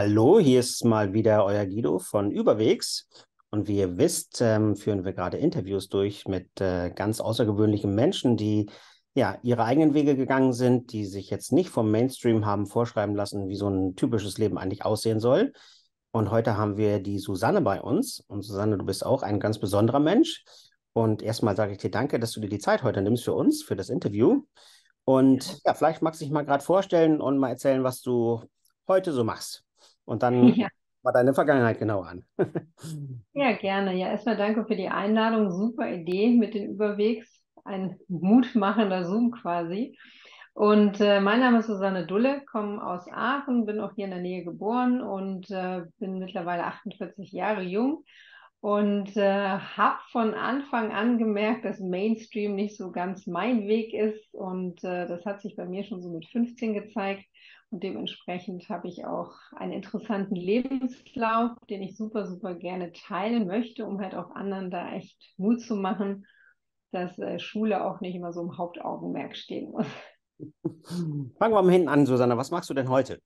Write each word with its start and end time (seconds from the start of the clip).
Hallo, 0.00 0.38
hier 0.38 0.60
ist 0.60 0.84
mal 0.84 1.12
wieder 1.12 1.44
euer 1.44 1.66
Guido 1.66 1.98
von 1.98 2.30
Überwegs. 2.30 3.08
Und 3.50 3.66
wie 3.66 3.78
ihr 3.78 3.98
wisst, 3.98 4.40
ähm, 4.40 4.76
führen 4.76 5.04
wir 5.04 5.12
gerade 5.12 5.38
Interviews 5.38 5.88
durch 5.88 6.24
mit 6.28 6.60
äh, 6.60 6.90
ganz 6.90 7.20
außergewöhnlichen 7.20 7.92
Menschen, 7.92 8.36
die 8.36 8.70
ja 9.14 9.40
ihre 9.42 9.64
eigenen 9.64 9.94
Wege 9.94 10.14
gegangen 10.14 10.52
sind, 10.52 10.92
die 10.92 11.04
sich 11.04 11.30
jetzt 11.30 11.50
nicht 11.50 11.70
vom 11.70 11.90
Mainstream 11.90 12.46
haben 12.46 12.66
vorschreiben 12.66 13.16
lassen, 13.16 13.48
wie 13.48 13.56
so 13.56 13.68
ein 13.68 13.96
typisches 13.96 14.38
Leben 14.38 14.56
eigentlich 14.56 14.84
aussehen 14.84 15.18
soll. 15.18 15.52
Und 16.12 16.30
heute 16.30 16.56
haben 16.56 16.76
wir 16.76 17.00
die 17.00 17.18
Susanne 17.18 17.60
bei 17.60 17.82
uns. 17.82 18.22
Und 18.28 18.42
Susanne, 18.42 18.78
du 18.78 18.84
bist 18.84 19.04
auch 19.04 19.24
ein 19.24 19.40
ganz 19.40 19.58
besonderer 19.58 19.98
Mensch. 19.98 20.44
Und 20.92 21.22
erstmal 21.22 21.56
sage 21.56 21.72
ich 21.72 21.78
dir 21.78 21.90
danke, 21.90 22.20
dass 22.20 22.30
du 22.30 22.40
dir 22.40 22.48
die 22.48 22.60
Zeit 22.60 22.84
heute 22.84 23.02
nimmst 23.02 23.24
für 23.24 23.34
uns, 23.34 23.64
für 23.64 23.74
das 23.74 23.88
Interview. 23.88 24.44
Und 25.04 25.60
ja, 25.64 25.74
vielleicht 25.74 26.02
magst 26.02 26.20
du 26.20 26.24
dich 26.24 26.32
mal 26.32 26.44
gerade 26.44 26.62
vorstellen 26.62 27.20
und 27.20 27.38
mal 27.38 27.48
erzählen, 27.48 27.82
was 27.82 28.00
du 28.00 28.44
heute 28.86 29.10
so 29.10 29.24
machst. 29.24 29.64
Und 30.08 30.22
dann 30.22 30.48
ja. 30.54 30.68
mal 31.02 31.12
deine 31.12 31.34
Vergangenheit 31.34 31.78
genau 31.78 32.00
an. 32.00 32.24
ja, 33.34 33.52
gerne. 33.52 33.94
Ja, 33.94 34.08
erstmal 34.08 34.38
danke 34.38 34.64
für 34.64 34.74
die 34.74 34.88
Einladung. 34.88 35.50
Super 35.50 35.92
Idee 35.92 36.30
mit 36.30 36.54
den 36.54 36.70
Überwegs. 36.70 37.44
Ein 37.64 37.98
mutmachender 38.08 39.04
Zoom 39.04 39.30
quasi. 39.30 39.98
Und 40.54 40.98
äh, 41.00 41.20
mein 41.20 41.40
Name 41.40 41.58
ist 41.58 41.66
Susanne 41.66 42.06
Dulle, 42.06 42.42
komme 42.50 42.84
aus 42.84 43.06
Aachen, 43.12 43.66
bin 43.66 43.80
auch 43.80 43.92
hier 43.94 44.06
in 44.06 44.10
der 44.10 44.20
Nähe 44.20 44.44
geboren 44.44 45.02
und 45.02 45.48
äh, 45.50 45.82
bin 45.98 46.18
mittlerweile 46.18 46.64
48 46.64 47.30
Jahre 47.30 47.62
jung 47.62 48.02
und 48.60 49.16
äh, 49.16 49.58
habe 49.58 49.98
von 50.10 50.34
Anfang 50.34 50.90
an 50.90 51.18
gemerkt, 51.18 51.64
dass 51.64 51.78
Mainstream 51.78 52.56
nicht 52.56 52.76
so 52.76 52.90
ganz 52.90 53.26
mein 53.26 53.68
Weg 53.68 53.94
ist 53.94 54.34
und 54.34 54.82
äh, 54.82 55.06
das 55.06 55.24
hat 55.24 55.42
sich 55.42 55.54
bei 55.54 55.64
mir 55.64 55.84
schon 55.84 56.02
so 56.02 56.08
mit 56.08 56.26
15 56.26 56.74
gezeigt 56.74 57.27
und 57.70 57.82
dementsprechend 57.82 58.68
habe 58.70 58.88
ich 58.88 59.04
auch 59.04 59.32
einen 59.56 59.72
interessanten 59.72 60.34
Lebenslauf, 60.34 61.52
den 61.68 61.82
ich 61.82 61.96
super, 61.96 62.26
super 62.26 62.54
gerne 62.54 62.92
teilen 62.92 63.46
möchte, 63.46 63.84
um 63.84 64.00
halt 64.00 64.14
auch 64.14 64.30
anderen 64.30 64.70
da 64.70 64.92
echt 64.92 65.34
Mut 65.36 65.60
zu 65.60 65.76
machen, 65.76 66.26
dass 66.92 67.18
äh, 67.18 67.38
Schule 67.38 67.84
auch 67.84 68.00
nicht 68.00 68.14
immer 68.14 68.32
so 68.32 68.40
im 68.40 68.56
Hauptaugenmerk 68.56 69.36
stehen 69.36 69.70
muss. 69.70 69.86
Fangen 71.38 71.54
wir 71.54 71.62
mal 71.62 71.70
hinten 71.70 71.88
an, 71.88 72.06
Susanne. 72.06 72.38
Was 72.38 72.50
machst 72.50 72.70
du 72.70 72.74
denn 72.74 72.88
heute? 72.88 73.20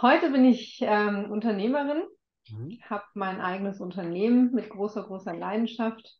Heute 0.00 0.30
bin 0.30 0.44
ich 0.44 0.78
ähm, 0.82 1.28
Unternehmerin, 1.28 2.04
mhm. 2.50 2.78
habe 2.88 3.04
mein 3.14 3.40
eigenes 3.40 3.80
Unternehmen 3.80 4.52
mit 4.54 4.70
großer, 4.70 5.02
großer 5.02 5.34
Leidenschaft, 5.34 6.16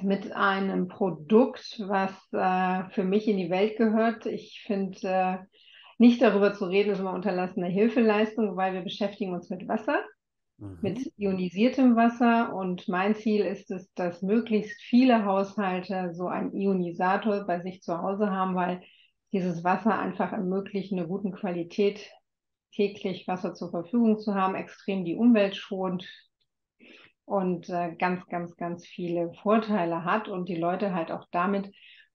mit 0.00 0.32
einem 0.32 0.88
Produkt, 0.88 1.80
was 1.86 2.10
äh, 2.32 2.90
für 2.90 3.04
mich 3.04 3.28
in 3.28 3.36
die 3.36 3.50
Welt 3.50 3.76
gehört. 3.76 4.26
Ich 4.26 4.64
finde, 4.66 4.98
äh, 5.02 5.38
nicht 6.02 6.20
darüber 6.20 6.52
zu 6.52 6.64
reden, 6.64 6.90
ist 6.90 6.98
immer 6.98 7.12
unterlassene 7.12 7.68
Hilfeleistung, 7.68 8.56
weil 8.56 8.74
wir 8.74 8.80
beschäftigen 8.80 9.32
uns 9.32 9.50
mit 9.50 9.68
Wasser, 9.68 10.02
mhm. 10.58 10.78
mit 10.82 11.12
ionisiertem 11.16 11.94
Wasser. 11.94 12.52
Und 12.52 12.88
mein 12.88 13.14
Ziel 13.14 13.44
ist 13.44 13.70
es, 13.70 13.94
dass 13.94 14.20
möglichst 14.20 14.82
viele 14.82 15.24
Haushalte 15.24 16.12
so 16.12 16.26
einen 16.26 16.52
Ionisator 16.56 17.46
bei 17.46 17.60
sich 17.60 17.82
zu 17.82 17.96
Hause 18.02 18.32
haben, 18.32 18.56
weil 18.56 18.82
dieses 19.32 19.62
Wasser 19.62 19.96
einfach 19.96 20.32
ermöglicht, 20.32 20.92
eine 20.92 21.06
guten 21.06 21.30
Qualität 21.30 22.10
täglich 22.74 23.28
Wasser 23.28 23.54
zur 23.54 23.70
Verfügung 23.70 24.18
zu 24.18 24.34
haben, 24.34 24.56
extrem 24.56 25.04
die 25.04 25.14
Umwelt 25.14 25.54
schont 25.54 26.08
und 27.24 27.68
äh, 27.68 27.94
ganz, 27.94 28.26
ganz, 28.26 28.56
ganz 28.56 28.84
viele 28.84 29.32
Vorteile 29.34 30.04
hat 30.04 30.26
und 30.26 30.48
die 30.48 30.56
Leute 30.56 30.94
halt 30.94 31.12
auch 31.12 31.28
damit 31.30 31.72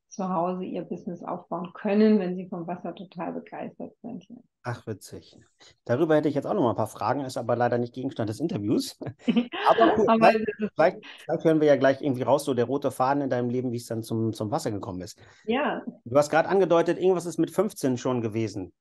zu 0.10 0.30
Hause 0.30 0.64
ihr 0.64 0.84
Business 0.84 1.24
aufbauen 1.24 1.72
können, 1.74 2.20
wenn 2.20 2.36
sie 2.36 2.48
vom 2.48 2.66
Wasser 2.68 2.96
total 2.96 3.34
begeistert 3.34 3.94
sind. 4.02 4.26
Ach, 4.64 4.86
witzig. 4.88 5.38
Darüber 5.86 6.16
hätte 6.16 6.30
ich 6.30 6.36
jetzt 6.36 6.46
auch 6.46 6.54
noch 6.54 6.62
mal 6.62 6.72
ein 6.72 6.76
paar 6.76 6.88
Fragen, 6.88 7.22
ist 7.22 7.38
aber 7.38 7.56
leider 7.56 7.78
nicht 7.78 7.94
Gegenstand 7.94 8.30
des 8.30 8.40
Interviews. 8.40 8.98
aber, 9.70 9.96
gut, 9.96 10.10
aber 10.10 10.30
vielleicht, 10.30 10.46
vielleicht, 10.76 11.06
vielleicht, 11.24 11.44
hören 11.44 11.62
wir 11.62 11.68
ja 11.68 11.76
gleich 11.76 12.02
irgendwie 12.02 12.24
raus, 12.24 12.46
so 12.46 12.54
der 12.54 12.66
rote 12.66 12.92
Faden 12.92 13.22
in 13.22 13.30
deinem 13.30 13.50
Leben, 13.50 13.72
wie 13.72 13.78
es 13.78 13.86
dann 13.86 14.04
zum, 14.04 14.34
zum 14.34 14.52
Wasser 14.52 14.72
gekommen 14.72 15.02
ist. 15.02 15.20
Ja. 15.46 15.84
Du 16.06 16.18
hast 16.18 16.30
gerade 16.30 16.50
angedeutet, 16.50 16.98
irgendwas 16.98 17.26
ist 17.26 17.38
mit 17.38 17.52
15 17.52 17.98
schon 17.98 18.22
gewesen. 18.22 18.74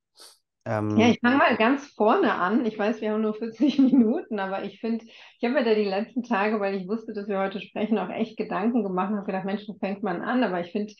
Ähm, 0.66 0.96
ja, 0.98 1.08
ich 1.08 1.20
fange 1.20 1.36
mal 1.36 1.56
ganz 1.56 1.86
vorne 1.92 2.34
an. 2.34 2.66
Ich 2.66 2.76
weiß, 2.76 3.00
wir 3.00 3.12
haben 3.12 3.22
nur 3.22 3.34
40 3.34 3.78
Minuten, 3.78 4.40
aber 4.40 4.64
ich 4.64 4.80
finde, 4.80 5.04
ich 5.04 5.44
habe 5.44 5.54
mir 5.54 5.64
da 5.64 5.74
die 5.74 5.84
letzten 5.84 6.24
Tage, 6.24 6.58
weil 6.58 6.74
ich 6.74 6.88
wusste, 6.88 7.12
dass 7.14 7.28
wir 7.28 7.38
heute 7.38 7.60
sprechen, 7.60 7.98
auch 7.98 8.10
echt 8.10 8.36
Gedanken 8.36 8.82
gemacht 8.82 9.10
und 9.10 9.18
habe 9.18 9.26
gedacht, 9.26 9.44
Mensch, 9.44 9.62
wo 9.68 9.74
fängt 9.74 10.02
man 10.02 10.22
an? 10.22 10.42
Aber 10.42 10.60
ich 10.60 10.72
finde, 10.72 10.92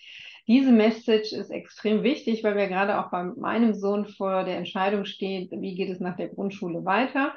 diese 0.47 0.71
Message 0.71 1.32
ist 1.32 1.50
extrem 1.50 2.05
wichtig, 2.05 2.44
weil 2.44 2.55
wir 2.55 2.69
gerade 2.69 3.00
auch 3.00 3.10
bei 3.10 3.25
meinem 3.25 3.75
Sohn 3.75 4.06
vor 4.06 4.44
der 4.44 4.56
Entscheidung 4.56 5.05
stehen, 5.05 5.49
wie 5.60 5.75
geht 5.75 5.91
es 5.91 5.99
nach 5.99 6.16
der 6.16 6.28
Grundschule 6.28 6.84
weiter. 6.84 7.34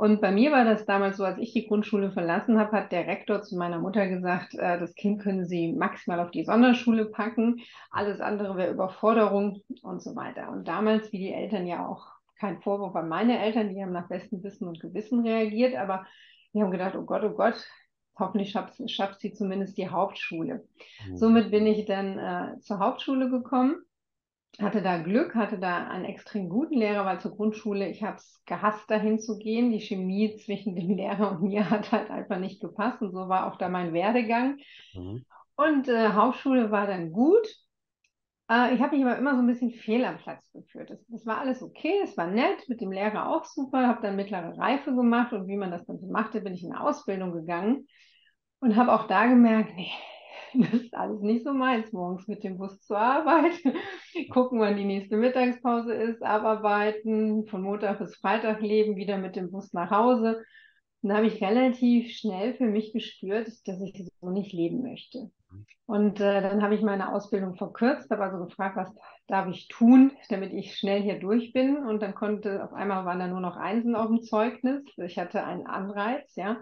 Und 0.00 0.22
bei 0.22 0.32
mir 0.32 0.50
war 0.50 0.64
das 0.64 0.86
damals 0.86 1.18
so, 1.18 1.24
als 1.24 1.36
ich 1.36 1.52
die 1.52 1.66
Grundschule 1.66 2.10
verlassen 2.10 2.58
habe, 2.58 2.74
hat 2.74 2.90
der 2.90 3.06
Rektor 3.06 3.42
zu 3.42 3.54
meiner 3.58 3.78
Mutter 3.78 4.08
gesagt, 4.08 4.54
äh, 4.54 4.80
das 4.80 4.94
Kind 4.94 5.20
können 5.20 5.44
Sie 5.44 5.74
maximal 5.74 6.20
auf 6.20 6.30
die 6.30 6.42
Sonderschule 6.42 7.04
packen, 7.04 7.60
alles 7.90 8.22
andere 8.22 8.56
wäre 8.56 8.72
Überforderung 8.72 9.60
und 9.82 10.02
so 10.02 10.16
weiter. 10.16 10.48
Und 10.52 10.66
damals, 10.68 11.12
wie 11.12 11.18
die 11.18 11.34
Eltern 11.34 11.66
ja 11.66 11.86
auch, 11.86 12.06
kein 12.38 12.62
Vorwurf 12.62 12.96
an 12.96 13.10
meine 13.10 13.40
Eltern, 13.40 13.68
die 13.68 13.82
haben 13.82 13.92
nach 13.92 14.08
bestem 14.08 14.42
Wissen 14.42 14.66
und 14.66 14.80
Gewissen 14.80 15.20
reagiert, 15.20 15.76
aber 15.76 16.06
die 16.54 16.62
haben 16.62 16.70
gedacht, 16.70 16.96
oh 16.96 17.02
Gott, 17.02 17.22
oh 17.22 17.34
Gott, 17.34 17.62
hoffentlich 18.18 18.52
schafft, 18.52 18.80
schafft 18.90 19.20
sie 19.20 19.34
zumindest 19.34 19.76
die 19.76 19.90
Hauptschule. 19.90 20.66
Mhm. 21.10 21.16
Somit 21.18 21.50
bin 21.50 21.66
ich 21.66 21.84
dann 21.84 22.18
äh, 22.18 22.58
zur 22.60 22.78
Hauptschule 22.78 23.28
gekommen 23.28 23.76
hatte 24.58 24.82
da 24.82 24.98
Glück, 24.98 25.34
hatte 25.34 25.58
da 25.58 25.86
einen 25.86 26.04
extrem 26.04 26.48
guten 26.48 26.74
Lehrer, 26.74 27.04
weil 27.04 27.20
zur 27.20 27.36
Grundschule, 27.36 27.88
ich 27.88 28.02
habe 28.02 28.16
es 28.16 28.42
gehasst, 28.46 28.90
dahin 28.90 29.18
zu 29.18 29.38
gehen. 29.38 29.70
Die 29.70 29.80
Chemie 29.80 30.36
zwischen 30.36 30.74
dem 30.74 30.90
Lehrer 30.96 31.32
und 31.32 31.42
mir 31.42 31.70
hat 31.70 31.92
halt 31.92 32.10
einfach 32.10 32.38
nicht 32.38 32.60
gepasst 32.60 33.00
und 33.02 33.12
so 33.12 33.28
war 33.28 33.50
auch 33.50 33.56
da 33.56 33.68
mein 33.68 33.92
Werdegang. 33.92 34.58
Mhm. 34.94 35.24
Und 35.56 35.88
äh, 35.88 36.08
Hauptschule 36.08 36.70
war 36.70 36.86
dann 36.86 37.12
gut. 37.12 37.46
Äh, 38.50 38.74
ich 38.74 38.80
habe 38.80 38.96
mich 38.96 39.04
aber 39.04 39.16
immer 39.16 39.34
so 39.34 39.42
ein 39.42 39.46
bisschen 39.46 39.70
fehl 39.70 40.04
am 40.04 40.18
Platz 40.18 40.50
geführt. 40.52 40.90
Das, 40.90 40.98
das 41.08 41.24
war 41.24 41.38
alles 41.38 41.62
okay, 41.62 42.00
es 42.02 42.16
war 42.16 42.26
nett, 42.26 42.68
mit 42.68 42.80
dem 42.80 42.92
Lehrer 42.92 43.28
auch 43.30 43.44
super, 43.44 43.86
habe 43.86 44.02
dann 44.02 44.16
mittlere 44.16 44.58
Reife 44.58 44.94
gemacht 44.94 45.32
und 45.32 45.48
wie 45.48 45.56
man 45.56 45.70
das 45.70 45.86
dann 45.86 46.00
so 46.00 46.08
machte, 46.08 46.40
bin 46.40 46.54
ich 46.54 46.64
in 46.64 46.72
eine 46.72 46.82
Ausbildung 46.82 47.32
gegangen 47.32 47.86
und 48.60 48.76
habe 48.76 48.92
auch 48.92 49.06
da 49.06 49.26
gemerkt, 49.26 49.74
nee, 49.76 49.92
das 50.54 50.72
ist 50.74 50.94
alles 50.94 51.20
nicht 51.20 51.44
so 51.44 51.52
meins, 51.52 51.92
morgens 51.92 52.26
mit 52.28 52.44
dem 52.44 52.58
Bus 52.58 52.80
zur 52.80 52.98
Arbeit, 52.98 53.52
gucken, 54.30 54.60
wann 54.60 54.76
die 54.76 54.84
nächste 54.84 55.16
Mittagspause 55.16 55.94
ist, 55.94 56.22
abarbeiten, 56.22 57.46
von 57.46 57.62
Montag 57.62 57.98
bis 57.98 58.16
Freitag 58.16 58.60
leben, 58.60 58.96
wieder 58.96 59.18
mit 59.18 59.36
dem 59.36 59.50
Bus 59.50 59.72
nach 59.72 59.90
Hause. 59.90 60.42
Und 61.02 61.08
da 61.08 61.16
habe 61.16 61.26
ich 61.26 61.42
relativ 61.42 62.10
schnell 62.12 62.54
für 62.54 62.66
mich 62.66 62.92
gespürt, 62.92 63.48
dass 63.66 63.80
ich 63.80 64.06
so 64.20 64.30
nicht 64.30 64.52
leben 64.52 64.82
möchte. 64.82 65.30
Und 65.86 66.20
äh, 66.20 66.42
dann 66.42 66.62
habe 66.62 66.74
ich 66.74 66.82
meine 66.82 67.12
Ausbildung 67.12 67.56
verkürzt, 67.56 68.10
habe 68.10 68.22
also 68.22 68.44
gefragt, 68.44 68.76
was 68.76 68.94
darf 69.26 69.48
ich 69.48 69.66
tun, 69.68 70.12
damit 70.28 70.52
ich 70.52 70.76
schnell 70.76 71.02
hier 71.02 71.18
durch 71.18 71.52
bin. 71.52 71.78
Und 71.78 72.02
dann 72.02 72.14
konnte, 72.14 72.62
auf 72.62 72.72
einmal 72.72 73.04
waren 73.04 73.18
da 73.18 73.26
nur 73.26 73.40
noch 73.40 73.56
Einsen 73.56 73.96
auf 73.96 74.08
dem 74.08 74.22
Zeugnis. 74.22 74.84
Ich 74.98 75.18
hatte 75.18 75.42
einen 75.42 75.66
Anreiz, 75.66 76.36
ja. 76.36 76.58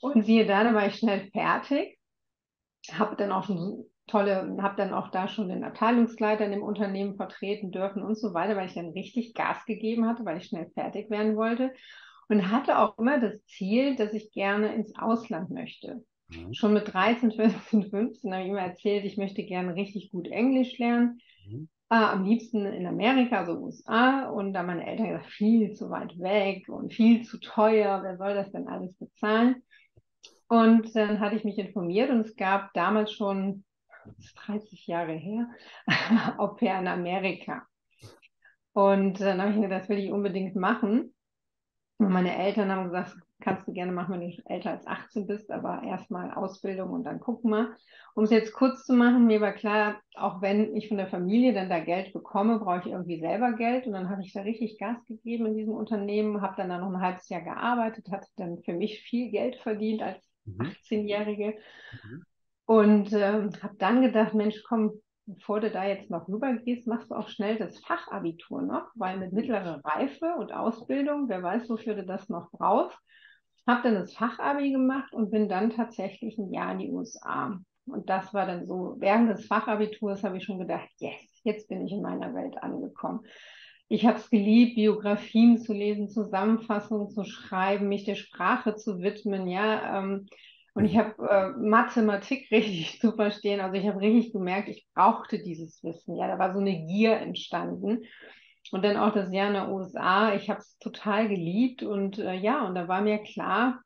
Und 0.00 0.24
siehe 0.26 0.46
da, 0.46 0.64
dann 0.64 0.74
war 0.74 0.86
ich 0.86 0.96
schnell 0.96 1.30
fertig 1.30 1.98
habe 2.92 3.16
dann 3.16 3.32
auch 3.32 3.44
schon 3.44 3.84
tolle, 4.06 4.56
habe 4.60 4.76
dann 4.76 4.92
auch 4.92 5.10
da 5.10 5.28
schon 5.28 5.48
den 5.48 5.64
Abteilungsleiter 5.64 6.44
in 6.44 6.52
dem 6.52 6.62
Unternehmen 6.62 7.16
vertreten 7.16 7.70
dürfen 7.70 8.02
und 8.02 8.18
so 8.18 8.34
weiter, 8.34 8.56
weil 8.56 8.66
ich 8.66 8.74
dann 8.74 8.90
richtig 8.90 9.34
Gas 9.34 9.64
gegeben 9.64 10.06
hatte, 10.06 10.24
weil 10.24 10.38
ich 10.38 10.46
schnell 10.46 10.70
fertig 10.74 11.10
werden 11.10 11.36
wollte 11.36 11.72
und 12.28 12.50
hatte 12.50 12.78
auch 12.78 12.98
immer 12.98 13.20
das 13.20 13.44
Ziel, 13.46 13.96
dass 13.96 14.12
ich 14.12 14.32
gerne 14.32 14.74
ins 14.74 14.94
Ausland 14.96 15.50
möchte. 15.50 16.04
Mhm. 16.28 16.54
Schon 16.54 16.72
mit 16.72 16.92
13, 16.92 17.32
14, 17.32 17.90
15 17.90 18.32
habe 18.32 18.42
ich 18.42 18.48
immer 18.50 18.60
erzählt, 18.60 19.04
ich 19.04 19.16
möchte 19.16 19.44
gerne 19.44 19.74
richtig 19.74 20.10
gut 20.10 20.28
Englisch 20.28 20.78
lernen. 20.78 21.20
Mhm. 21.46 21.68
Äh, 21.90 21.96
am 21.96 22.24
liebsten 22.24 22.64
in 22.66 22.86
Amerika, 22.86 23.40
also 23.40 23.58
USA. 23.58 24.28
Und 24.28 24.54
da 24.54 24.62
meine 24.62 24.86
Eltern 24.86 25.08
gesagt, 25.08 25.30
viel 25.30 25.72
zu 25.72 25.90
weit 25.90 26.18
weg 26.18 26.68
und 26.68 26.92
viel 26.92 27.22
zu 27.22 27.38
teuer, 27.38 28.02
wer 28.02 28.16
soll 28.16 28.34
das 28.34 28.50
denn 28.52 28.68
alles 28.68 28.94
bezahlen? 28.96 29.62
Und 30.54 30.94
dann 30.94 31.18
hatte 31.18 31.34
ich 31.34 31.42
mich 31.42 31.58
informiert 31.58 32.10
und 32.10 32.20
es 32.20 32.36
gab 32.36 32.72
damals 32.74 33.10
schon, 33.10 33.64
das 34.04 34.18
ist 34.18 34.34
30 34.46 34.86
Jahre 34.86 35.14
her, 35.14 35.48
Au 36.38 36.54
pair 36.54 36.78
in 36.78 36.86
Amerika. 36.86 37.66
Und 38.72 39.20
dann 39.20 39.42
habe 39.42 39.50
ich 39.50 39.56
mir 39.56 39.68
das 39.68 39.88
will 39.88 39.98
ich 39.98 40.12
unbedingt 40.12 40.54
machen. 40.54 41.12
Und 41.98 42.12
meine 42.12 42.36
Eltern 42.36 42.70
haben 42.70 42.84
gesagt, 42.84 43.16
kannst 43.40 43.66
du 43.66 43.72
gerne 43.72 43.90
machen, 43.90 44.12
wenn 44.12 44.30
du 44.30 44.42
älter 44.44 44.70
als 44.70 44.86
18 44.86 45.26
bist, 45.26 45.50
aber 45.50 45.82
erstmal 45.82 46.32
Ausbildung 46.32 46.90
und 46.90 47.02
dann 47.02 47.18
gucken 47.18 47.50
wir. 47.50 47.74
Um 48.14 48.22
es 48.22 48.30
jetzt 48.30 48.52
kurz 48.52 48.84
zu 48.84 48.92
machen, 48.92 49.26
mir 49.26 49.40
war 49.40 49.54
klar, 49.54 50.00
auch 50.14 50.40
wenn 50.40 50.76
ich 50.76 50.86
von 50.86 50.98
der 50.98 51.08
Familie 51.08 51.52
dann 51.52 51.68
da 51.68 51.80
Geld 51.80 52.12
bekomme, 52.12 52.60
brauche 52.60 52.78
ich 52.78 52.92
irgendwie 52.92 53.18
selber 53.18 53.54
Geld. 53.54 53.88
Und 53.88 53.94
dann 53.94 54.08
habe 54.08 54.22
ich 54.22 54.32
da 54.32 54.42
richtig 54.42 54.78
Gas 54.78 55.04
gegeben 55.06 55.46
in 55.46 55.56
diesem 55.56 55.74
Unternehmen, 55.74 56.42
habe 56.42 56.54
dann 56.56 56.68
da 56.68 56.78
noch 56.78 56.94
ein 56.94 57.00
halbes 57.00 57.28
Jahr 57.28 57.42
gearbeitet, 57.42 58.08
hatte 58.12 58.28
dann 58.36 58.62
für 58.62 58.72
mich 58.72 59.00
viel 59.00 59.32
Geld 59.32 59.56
verdient 59.56 60.00
als 60.00 60.33
18-Jährige. 60.46 61.54
Mhm. 62.02 62.24
Und 62.66 63.12
äh, 63.12 63.50
habe 63.62 63.76
dann 63.78 64.02
gedacht, 64.02 64.34
Mensch, 64.34 64.62
komm, 64.66 64.92
bevor 65.26 65.60
du 65.60 65.70
da 65.70 65.84
jetzt 65.84 66.10
noch 66.10 66.28
rüber 66.28 66.52
gehst, 66.54 66.86
machst 66.86 67.10
du 67.10 67.14
auch 67.14 67.28
schnell 67.28 67.56
das 67.56 67.78
Fachabitur 67.80 68.62
noch, 68.62 68.88
weil 68.94 69.18
mit 69.18 69.32
mittlerer 69.32 69.80
Reife 69.84 70.34
und 70.38 70.52
Ausbildung, 70.52 71.28
wer 71.28 71.42
weiß, 71.42 71.68
wofür 71.68 71.94
du 71.94 72.04
das 72.04 72.28
noch 72.28 72.50
brauchst, 72.50 72.98
habe 73.66 73.82
dann 73.82 73.94
das 73.94 74.14
Fachabi 74.14 74.72
gemacht 74.72 75.12
und 75.14 75.30
bin 75.30 75.48
dann 75.48 75.70
tatsächlich 75.70 76.36
ein 76.38 76.52
Jahr 76.52 76.72
in 76.72 76.78
die 76.78 76.90
USA. 76.90 77.58
Und 77.86 78.08
das 78.08 78.32
war 78.32 78.46
dann 78.46 78.66
so, 78.66 78.96
während 78.98 79.30
des 79.30 79.46
Fachabiturs 79.46 80.22
habe 80.24 80.38
ich 80.38 80.44
schon 80.44 80.58
gedacht, 80.58 80.88
yes, 80.98 81.40
jetzt 81.44 81.68
bin 81.68 81.86
ich 81.86 81.92
in 81.92 82.02
meiner 82.02 82.34
Welt 82.34 82.56
angekommen. 82.62 83.20
Ich 83.88 84.06
habe 84.06 84.18
es 84.18 84.30
geliebt, 84.30 84.76
Biografien 84.76 85.58
zu 85.58 85.72
lesen, 85.72 86.08
Zusammenfassungen 86.08 87.10
zu 87.10 87.24
schreiben, 87.24 87.88
mich 87.88 88.04
der 88.04 88.14
Sprache 88.14 88.76
zu 88.76 89.00
widmen, 89.00 89.46
ja. 89.46 89.98
Ähm, 89.98 90.26
und 90.74 90.86
ich 90.86 90.96
habe 90.98 91.14
äh, 91.28 91.50
Mathematik 91.58 92.48
richtig 92.50 93.00
zu 93.00 93.12
verstehen. 93.12 93.60
Also 93.60 93.76
ich 93.76 93.86
habe 93.86 94.00
richtig 94.00 94.32
gemerkt, 94.32 94.68
ich 94.68 94.86
brauchte 94.94 95.38
dieses 95.38 95.82
Wissen. 95.82 96.16
Ja, 96.16 96.26
da 96.26 96.38
war 96.38 96.52
so 96.52 96.60
eine 96.60 96.86
Gier 96.86 97.16
entstanden. 97.18 98.04
Und 98.72 98.82
dann 98.82 98.96
auch 98.96 99.12
das 99.12 99.32
Jahr 99.32 99.48
in 99.48 99.54
den 99.54 99.68
USA. 99.68 100.34
Ich 100.34 100.50
habe 100.50 100.60
es 100.60 100.76
total 100.78 101.28
geliebt. 101.28 101.82
Und 101.82 102.18
äh, 102.18 102.34
ja, 102.34 102.66
und 102.66 102.74
da 102.74 102.88
war 102.88 103.02
mir 103.02 103.18
klar, 103.18 103.82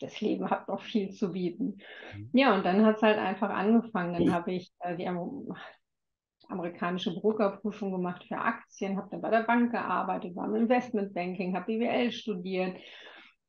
das 0.00 0.20
Leben 0.20 0.50
hat 0.50 0.68
noch 0.68 0.82
viel 0.82 1.10
zu 1.10 1.32
bieten. 1.32 1.78
Mhm. 2.16 2.30
Ja, 2.32 2.54
und 2.54 2.64
dann 2.64 2.84
hat 2.84 2.96
es 2.96 3.02
halt 3.02 3.18
einfach 3.18 3.50
angefangen. 3.50 4.14
Dann 4.14 4.32
habe 4.32 4.52
ich 4.52 4.72
äh, 4.80 4.96
die 4.96 5.06
amerikanische 6.48 7.14
Brokerprüfung 7.14 7.92
gemacht 7.92 8.24
für 8.26 8.38
Aktien, 8.38 8.96
habe 8.96 9.08
dann 9.10 9.20
bei 9.20 9.30
der 9.30 9.42
Bank 9.42 9.72
gearbeitet, 9.72 10.34
war 10.34 10.46
im 10.46 10.54
Investmentbanking, 10.54 11.54
habe 11.54 11.66
BWL 11.66 12.10
studiert 12.10 12.76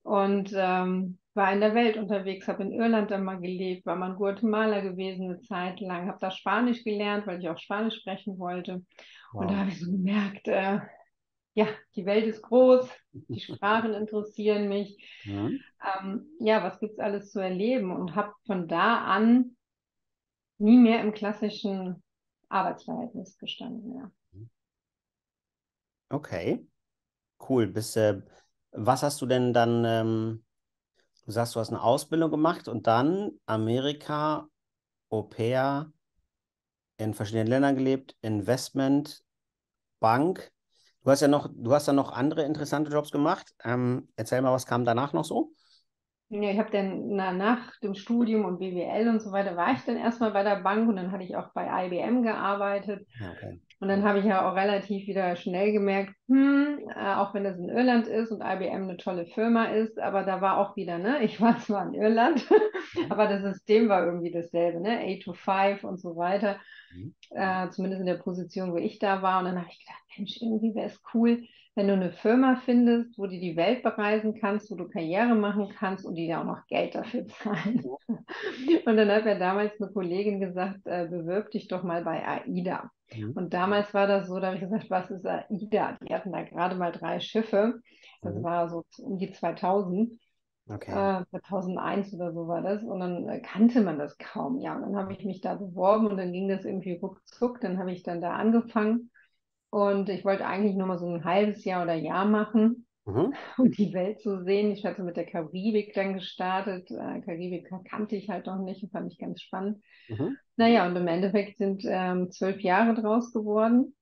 und 0.04 0.52
ähm, 0.56 1.18
war 1.34 1.54
in 1.54 1.62
der 1.62 1.74
Welt 1.76 1.98
unterwegs, 1.98 2.48
habe 2.48 2.64
in 2.64 2.74
Irland 2.74 3.12
dann 3.12 3.24
mal 3.24 3.40
gelebt, 3.40 3.86
war 3.86 3.96
mal 3.96 4.12
in 4.12 4.18
Guatemala 4.18 4.82
gewesen 4.82 5.30
eine 5.30 5.40
Zeit 5.42 5.80
lang, 5.80 6.08
habe 6.08 6.18
da 6.20 6.32
Spanisch 6.32 6.84
gelernt, 6.84 7.26
weil 7.28 7.40
ich 7.40 7.50
auch 7.50 7.58
Spanisch 7.58 7.96
sprechen 7.96 8.38
wollte. 8.38 8.86
Wow. 9.32 9.42
Und 9.42 9.52
da 9.52 9.58
habe 9.58 9.70
ich 9.70 9.80
so 9.80 9.90
gemerkt, 9.90 10.48
äh, 10.48 10.80
ja, 11.54 11.68
die 11.96 12.06
Welt 12.06 12.26
ist 12.26 12.42
groß, 12.42 12.90
die 13.12 13.40
Sprachen 13.40 13.94
interessieren 13.94 14.68
mich. 14.68 14.98
Mhm. 15.26 15.60
Ähm, 16.02 16.26
ja, 16.40 16.64
was 16.64 16.80
gibt 16.80 16.94
es 16.94 17.00
alles 17.00 17.32
zu 17.32 17.40
erleben? 17.40 17.92
Und 17.92 18.16
habe 18.16 18.34
von 18.46 18.68
da 18.68 19.04
an 19.04 19.56
nie 20.58 20.78
mehr 20.78 21.02
im 21.02 21.14
klassischen 21.14 22.04
Arbeitsverhältnis 22.50 23.38
gestanden, 23.38 23.96
ja. 23.96 24.12
Okay, 26.12 26.66
cool. 27.50 27.68
Bis, 27.68 27.96
äh, 27.96 28.22
was 28.72 29.04
hast 29.04 29.22
du 29.22 29.26
denn 29.26 29.54
dann, 29.54 29.86
ähm, 29.86 30.46
du 31.26 31.32
sagst, 31.32 31.56
du 31.56 31.60
hast 31.60 31.70
eine 31.70 31.82
Ausbildung 31.84 32.32
gemacht 32.32 32.68
und 32.68 32.88
dann 32.88 33.32
Amerika, 33.46 34.48
Au 35.10 35.24
pair, 35.24 35.92
in 36.98 37.14
verschiedenen 37.14 37.48
Ländern 37.48 37.76
gelebt, 37.76 38.16
Investment, 38.22 39.24
Bank. 40.00 40.52
Du 41.04 41.12
hast 41.12 41.22
ja 41.22 41.28
noch, 41.28 41.50
du 41.54 41.74
hast 41.74 41.88
ja 41.88 41.94
noch 41.94 42.12
andere 42.12 42.44
interessante 42.44 42.92
Jobs 42.92 43.12
gemacht. 43.12 43.54
Ähm, 43.64 44.10
erzähl 44.16 44.42
mal, 44.42 44.54
was 44.54 44.66
kam 44.66 44.86
danach 44.86 45.14
noch 45.14 45.26
so? 45.26 45.54
Ja, 46.30 46.52
ich 46.52 46.60
habe 46.60 46.70
dann 46.72 47.16
na, 47.16 47.32
nach 47.32 47.76
dem 47.80 47.96
Studium 47.96 48.46
und 48.46 48.60
BWL 48.60 49.10
und 49.10 49.20
so 49.20 49.32
weiter, 49.32 49.56
war 49.56 49.74
ich 49.74 49.82
dann 49.82 49.98
erstmal 49.98 50.32
bei 50.32 50.44
der 50.44 50.58
Bank 50.58 50.88
und 50.88 50.96
dann 50.96 51.12
hatte 51.12 51.24
ich 51.24 51.36
auch 51.36 51.50
bei 51.54 51.88
IBM 51.88 52.22
gearbeitet. 52.22 53.08
Okay. 53.20 53.60
Und 53.80 53.88
dann 53.88 54.04
habe 54.04 54.20
ich 54.20 54.26
ja 54.26 54.50
auch 54.50 54.56
relativ 54.56 55.08
wieder 55.08 55.38
schnell 55.38 55.72
gemerkt, 55.72 56.14
hm, 56.28 56.80
äh, 56.94 57.14
auch 57.16 57.34
wenn 57.34 57.46
das 57.46 57.58
in 57.58 57.70
Irland 57.70 58.08
ist 58.08 58.30
und 58.32 58.42
IBM 58.42 58.84
eine 58.84 58.98
tolle 58.98 59.26
Firma 59.26 59.66
ist, 59.66 59.98
aber 60.00 60.24
da 60.24 60.42
war 60.42 60.58
auch 60.58 60.76
wieder, 60.76 60.98
ne, 60.98 61.24
ich 61.24 61.40
war 61.40 61.58
zwar 61.60 61.88
in 61.88 61.94
Irland, 61.94 62.46
mhm. 62.52 63.12
aber 63.12 63.28
das 63.28 63.42
System 63.42 63.88
war 63.88 64.06
irgendwie 64.06 64.32
dasselbe, 64.32 64.82
ne, 64.82 65.00
8 65.00 65.24
to 65.24 65.34
5 65.34 65.84
und 65.86 66.00
so 66.00 66.18
weiter, 66.18 66.58
mhm. 66.94 67.16
äh, 67.30 67.70
zumindest 67.70 68.02
in 68.02 68.08
der 68.08 68.16
Position, 68.16 68.74
wo 68.74 68.78
ich 68.78 69.00
da 69.00 69.22
war. 69.22 69.40
Und 69.40 69.46
dann 69.46 69.60
habe 69.60 69.70
ich 69.70 69.80
gedacht, 69.80 70.04
Mensch, 70.18 70.42
irgendwie 70.42 70.76
wäre 70.76 70.88
es 70.88 71.02
cool, 71.14 71.44
wenn 71.76 71.88
du 71.88 71.94
eine 71.94 72.12
Firma 72.12 72.62
findest, 72.66 73.18
wo 73.18 73.28
du 73.28 73.40
die 73.40 73.56
Welt 73.56 73.84
bereisen 73.84 74.38
kannst, 74.38 74.70
wo 74.70 74.76
du 74.76 74.90
Karriere 74.90 75.36
machen 75.36 75.70
kannst 75.80 76.06
und 76.06 76.16
die 76.16 76.28
dir 76.28 76.42
auch 76.42 76.46
noch 76.46 76.68
Geld 76.68 76.96
dafür 76.96 77.26
zahlen. 77.28 77.86
Und 78.86 78.98
dann 78.98 79.10
hat 79.10 79.24
mir 79.24 79.40
damals 79.40 79.80
eine 79.80 79.90
Kollegin 79.90 80.42
gesagt, 80.42 80.80
äh, 80.86 81.08
bewirb 81.10 81.52
dich 81.52 81.70
doch 81.70 81.84
mal 81.84 82.04
bei 82.04 82.28
AIDA. 82.28 82.92
Mhm. 83.16 83.32
Und 83.34 83.54
damals 83.54 83.94
war 83.94 84.08
das 84.08 84.28
so, 84.28 84.40
da 84.40 84.48
habe 84.48 84.58
ich 84.58 84.62
gesagt, 84.62 84.90
was 84.90 85.12
ist 85.12 85.26
AIDA? 85.26 85.98
Die 86.02 86.14
hatten 86.14 86.32
da 86.32 86.44
gerade 86.44 86.76
mal 86.76 86.92
drei 86.92 87.20
Schiffe. 87.20 87.82
Das 88.22 88.36
mhm. 88.36 88.44
war 88.44 88.70
so 88.70 88.86
um 89.00 89.18
die 89.18 89.32
2000. 89.32 90.20
Okay. 90.68 90.92
Äh, 90.92 91.26
2001 91.32 92.14
oder 92.14 92.32
so 92.32 92.48
war 92.48 92.62
das. 92.62 92.84
Und 92.84 93.00
dann 93.00 93.28
äh, 93.28 93.40
kannte 93.40 93.82
man 93.82 93.98
das 93.98 94.18
kaum. 94.18 94.60
Ja, 94.60 94.76
und 94.76 94.82
dann 94.84 94.96
habe 94.96 95.14
ich 95.14 95.26
mich 95.26 95.42
da 95.42 95.56
beworben 95.56 96.08
und 96.08 96.18
dann 96.18 96.32
ging 96.32 96.48
das 96.48 96.66
irgendwie 96.66 97.00
ruckzuck. 97.02 97.60
Dann 97.62 97.80
habe 97.80 97.92
ich 97.92 98.04
dann 98.04 98.22
da 98.22 98.34
angefangen 98.34 99.10
und 99.70 100.10
ich 100.10 100.26
wollte 100.26 100.46
eigentlich 100.46 100.76
nur 100.76 100.88
mal 100.88 100.98
so 100.98 101.08
ein 101.08 101.24
halbes 101.24 101.64
Jahr 101.64 101.84
oder 101.84 101.94
Jahr 101.94 102.26
machen, 102.26 102.88
mhm. 103.10 103.34
um 103.58 103.72
die 103.72 103.94
Welt 103.94 104.22
zu 104.22 104.44
sehen. 104.44 104.72
Ich 104.72 104.86
hatte 104.86 105.04
mit 105.04 105.18
der 105.18 105.26
Karibik 105.26 105.94
dann 105.94 106.14
gestartet. 106.14 106.90
Äh, 106.92 107.22
Karibik 107.22 107.70
kannte 107.86 108.16
ich 108.16 108.30
halt 108.30 108.46
noch 108.46 108.60
nicht 108.60 108.84
und 108.84 108.92
fand 108.92 109.12
ich 109.12 109.20
ganz 109.20 109.42
spannend. 109.42 109.84
Mhm. 110.08 110.38
Naja, 110.56 110.88
und 110.88 110.96
im 110.96 111.08
Endeffekt 111.08 111.58
sind 111.58 111.84
ähm, 111.86 112.32
zwölf 112.32 112.62
Jahre 112.62 113.00
draus 113.00 113.32
geworden. 113.32 113.96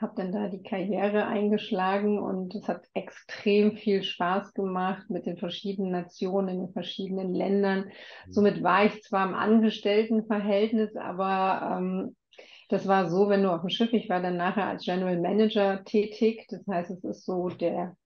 Habe 0.00 0.12
dann 0.16 0.30
da 0.30 0.48
die 0.48 0.62
Karriere 0.62 1.26
eingeschlagen 1.26 2.20
und 2.20 2.54
es 2.54 2.68
hat 2.68 2.86
extrem 2.94 3.76
viel 3.76 4.04
Spaß 4.04 4.54
gemacht 4.54 5.10
mit 5.10 5.26
den 5.26 5.36
verschiedenen 5.38 5.90
Nationen, 5.90 6.48
in 6.48 6.58
den 6.66 6.72
verschiedenen 6.72 7.34
Ländern. 7.34 7.86
Mhm. 8.26 8.32
Somit 8.32 8.62
war 8.62 8.84
ich 8.84 9.02
zwar 9.02 9.28
im 9.28 9.34
Angestelltenverhältnis, 9.34 10.94
aber 10.94 11.78
ähm, 11.78 12.16
das 12.72 12.88
war 12.88 13.10
so, 13.10 13.28
wenn 13.28 13.42
du 13.42 13.52
auf 13.52 13.60
dem 13.60 13.68
Schiff, 13.68 13.92
ich 13.92 14.08
war 14.08 14.22
dann 14.22 14.38
nachher 14.38 14.66
als 14.66 14.84
General 14.86 15.20
Manager 15.20 15.84
tätig. 15.84 16.46
Das 16.48 16.66
heißt, 16.66 16.90
es 16.90 17.04
ist 17.04 17.26
so 17.26 17.50
der, 17.50 17.96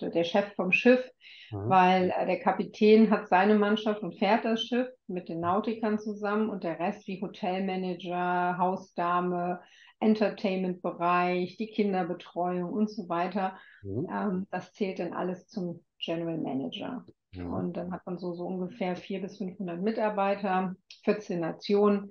der 0.00 0.24
Chef 0.24 0.52
vom 0.54 0.72
Schiff, 0.72 1.02
mhm. 1.50 1.68
weil 1.68 2.10
äh, 2.16 2.26
der 2.26 2.40
Kapitän 2.40 3.10
hat 3.10 3.28
seine 3.28 3.54
Mannschaft 3.54 4.02
und 4.02 4.18
fährt 4.18 4.44
das 4.44 4.62
Schiff 4.62 4.88
mit 5.06 5.28
den 5.28 5.40
Nautikern 5.40 5.98
zusammen 5.98 6.50
und 6.50 6.64
der 6.64 6.78
Rest 6.78 7.06
wie 7.06 7.20
Hotelmanager, 7.20 8.58
Hausdame, 8.58 9.60
Entertainment-Bereich, 10.00 11.56
die 11.56 11.68
Kinderbetreuung 11.68 12.72
und 12.72 12.90
so 12.90 13.08
weiter. 13.08 13.56
Mhm. 13.82 14.08
Ähm, 14.10 14.46
das 14.50 14.72
zählt 14.72 14.98
dann 14.98 15.12
alles 15.12 15.46
zum 15.48 15.84
General 15.98 16.38
Manager. 16.38 17.04
Mhm. 17.32 17.52
Und 17.52 17.76
dann 17.76 17.92
hat 17.92 18.04
man 18.06 18.18
so, 18.18 18.34
so 18.34 18.46
ungefähr 18.46 18.96
400 18.96 19.30
bis 19.30 19.38
500 19.38 19.80
Mitarbeiter, 19.80 20.74
14 21.04 21.40
Nationen. 21.40 22.10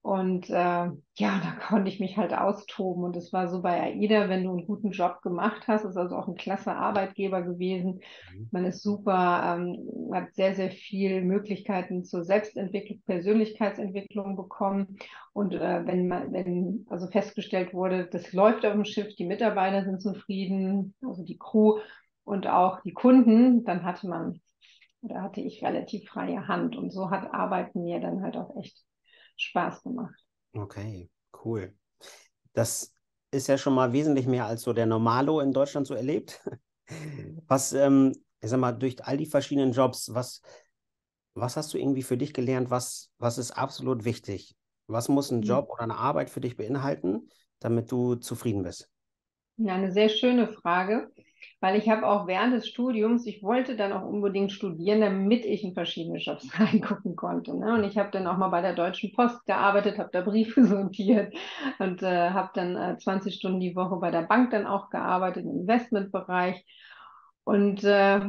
Und 0.00 0.48
äh, 0.48 0.54
ja, 0.54 0.94
da 1.16 1.52
konnte 1.68 1.90
ich 1.90 2.00
mich 2.00 2.16
halt 2.16 2.32
austoben. 2.32 3.04
Und 3.04 3.16
es 3.16 3.32
war 3.32 3.48
so 3.48 3.62
bei 3.62 3.82
AIDA, 3.82 4.28
wenn 4.28 4.44
du 4.44 4.50
einen 4.50 4.66
guten 4.66 4.92
Job 4.92 5.20
gemacht 5.22 5.66
hast, 5.66 5.84
ist 5.84 5.96
also 5.96 6.16
auch 6.16 6.28
ein 6.28 6.36
klasse 6.36 6.72
Arbeitgeber 6.72 7.42
gewesen. 7.42 8.00
Mhm. 8.34 8.48
Man 8.50 8.64
ist 8.64 8.82
super, 8.82 9.56
ähm, 9.58 10.10
hat 10.12 10.34
sehr, 10.34 10.54
sehr 10.54 10.70
viel 10.70 11.22
Möglichkeiten 11.22 12.04
zur 12.04 12.24
Selbstentwicklung, 12.24 13.02
Persönlichkeitsentwicklung 13.06 14.36
bekommen. 14.36 14.98
Und 15.32 15.54
äh, 15.54 15.86
wenn 15.86 16.08
man, 16.08 16.32
wenn 16.32 16.86
also 16.88 17.08
festgestellt 17.08 17.74
wurde, 17.74 18.06
das 18.06 18.32
läuft 18.32 18.64
auf 18.64 18.72
dem 18.72 18.84
Schiff, 18.84 19.14
die 19.16 19.26
Mitarbeiter 19.26 19.84
sind 19.84 20.00
zufrieden, 20.00 20.94
also 21.02 21.24
die 21.24 21.38
Crew 21.38 21.80
und 22.24 22.46
auch 22.46 22.80
die 22.82 22.92
Kunden, 22.92 23.64
dann 23.64 23.84
hatte 23.84 24.08
man, 24.08 24.40
oder 25.02 25.22
hatte 25.22 25.40
ich 25.40 25.62
relativ 25.64 26.08
freie 26.08 26.46
Hand. 26.46 26.76
Und 26.76 26.92
so 26.92 27.10
hat 27.10 27.34
Arbeiten 27.34 27.82
mir 27.82 28.00
dann 28.00 28.22
halt 28.22 28.36
auch 28.36 28.56
echt 28.56 28.87
Spaß 29.38 29.82
gemacht. 29.82 30.20
Okay, 30.52 31.10
cool. 31.44 31.74
Das 32.52 32.94
ist 33.30 33.48
ja 33.48 33.58
schon 33.58 33.74
mal 33.74 33.92
wesentlich 33.92 34.26
mehr 34.26 34.46
als 34.46 34.62
so 34.62 34.72
der 34.72 34.86
Normalo 34.86 35.40
in 35.40 35.52
Deutschland 35.52 35.86
so 35.86 35.94
erlebt. 35.94 36.40
Was, 37.46 37.72
ähm, 37.72 38.12
ich 38.40 38.50
sag 38.50 38.60
mal, 38.60 38.72
durch 38.72 39.04
all 39.04 39.16
die 39.16 39.26
verschiedenen 39.26 39.72
Jobs, 39.72 40.14
was, 40.14 40.42
was 41.34 41.56
hast 41.56 41.74
du 41.74 41.78
irgendwie 41.78 42.02
für 42.02 42.16
dich 42.16 42.32
gelernt? 42.32 42.70
Was, 42.70 43.10
was 43.18 43.36
ist 43.36 43.50
absolut 43.50 44.04
wichtig? 44.04 44.56
Was 44.86 45.08
muss 45.08 45.30
ein 45.30 45.42
hm. 45.42 45.48
Job 45.48 45.68
oder 45.70 45.82
eine 45.82 45.96
Arbeit 45.96 46.30
für 46.30 46.40
dich 46.40 46.56
beinhalten, 46.56 47.28
damit 47.58 47.90
du 47.90 48.14
zufrieden 48.14 48.62
bist? 48.62 48.90
Ja, 49.56 49.74
eine 49.74 49.92
sehr 49.92 50.08
schöne 50.08 50.48
Frage 50.48 51.10
weil 51.60 51.76
ich 51.76 51.88
habe 51.88 52.06
auch 52.06 52.26
während 52.26 52.54
des 52.54 52.68
Studiums, 52.68 53.26
ich 53.26 53.42
wollte 53.42 53.76
dann 53.76 53.92
auch 53.92 54.04
unbedingt 54.04 54.52
studieren, 54.52 55.00
damit 55.00 55.44
ich 55.44 55.64
in 55.64 55.74
verschiedene 55.74 56.18
Jobs 56.18 56.48
reingucken 56.58 57.16
konnte. 57.16 57.56
Ne? 57.56 57.74
Und 57.74 57.84
ich 57.84 57.98
habe 57.98 58.10
dann 58.10 58.26
auch 58.26 58.36
mal 58.36 58.48
bei 58.48 58.62
der 58.62 58.74
Deutschen 58.74 59.12
Post 59.12 59.44
gearbeitet, 59.46 59.98
habe 59.98 60.10
da 60.12 60.20
Briefe 60.20 60.64
sortiert 60.66 61.34
und 61.78 62.02
äh, 62.02 62.30
habe 62.30 62.50
dann 62.54 62.76
äh, 62.76 62.98
20 62.98 63.34
Stunden 63.34 63.60
die 63.60 63.76
Woche 63.76 63.96
bei 63.96 64.10
der 64.10 64.22
Bank 64.22 64.50
dann 64.50 64.66
auch 64.66 64.90
gearbeitet, 64.90 65.44
im 65.44 65.60
Investmentbereich. 65.60 66.64
Und 67.44 67.82
äh, 67.84 68.20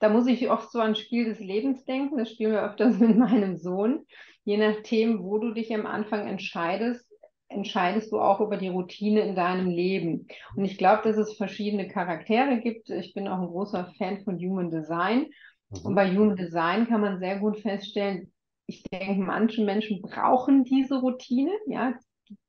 da 0.00 0.08
muss 0.08 0.26
ich 0.26 0.50
oft 0.50 0.70
so 0.70 0.80
an 0.80 0.94
Spiel 0.94 1.24
des 1.24 1.40
Lebens 1.40 1.84
denken. 1.84 2.18
Das 2.18 2.30
spielen 2.30 2.52
wir 2.52 2.62
öfters 2.62 2.98
mit 2.98 3.16
meinem 3.16 3.56
Sohn. 3.56 4.06
Je 4.44 4.56
nachdem, 4.56 5.22
wo 5.22 5.38
du 5.38 5.52
dich 5.52 5.74
am 5.74 5.86
Anfang 5.86 6.26
entscheidest, 6.26 7.07
entscheidest 7.48 8.12
du 8.12 8.20
auch 8.20 8.40
über 8.40 8.56
die 8.56 8.68
Routine 8.68 9.20
in 9.20 9.34
deinem 9.34 9.68
Leben. 9.68 10.26
Und 10.54 10.64
ich 10.64 10.78
glaube, 10.78 11.02
dass 11.04 11.16
es 11.16 11.36
verschiedene 11.36 11.88
Charaktere 11.88 12.60
gibt. 12.60 12.90
Ich 12.90 13.14
bin 13.14 13.28
auch 13.28 13.40
ein 13.40 13.48
großer 13.48 13.92
Fan 13.96 14.22
von 14.24 14.38
Human 14.38 14.70
Design. 14.70 15.26
Mhm. 15.70 15.80
Und 15.82 15.94
bei 15.94 16.10
Human 16.10 16.36
Design 16.36 16.86
kann 16.86 17.00
man 17.00 17.18
sehr 17.18 17.38
gut 17.38 17.58
feststellen, 17.58 18.32
ich 18.66 18.82
denke, 18.82 19.22
manche 19.22 19.64
Menschen 19.64 20.02
brauchen 20.02 20.62
diese 20.62 21.00
Routine, 21.00 21.52
ja, 21.66 21.94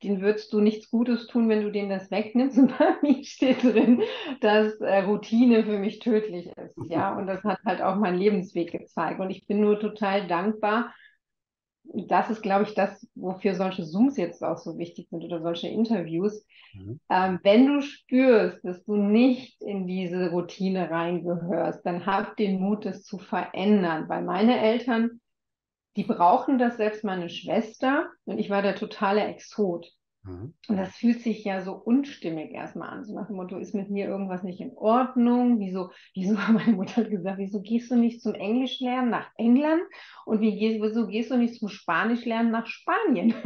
den 0.04 0.20
würdest 0.20 0.52
du 0.52 0.60
nichts 0.60 0.90
Gutes 0.90 1.28
tun, 1.28 1.48
wenn 1.48 1.62
du 1.62 1.72
denen 1.72 1.90
das 1.90 2.12
wegnimmst. 2.12 2.58
Und 2.58 2.78
bei 2.78 2.96
mir 3.02 3.24
steht 3.24 3.64
drin, 3.64 4.02
dass 4.42 4.80
äh, 4.82 5.00
Routine 5.00 5.64
für 5.64 5.78
mich 5.78 6.00
tödlich 6.00 6.48
ist. 6.48 6.76
Ja, 6.90 7.16
und 7.16 7.28
das 7.28 7.44
hat 7.44 7.60
halt 7.66 7.82
auch 7.82 7.96
mein 7.96 8.18
Lebensweg 8.18 8.72
gezeigt. 8.72 9.22
Und 9.22 9.30
ich 9.30 9.48
bin 9.48 9.62
nur 9.62 9.80
total 9.80 10.28
dankbar. 10.28 10.94
Das 11.94 12.30
ist, 12.30 12.42
glaube 12.42 12.66
ich, 12.66 12.76
das, 12.76 13.08
wofür 13.16 13.56
solche 13.56 13.84
Zooms 13.84 14.18
jetzt 14.18 14.44
auch 14.44 14.58
so 14.58 14.78
wichtig 14.78 15.08
sind 15.10 15.24
oder 15.24 15.42
solche 15.42 15.68
Interviews. 15.68 16.46
Mhm. 16.74 17.00
Ähm, 17.10 17.40
wenn 17.44 17.66
du 17.66 17.82
spürst, 17.82 18.64
dass 18.64 18.84
du 18.86 18.96
nicht 18.96 19.62
in 19.62 19.88
diese 19.88 20.30
Routine 20.30 20.92
reingehörst, 20.92 21.86
dann 21.86 22.06
hab 22.06 22.38
den 22.38 22.60
Mut, 22.60 22.86
das 22.86 23.04
zu 23.04 23.18
verändern. 23.18 24.08
Weil 24.08 24.24
meine 24.24 24.60
Eltern 24.60 25.20
die 25.96 26.04
brauchen 26.04 26.58
das, 26.58 26.78
selbst 26.78 27.04
meine 27.04 27.30
Schwester. 27.30 28.10
Und 28.26 28.40
ich 28.40 28.50
war 28.50 28.62
der 28.62 28.76
totale 28.76 29.22
Exot. 29.26 29.92
Mhm. 30.24 30.54
Und 30.68 30.78
das 30.78 30.96
fühlt 30.98 31.22
sich 31.22 31.44
ja 31.44 31.62
so 31.62 31.74
unstimmig 31.74 32.52
erstmal 32.52 32.90
an. 32.90 33.06
So 33.06 33.16
nach 33.16 33.28
dem 33.28 33.38
Motto, 33.38 33.58
ist 33.58 33.74
mit 33.74 33.90
mir 33.90 34.08
irgendwas 34.08 34.44
nicht 34.44 34.60
in 34.60 34.76
Ordnung? 34.76 35.60
Wieso, 35.60 35.92
wieso, 36.14 36.34
meine 36.52 36.74
Mutter 36.74 37.04
gesagt, 37.04 37.38
wieso 37.38 37.62
gehst 37.62 37.92
du 37.92 37.96
nicht 37.96 38.22
zum 38.22 38.34
Englisch 38.36 38.80
lernen 38.80 39.10
nach 39.10 39.30
England? 39.38 39.82
Und 40.26 40.42
wie, 40.42 40.80
wieso 40.82 41.08
gehst 41.08 41.32
du 41.32 41.38
nicht 41.38 41.56
zum 41.56 41.70
Spanisch 41.70 42.26
lernen 42.26 42.52
nach 42.52 42.68
Spanien? 42.68 43.34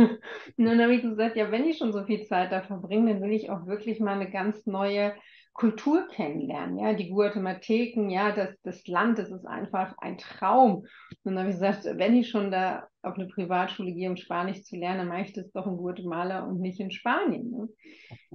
Und 0.58 0.66
dann 0.66 0.82
habe 0.82 0.96
ich 0.96 1.04
gesagt, 1.04 1.36
ja, 1.36 1.52
wenn 1.52 1.66
ich 1.66 1.78
schon 1.78 1.94
so 1.94 2.04
viel 2.06 2.24
Zeit 2.24 2.52
da 2.52 2.62
verbringe, 2.62 3.14
dann 3.14 3.22
will 3.22 3.34
ich 3.34 3.50
auch 3.50 3.68
wirklich 3.68 4.00
mal 4.00 4.16
eine 4.16 4.32
ganz 4.32 4.66
neue 4.66 5.14
Kultur 5.54 6.08
kennenlernen, 6.08 6.80
ja, 6.80 6.94
die 6.94 7.10
Guatemalteken, 7.10 8.10
ja, 8.10 8.32
das, 8.32 8.50
das 8.64 8.88
Land, 8.88 9.20
das 9.20 9.30
ist 9.30 9.46
einfach 9.46 9.96
ein 10.00 10.18
Traum. 10.18 10.86
Und 11.24 11.36
dann 11.36 11.40
habe 11.40 11.50
ich 11.50 11.56
gesagt, 11.56 11.86
wenn 11.86 12.16
ich 12.16 12.30
schon 12.30 12.50
da 12.50 12.88
auf 13.04 13.16
eine 13.16 13.28
Privatschule 13.28 13.94
gehe, 13.94 14.10
um 14.10 14.18
Spanisch 14.18 14.64
zu 14.64 14.76
lernen, 14.76 15.00
dann 15.00 15.08
mache 15.10 15.22
ich 15.22 15.34
das 15.34 15.52
doch 15.52 15.68
in 15.68 15.78
Guatemala 15.78 16.44
und 16.44 16.60
nicht 16.60 16.80
in 16.80 16.92
Spanien. 16.92 17.52
Ne? 17.52 17.70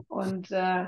Und 0.07 0.51
äh, 0.53 0.87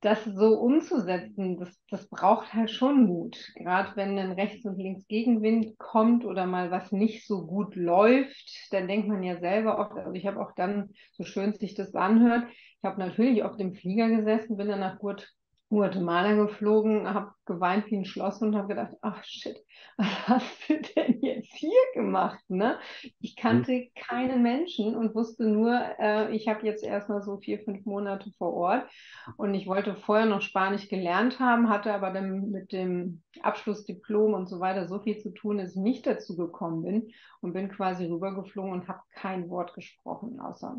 das 0.00 0.24
so 0.24 0.58
umzusetzen, 0.60 1.58
das, 1.58 1.76
das 1.90 2.08
braucht 2.08 2.54
halt 2.54 2.70
schon 2.70 3.06
Mut. 3.06 3.36
Gerade 3.56 3.96
wenn 3.96 4.16
dann 4.16 4.32
rechts 4.32 4.64
und 4.64 4.78
links 4.78 5.06
Gegenwind 5.08 5.78
kommt 5.78 6.24
oder 6.24 6.46
mal 6.46 6.70
was 6.70 6.92
nicht 6.92 7.26
so 7.26 7.46
gut 7.46 7.74
läuft, 7.76 8.68
dann 8.70 8.88
denkt 8.88 9.08
man 9.08 9.22
ja 9.22 9.40
selber 9.40 9.78
oft, 9.78 9.96
also 9.96 10.12
ich 10.12 10.26
habe 10.26 10.40
auch 10.40 10.52
dann, 10.54 10.90
so 11.12 11.24
schön 11.24 11.54
sich 11.54 11.74
das 11.74 11.94
anhört, 11.94 12.46
ich 12.78 12.84
habe 12.84 13.00
natürlich 13.00 13.42
auf 13.42 13.56
dem 13.56 13.74
Flieger 13.74 14.08
gesessen, 14.08 14.56
bin 14.56 14.68
dann 14.68 14.80
nach 14.80 14.98
Gut 14.98 15.32
Guatemala 15.68 16.34
geflogen, 16.34 17.12
habe 17.12 17.32
geweint 17.44 17.90
wie 17.90 17.96
ein 17.96 18.04
Schloss 18.04 18.40
und 18.40 18.54
habe 18.54 18.68
gedacht, 18.68 18.94
ach 19.00 19.24
shit, 19.24 19.64
was 19.96 20.28
hast 20.28 20.68
du 20.68 20.80
denn 20.80 21.20
jetzt 21.22 21.52
hier 21.54 21.80
gemacht? 21.92 22.38
Ne? 22.48 22.78
Ich 23.20 23.34
kannte 23.34 23.72
mhm. 23.72 23.88
keinen 23.96 24.42
Menschen 24.42 24.94
und 24.94 25.14
wusste 25.16 25.44
nur, 25.44 25.76
äh, 25.98 26.34
ich 26.34 26.46
habe 26.46 26.64
jetzt 26.64 26.84
erstmal 26.84 27.22
so 27.22 27.38
vier, 27.38 27.58
fünf 27.58 27.84
Monate 27.84 28.30
vor 28.38 28.54
Ort 28.54 28.88
und 29.36 29.54
ich 29.54 29.66
wollte 29.66 29.96
vorher 29.96 30.26
noch 30.26 30.40
Spanisch 30.40 30.88
gelernt 30.88 31.40
haben, 31.40 31.68
hatte 31.68 31.92
aber 31.92 32.12
dann 32.12 32.50
mit 32.50 32.72
dem 32.72 33.22
Abschlussdiplom 33.42 34.34
und 34.34 34.48
so 34.48 34.60
weiter 34.60 34.86
so 34.86 35.00
viel 35.00 35.18
zu 35.18 35.30
tun, 35.30 35.58
dass 35.58 35.70
ich 35.70 35.82
nicht 35.82 36.06
dazu 36.06 36.36
gekommen 36.36 36.84
bin 36.84 37.12
und 37.40 37.54
bin 37.54 37.68
quasi 37.68 38.06
rübergeflogen 38.06 38.72
und 38.72 38.88
habe 38.88 39.00
kein 39.14 39.50
Wort 39.50 39.74
gesprochen, 39.74 40.38
außer 40.38 40.76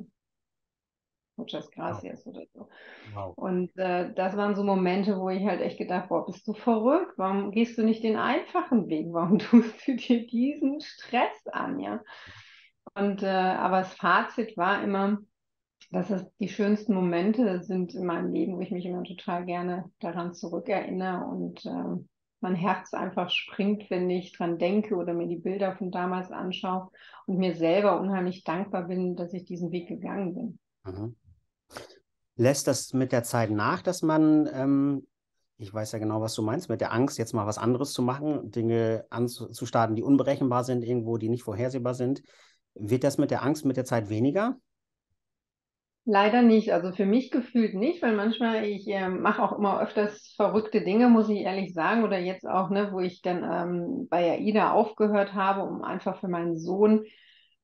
Muchas 1.37 1.69
gracias 1.69 2.25
wow. 2.25 2.35
oder 2.35 2.45
so. 2.51 2.69
Wow. 3.13 3.37
Und 3.37 3.77
äh, 3.77 4.11
das 4.13 4.35
waren 4.35 4.55
so 4.55 4.63
Momente, 4.63 5.19
wo 5.19 5.29
ich 5.29 5.45
halt 5.45 5.61
echt 5.61 5.77
gedacht, 5.77 6.09
boah, 6.09 6.25
bist 6.25 6.47
du 6.47 6.53
verrückt? 6.53 7.13
Warum 7.17 7.51
gehst 7.51 7.77
du 7.77 7.83
nicht 7.83 8.03
den 8.03 8.17
einfachen 8.17 8.87
Weg? 8.89 9.07
Warum 9.11 9.37
tust 9.39 9.87
du 9.87 9.95
dir 9.95 10.25
diesen 10.25 10.81
Stress 10.81 11.47
an, 11.51 11.79
ja? 11.79 12.01
Und 12.95 13.21
äh, 13.21 13.27
aber 13.27 13.79
das 13.81 13.93
Fazit 13.93 14.57
war 14.57 14.83
immer, 14.83 15.19
dass 15.91 16.09
es 16.09 16.25
die 16.37 16.49
schönsten 16.49 16.95
Momente 16.95 17.61
sind 17.61 17.93
in 17.93 18.05
meinem 18.05 18.33
Leben, 18.33 18.55
wo 18.57 18.61
ich 18.61 18.71
mich 18.71 18.85
immer 18.85 19.03
total 19.03 19.45
gerne 19.45 19.91
daran 19.99 20.33
zurückerinnere 20.33 21.23
und 21.23 21.63
äh, 21.67 22.03
mein 22.39 22.55
Herz 22.55 22.95
einfach 22.95 23.29
springt, 23.29 23.89
wenn 23.91 24.09
ich 24.09 24.31
dran 24.31 24.57
denke 24.57 24.95
oder 24.95 25.13
mir 25.13 25.27
die 25.27 25.37
Bilder 25.37 25.75
von 25.75 25.91
damals 25.91 26.31
anschaue 26.31 26.89
und 27.27 27.37
mir 27.37 27.55
selber 27.55 27.99
unheimlich 27.99 28.43
dankbar 28.43 28.87
bin, 28.87 29.15
dass 29.15 29.33
ich 29.33 29.45
diesen 29.45 29.71
Weg 29.71 29.87
gegangen 29.87 30.33
bin. 30.33 30.59
Mhm 30.83 31.15
lässt 32.37 32.67
das 32.67 32.93
mit 32.93 33.11
der 33.11 33.23
Zeit 33.23 33.51
nach, 33.51 33.81
dass 33.81 34.01
man, 34.01 34.49
ähm, 34.53 35.07
ich 35.57 35.73
weiß 35.73 35.91
ja 35.91 35.99
genau, 35.99 36.21
was 36.21 36.35
du 36.35 36.41
meinst, 36.43 36.69
mit 36.69 36.81
der 36.81 36.93
Angst, 36.93 37.17
jetzt 37.17 37.33
mal 37.33 37.47
was 37.47 37.57
anderes 37.57 37.91
zu 37.93 38.01
machen, 38.01 38.51
Dinge 38.51 39.05
anzustarten, 39.09 39.95
die 39.95 40.03
unberechenbar 40.03 40.63
sind, 40.63 40.83
irgendwo, 40.83 41.17
die 41.17 41.29
nicht 41.29 41.43
vorhersehbar 41.43 41.95
sind. 41.95 42.21
Wird 42.75 43.03
das 43.03 43.17
mit 43.17 43.31
der 43.31 43.43
Angst 43.43 43.65
mit 43.65 43.75
der 43.75 43.85
Zeit 43.85 44.09
weniger? 44.09 44.57
Leider 46.09 46.41
nicht. 46.41 46.71
Also 46.71 46.93
für 46.93 47.05
mich 47.05 47.31
gefühlt 47.31 47.73
nicht, 47.73 48.01
weil 48.01 48.15
manchmal 48.15 48.63
ich 48.63 48.87
äh, 48.87 49.09
mache 49.09 49.43
auch 49.43 49.57
immer 49.57 49.81
öfters 49.81 50.33
verrückte 50.37 50.81
Dinge, 50.81 51.09
muss 51.09 51.27
ich 51.27 51.39
ehrlich 51.39 51.73
sagen. 51.73 52.05
Oder 52.05 52.17
jetzt 52.17 52.47
auch, 52.47 52.69
ne, 52.69 52.93
wo 52.93 53.01
ich 53.01 53.21
dann 53.21 53.43
ähm, 53.43 54.07
bei 54.09 54.31
AIDA 54.31 54.71
aufgehört 54.71 55.33
habe, 55.33 55.63
um 55.63 55.83
einfach 55.83 56.21
für 56.21 56.29
meinen 56.29 56.57
Sohn 56.57 57.03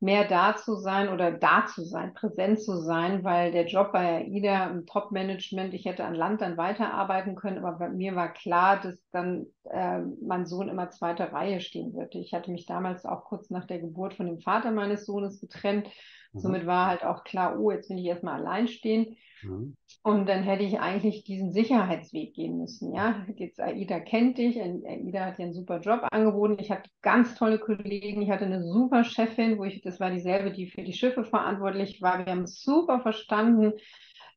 mehr 0.04 0.28
da 0.28 0.58
zu 0.58 0.76
sein 0.76 1.08
oder 1.08 1.32
da 1.32 1.66
zu 1.66 1.86
sein, 1.86 2.14
präsent 2.14 2.62
zu 2.62 2.82
sein, 2.82 3.24
weil 3.24 3.54
der 3.54 3.68
Job 3.68 3.94
bei 3.94 4.18
AIDA 4.18 4.66
im 4.66 4.86
Top-Management, 4.86 5.74
ich 5.74 5.86
hätte 5.86 6.04
an 6.04 6.14
Land 6.14 6.42
dann 6.42 6.58
weiterarbeiten 6.58 7.36
können, 7.36 7.64
aber 7.64 7.78
bei 7.78 7.90
mir 7.90 8.14
war 8.14 8.34
klar, 8.34 8.82
dass 8.82 8.98
dann 9.12 9.46
äh, 9.64 10.00
mein 10.22 10.46
Sohn 10.46 10.68
immer 10.68 10.90
zweiter 10.90 11.32
Reihe 11.32 11.62
stehen 11.62 11.94
würde. 11.94 12.18
Ich 12.18 12.34
hatte 12.34 12.52
mich 12.52 12.66
damals 12.66 13.06
auch 13.06 13.24
kurz 13.24 13.50
nach 13.50 13.66
der 13.66 13.80
Geburt 13.80 14.16
von 14.16 14.26
dem 14.26 14.40
Vater 14.42 14.72
meines 14.72 15.06
Sohnes 15.06 15.40
getrennt. 15.40 15.88
Mhm. 16.34 16.40
Somit 16.40 16.66
war 16.66 16.88
halt 16.88 17.04
auch 17.04 17.24
klar, 17.24 17.60
oh, 17.60 17.72
jetzt 17.72 17.88
bin 17.88 17.98
ich 17.98 18.06
erstmal 18.06 18.40
allein 18.40 18.68
stehen. 18.68 19.16
Mhm. 19.44 19.76
Und 20.02 20.28
dann 20.28 20.44
hätte 20.44 20.64
ich 20.64 20.80
eigentlich 20.80 21.24
diesen 21.24 21.54
Sicherheitsweg 21.54 22.34
gehen 22.34 22.58
müssen. 22.58 22.94
Ja, 22.94 23.26
jetzt 23.38 23.62
AIDA 23.62 24.00
kennt 24.02 24.38
dich, 24.38 24.60
AIDA 24.60 25.26
hat 25.26 25.38
dir 25.38 25.44
einen 25.44 25.54
super 25.54 25.80
Job 25.80 26.02
angeboten. 26.12 26.58
Ich 26.60 26.72
hatte 26.72 26.90
ganz 27.02 27.36
tolle 27.36 27.60
Kollegen, 27.60 28.22
ich 28.22 28.30
hatte 28.30 28.46
eine 28.46 28.64
super 28.64 29.04
Chefin, 29.04 29.58
wo 29.58 29.64
ich, 29.64 29.82
das 29.82 30.00
war 30.00 30.12
dieselbe, 30.12 30.52
die 30.52 30.68
für 30.68 30.84
die 30.84 30.94
Schiffe 30.94 31.24
verantwortlich 31.24 32.02
war. 32.02 32.26
Wir 32.26 32.34
haben 32.34 32.48
super 32.48 33.00
verstanden, 33.00 33.74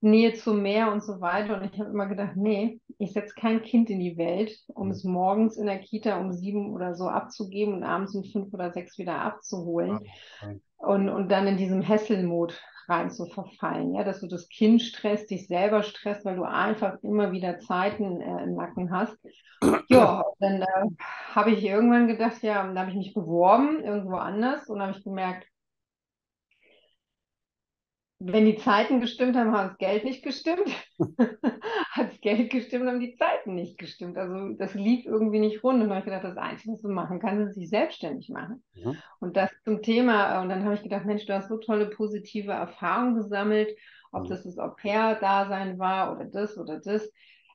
Nähe 0.00 0.34
zum 0.34 0.62
Meer 0.62 0.92
und 0.92 1.02
so 1.02 1.20
weiter. 1.20 1.56
Und 1.56 1.64
ich 1.72 1.78
habe 1.78 1.90
immer 1.90 2.06
gedacht, 2.06 2.36
nee, 2.36 2.80
ich 2.98 3.12
setze 3.12 3.34
kein 3.34 3.62
Kind 3.62 3.90
in 3.90 4.00
die 4.00 4.16
Welt, 4.16 4.56
um 4.68 4.90
es 4.90 5.04
morgens 5.04 5.56
in 5.56 5.66
der 5.66 5.78
Kita 5.78 6.18
um 6.18 6.32
sieben 6.32 6.72
oder 6.72 6.94
so 6.94 7.08
abzugeben 7.08 7.74
und 7.74 7.84
abends 7.84 8.14
um 8.14 8.24
fünf 8.24 8.52
oder 8.52 8.72
sechs 8.72 8.98
wieder 8.98 9.20
abzuholen. 9.20 10.00
Und, 10.78 11.08
und 11.08 11.30
dann 11.30 11.46
in 11.46 11.56
diesem 11.56 11.82
Hesselmod 11.82 12.60
rein 12.88 13.10
zu 13.10 13.26
verfallen, 13.26 13.94
ja, 13.94 14.04
dass 14.04 14.20
du 14.20 14.28
das 14.28 14.48
Kind 14.48 14.80
stresst, 14.82 15.30
dich 15.30 15.48
selber 15.48 15.82
stresst, 15.82 16.24
weil 16.24 16.36
du 16.36 16.44
einfach 16.44 17.02
immer 17.02 17.32
wieder 17.32 17.58
Zeiten 17.58 18.20
äh, 18.20 18.44
im 18.44 18.54
Nacken 18.54 18.92
hast. 18.92 19.16
Ja, 19.88 20.24
dann 20.38 20.62
äh, 20.62 20.66
habe 21.34 21.50
ich 21.50 21.64
irgendwann 21.64 22.06
gedacht, 22.06 22.42
ja, 22.42 22.64
dann 22.64 22.78
habe 22.78 22.90
ich 22.90 22.96
mich 22.96 23.14
beworben 23.14 23.82
irgendwo 23.82 24.16
anders 24.16 24.68
und 24.68 24.80
habe 24.80 24.92
ich 24.92 25.02
gemerkt, 25.02 25.46
wenn 28.18 28.46
die 28.46 28.56
Zeiten 28.56 29.00
gestimmt 29.00 29.36
haben, 29.36 29.52
hat 29.52 29.72
das 29.72 29.78
Geld 29.78 30.04
nicht 30.04 30.22
gestimmt. 30.22 30.68
hat 31.90 32.12
das 32.12 32.20
Geld 32.22 32.50
gestimmt, 32.50 32.86
haben 32.86 33.00
die 33.00 33.14
Zeiten 33.16 33.54
nicht 33.54 33.76
gestimmt. 33.76 34.16
Also 34.16 34.54
das 34.54 34.72
lief 34.74 35.04
irgendwie 35.04 35.38
nicht 35.38 35.62
rund. 35.62 35.82
Und 35.82 35.88
dann 35.88 35.90
habe 35.90 35.98
ich 36.00 36.04
gedacht, 36.06 36.24
das 36.24 36.38
Einzige, 36.38 36.72
was 36.72 36.80
du 36.80 36.88
machen 36.88 37.20
kannst, 37.20 37.48
ist 37.48 37.54
sich 37.56 37.68
selbstständig 37.68 38.30
machen. 38.30 38.64
Ja. 38.74 38.94
Und 39.20 39.36
das 39.36 39.50
zum 39.64 39.82
Thema. 39.82 40.40
Und 40.40 40.48
dann 40.48 40.64
habe 40.64 40.74
ich 40.74 40.82
gedacht, 40.82 41.04
Mensch, 41.04 41.26
du 41.26 41.34
hast 41.34 41.48
so 41.48 41.58
tolle 41.58 41.86
positive 41.90 42.52
Erfahrungen 42.52 43.16
gesammelt, 43.16 43.76
ob 44.12 44.24
ja. 44.24 44.30
das 44.30 44.44
das 44.44 44.58
Au-pair-Dasein 44.58 45.78
war 45.78 46.16
oder 46.16 46.24
das 46.24 46.56
oder 46.56 46.80
das. 46.80 47.10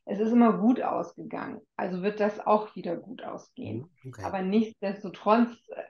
Es 0.06 0.20
ist 0.20 0.32
immer 0.32 0.54
gut 0.54 0.82
ausgegangen. 0.82 1.62
Also 1.76 2.04
wird 2.04 2.20
das 2.20 2.40
auch 2.40 2.76
wieder 2.76 2.98
gut 2.98 3.24
ausgehen. 3.24 3.90
Okay. 4.06 4.24
Aber 4.24 4.44
nichtsdestotrotz 4.44 5.50
äh, 5.70 5.82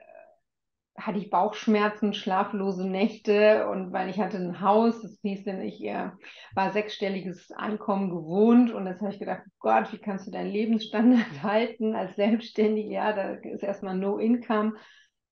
hatte 0.96 1.18
ich 1.18 1.30
Bauchschmerzen, 1.30 2.12
schlaflose 2.12 2.86
Nächte 2.86 3.66
und 3.68 3.92
weil 3.92 4.10
ich 4.10 4.20
hatte 4.20 4.36
ein 4.36 4.60
Haus, 4.60 5.00
das 5.00 5.18
hieß 5.22 5.44
denn, 5.44 5.62
ich 5.62 5.82
äh, 5.82 6.10
war 6.54 6.70
sechsstelliges 6.70 7.50
Einkommen 7.52 8.10
gewohnt 8.10 8.72
und 8.72 8.86
jetzt 8.86 9.00
habe 9.00 9.12
ich 9.12 9.18
gedacht, 9.18 9.42
Gott, 9.58 9.92
wie 9.92 9.98
kannst 9.98 10.26
du 10.26 10.30
deinen 10.30 10.50
Lebensstandard 10.50 11.24
halten 11.42 11.94
als 11.94 12.16
Selbstständige? 12.16 12.92
Ja, 12.92 13.12
da 13.12 13.32
ist 13.32 13.62
erstmal 13.62 13.96
No 13.96 14.18
Income 14.18 14.74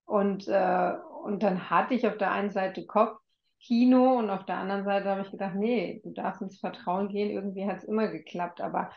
und, 0.07 0.49
äh, 0.49 0.93
und 1.25 1.43
dann 1.43 1.69
hatte 1.69 1.95
ich 1.95 2.07
auf 2.07 2.17
der 2.17 2.33
einen 2.33 2.50
Seite 2.50 2.87
Kopfkino 2.87 4.19
und 4.19 4.31
auf 4.31 4.47
der 4.47 4.57
anderen 4.57 4.85
Seite 4.85 5.11
habe 5.11 5.23
ich 5.23 5.31
gedacht, 5.31 5.55
nee, 5.57 6.00
du 6.02 6.11
darfst 6.12 6.40
ins 6.40 6.59
Vertrauen 6.59 7.09
gehen, 7.09 7.31
irgendwie 7.31 7.67
hat 7.67 7.79
es 7.79 7.85
immer 7.85 8.09
geklappt, 8.09 8.62
aber 8.62 8.90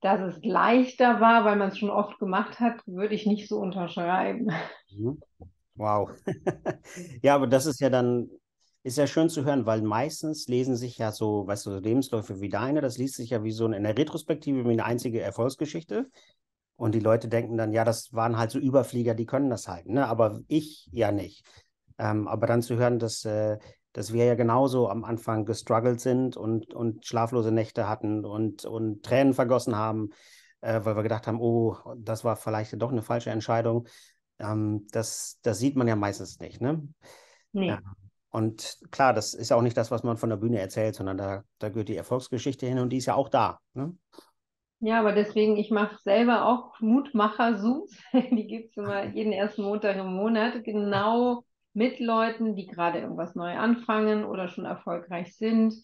dass 0.00 0.20
es 0.20 0.44
leichter 0.44 1.20
war, 1.20 1.44
weil 1.44 1.56
man 1.56 1.68
es 1.68 1.78
schon 1.78 1.90
oft 1.90 2.18
gemacht 2.18 2.60
hat, 2.60 2.86
würde 2.86 3.14
ich 3.14 3.26
nicht 3.26 3.48
so 3.48 3.58
unterschreiben. 3.58 4.50
Mhm. 4.90 5.20
Wow. 5.78 6.10
ja, 7.22 7.34
aber 7.36 7.46
das 7.46 7.66
ist 7.66 7.80
ja 7.80 7.88
dann, 7.88 8.28
ist 8.82 8.98
ja 8.98 9.06
schön 9.06 9.28
zu 9.28 9.44
hören, 9.44 9.64
weil 9.64 9.80
meistens 9.82 10.48
lesen 10.48 10.76
sich 10.76 10.98
ja 10.98 11.12
so, 11.12 11.46
weißt 11.46 11.66
du, 11.66 11.78
Lebensläufe 11.78 12.40
wie 12.40 12.48
deine, 12.48 12.80
das 12.80 12.98
liest 12.98 13.14
sich 13.14 13.30
ja 13.30 13.44
wie 13.44 13.52
so 13.52 13.66
in 13.66 13.84
der 13.84 13.96
Retrospektive 13.96 14.64
wie 14.64 14.72
eine 14.72 14.84
einzige 14.84 15.20
Erfolgsgeschichte. 15.20 16.10
Und 16.76 16.94
die 16.94 17.00
Leute 17.00 17.28
denken 17.28 17.56
dann, 17.56 17.72
ja, 17.72 17.84
das 17.84 18.12
waren 18.12 18.38
halt 18.38 18.50
so 18.50 18.58
Überflieger, 18.58 19.14
die 19.14 19.26
können 19.26 19.50
das 19.50 19.68
halt, 19.68 19.86
ne? 19.86 20.06
aber 20.06 20.40
ich 20.48 20.88
ja 20.92 21.12
nicht. 21.12 21.44
Ähm, 21.98 22.28
aber 22.28 22.46
dann 22.46 22.62
zu 22.62 22.76
hören, 22.76 22.98
dass, 22.98 23.24
äh, 23.24 23.58
dass 23.92 24.12
wir 24.12 24.24
ja 24.24 24.34
genauso 24.34 24.88
am 24.88 25.04
Anfang 25.04 25.44
gestruggelt 25.44 26.00
sind 26.00 26.36
und, 26.36 26.74
und 26.74 27.04
schlaflose 27.04 27.50
Nächte 27.50 27.88
hatten 27.88 28.24
und, 28.24 28.64
und 28.64 29.04
Tränen 29.04 29.34
vergossen 29.34 29.74
haben, 29.76 30.10
äh, 30.60 30.80
weil 30.84 30.96
wir 30.96 31.02
gedacht 31.02 31.26
haben, 31.26 31.40
oh, 31.40 31.76
das 31.96 32.24
war 32.24 32.36
vielleicht 32.36 32.80
doch 32.80 32.92
eine 32.92 33.02
falsche 33.02 33.30
Entscheidung. 33.30 33.88
Ähm, 34.38 34.86
das, 34.92 35.38
das 35.42 35.58
sieht 35.58 35.76
man 35.76 35.88
ja 35.88 35.96
meistens 35.96 36.38
nicht. 36.40 36.60
Ne? 36.60 36.86
Nee. 37.52 37.68
Ja. 37.68 37.80
Und 38.30 38.78
klar, 38.90 39.14
das 39.14 39.34
ist 39.34 39.48
ja 39.48 39.56
auch 39.56 39.62
nicht 39.62 39.76
das, 39.76 39.90
was 39.90 40.02
man 40.02 40.18
von 40.18 40.28
der 40.28 40.36
Bühne 40.36 40.60
erzählt, 40.60 40.94
sondern 40.94 41.16
da, 41.16 41.44
da 41.58 41.70
gehört 41.70 41.88
die 41.88 41.96
Erfolgsgeschichte 41.96 42.66
hin 42.66 42.78
und 42.78 42.90
die 42.90 42.98
ist 42.98 43.06
ja 43.06 43.14
auch 43.14 43.28
da. 43.28 43.58
Ne? 43.72 43.96
Ja, 44.80 45.00
aber 45.00 45.12
deswegen, 45.12 45.56
ich 45.56 45.70
mache 45.70 45.96
selber 46.02 46.46
auch 46.46 46.78
Mutmacher-Zooms. 46.80 47.98
Die 48.30 48.46
gibt 48.46 48.70
es 48.70 48.76
immer 48.76 49.04
jeden 49.14 49.32
ersten 49.32 49.62
Montag 49.62 49.96
im 49.96 50.14
Monat, 50.14 50.62
genau 50.62 51.42
mit 51.72 52.00
Leuten, 52.00 52.54
die 52.54 52.66
gerade 52.66 53.00
irgendwas 53.00 53.34
neu 53.34 53.56
anfangen 53.56 54.24
oder 54.24 54.48
schon 54.48 54.64
erfolgreich 54.64 55.36
sind. 55.36 55.74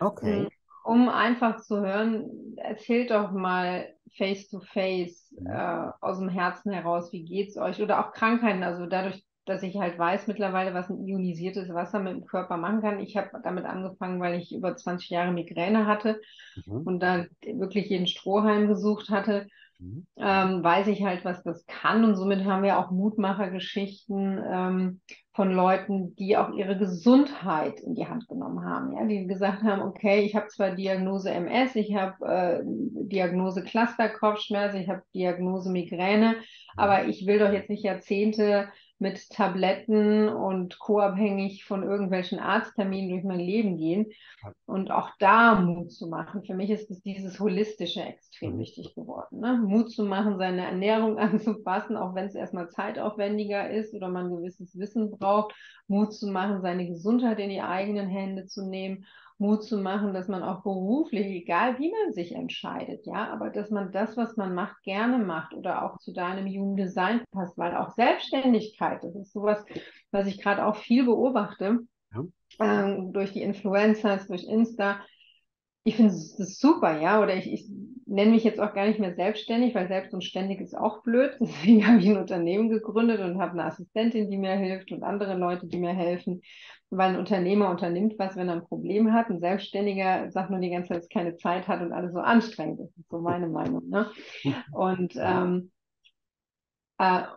Okay. 0.00 0.40
Hm, 0.40 0.48
um 0.84 1.08
einfach 1.08 1.60
zu 1.60 1.80
hören, 1.80 2.56
erzählt 2.56 3.10
doch 3.10 3.32
mal 3.32 3.86
face 4.16 4.48
to 4.48 4.60
face 4.60 5.34
äh, 5.44 5.90
aus 6.00 6.18
dem 6.18 6.28
Herzen 6.28 6.72
heraus, 6.72 7.12
wie 7.12 7.24
geht's 7.24 7.56
euch? 7.56 7.82
Oder 7.82 8.00
auch 8.00 8.12
Krankheiten, 8.12 8.62
also 8.62 8.86
dadurch, 8.86 9.24
dass 9.44 9.62
ich 9.62 9.76
halt 9.76 9.98
weiß 9.98 10.26
mittlerweile, 10.26 10.74
was 10.74 10.88
ein 10.88 11.04
ionisiertes 11.04 11.68
Wasser 11.74 11.98
mit 11.98 12.12
dem 12.12 12.26
Körper 12.26 12.56
machen 12.56 12.80
kann. 12.80 13.00
Ich 13.00 13.16
habe 13.16 13.30
damit 13.42 13.64
angefangen, 13.64 14.20
weil 14.20 14.40
ich 14.40 14.54
über 14.54 14.76
20 14.76 15.10
Jahre 15.10 15.32
Migräne 15.32 15.86
hatte 15.86 16.20
mhm. 16.66 16.82
und 16.82 17.00
da 17.00 17.24
wirklich 17.42 17.88
jeden 17.88 18.06
Strohhalm 18.06 18.68
gesucht 18.68 19.10
hatte. 19.10 19.48
Mhm. 19.82 20.06
Ähm, 20.16 20.62
weiß 20.62 20.86
ich 20.86 21.02
halt, 21.02 21.24
was 21.24 21.42
das 21.42 21.66
kann 21.66 22.04
und 22.04 22.14
somit 22.14 22.44
haben 22.44 22.62
wir 22.62 22.78
auch 22.78 22.90
Mutmachergeschichten 22.90 24.40
ähm, 24.48 25.00
von 25.34 25.50
Leuten, 25.50 26.14
die 26.16 26.36
auch 26.36 26.52
ihre 26.52 26.78
Gesundheit 26.78 27.80
in 27.80 27.94
die 27.94 28.06
Hand 28.06 28.28
genommen 28.28 28.64
haben, 28.64 28.92
ja, 28.92 29.04
die 29.04 29.26
gesagt 29.26 29.62
haben, 29.62 29.82
okay, 29.82 30.20
ich 30.20 30.36
habe 30.36 30.48
zwar 30.48 30.70
Diagnose 30.76 31.30
MS, 31.30 31.74
ich 31.74 31.94
habe 31.96 32.24
äh, 32.26 32.60
Diagnose 32.64 33.64
Clusterkopfschmerz, 33.64 34.74
ich 34.74 34.88
habe 34.88 35.02
Diagnose 35.14 35.70
Migräne, 35.70 36.36
aber 36.76 37.06
ich 37.06 37.26
will 37.26 37.38
doch 37.38 37.52
jetzt 37.52 37.70
nicht 37.70 37.84
Jahrzehnte 37.84 38.68
mit 39.02 39.28
Tabletten 39.30 40.28
und 40.28 40.78
co-abhängig 40.78 41.64
von 41.64 41.82
irgendwelchen 41.82 42.38
Arztterminen 42.38 43.10
durch 43.10 43.24
mein 43.24 43.40
Leben 43.40 43.76
gehen 43.76 44.06
und 44.64 44.90
auch 44.90 45.10
da 45.18 45.60
Mut 45.60 45.92
zu 45.92 46.06
machen. 46.06 46.44
Für 46.44 46.54
mich 46.54 46.70
ist 46.70 46.90
es 46.90 47.02
dieses 47.02 47.38
Holistische 47.40 48.00
extrem 48.00 48.54
mhm. 48.54 48.60
wichtig 48.60 48.94
geworden. 48.94 49.40
Ne? 49.40 49.60
Mut 49.62 49.90
zu 49.90 50.04
machen, 50.04 50.38
seine 50.38 50.64
Ernährung 50.64 51.18
anzupassen, 51.18 51.96
auch 51.96 52.14
wenn 52.14 52.26
es 52.26 52.34
erstmal 52.34 52.70
zeitaufwendiger 52.70 53.68
ist 53.68 53.92
oder 53.92 54.08
man 54.08 54.30
gewisses 54.30 54.78
Wissen 54.78 55.10
braucht. 55.10 55.54
Mut 55.88 56.14
zu 56.14 56.28
machen, 56.28 56.62
seine 56.62 56.86
Gesundheit 56.86 57.40
in 57.40 57.50
die 57.50 57.60
eigenen 57.60 58.08
Hände 58.08 58.46
zu 58.46 58.64
nehmen 58.64 59.04
Mut 59.42 59.64
zu 59.64 59.76
machen, 59.78 60.14
dass 60.14 60.28
man 60.28 60.42
auch 60.42 60.62
beruflich, 60.62 61.26
egal 61.26 61.78
wie 61.78 61.90
man 61.90 62.12
sich 62.12 62.32
entscheidet, 62.32 63.04
ja, 63.06 63.28
aber 63.30 63.50
dass 63.50 63.70
man 63.70 63.90
das, 63.90 64.16
was 64.16 64.36
man 64.36 64.54
macht, 64.54 64.80
gerne 64.84 65.18
macht 65.18 65.52
oder 65.52 65.84
auch 65.84 65.98
zu 65.98 66.12
deinem 66.12 66.46
Human 66.46 66.76
Design 66.76 67.22
passt, 67.32 67.58
weil 67.58 67.76
auch 67.76 67.90
Selbstständigkeit, 67.90 69.02
das 69.02 69.16
ist 69.16 69.32
sowas, 69.32 69.64
was 70.12 70.28
ich 70.28 70.40
gerade 70.40 70.64
auch 70.64 70.76
viel 70.76 71.04
beobachte, 71.04 71.80
ja. 72.14 72.24
ähm, 72.60 73.12
durch 73.12 73.32
die 73.32 73.42
Influencers, 73.42 74.28
durch 74.28 74.44
Insta. 74.44 75.00
Ich 75.82 75.96
finde 75.96 76.12
es 76.12 76.36
super, 76.60 77.00
ja, 77.00 77.20
oder 77.20 77.34
ich, 77.34 77.52
ich 77.52 77.68
nenne 78.12 78.30
mich 78.30 78.44
jetzt 78.44 78.60
auch 78.60 78.74
gar 78.74 78.86
nicht 78.86 79.00
mehr 79.00 79.14
selbstständig, 79.14 79.74
weil 79.74 79.88
selbst 79.88 80.14
und 80.14 80.22
ständig 80.22 80.60
ist 80.60 80.76
auch 80.76 81.02
blöd. 81.02 81.36
Deswegen 81.40 81.86
habe 81.86 81.98
ich 81.98 82.08
ein 82.08 82.18
Unternehmen 82.18 82.68
gegründet 82.68 83.20
und 83.20 83.40
habe 83.40 83.52
eine 83.52 83.64
Assistentin, 83.64 84.30
die 84.30 84.38
mir 84.38 84.54
hilft 84.56 84.92
und 84.92 85.02
andere 85.02 85.34
Leute, 85.34 85.66
die 85.66 85.78
mir 85.78 85.94
helfen 85.94 86.42
weil 86.94 87.14
ein 87.14 87.18
Unternehmer 87.18 87.70
unternimmt 87.70 88.18
was, 88.18 88.36
wenn 88.36 88.48
er 88.48 88.56
ein 88.56 88.66
Problem 88.66 89.14
hat. 89.14 89.30
Ein 89.30 89.40
Selbstständiger 89.40 90.30
sagt 90.30 90.50
nur 90.50 90.60
die 90.60 90.68
ganze 90.68 90.88
Zeit, 90.88 90.98
dass 90.98 91.08
keine 91.08 91.36
Zeit 91.36 91.66
hat 91.66 91.80
und 91.80 91.90
alles 91.90 92.12
so 92.12 92.18
anstrengend 92.18 92.80
ist. 92.80 92.90
Das 92.90 92.98
ist 92.98 93.10
so 93.10 93.20
meine 93.20 93.48
Meinung. 93.48 93.88
Ne? 93.88 94.10
Und, 94.72 95.14
ähm, 95.16 95.70
äh, 95.70 95.71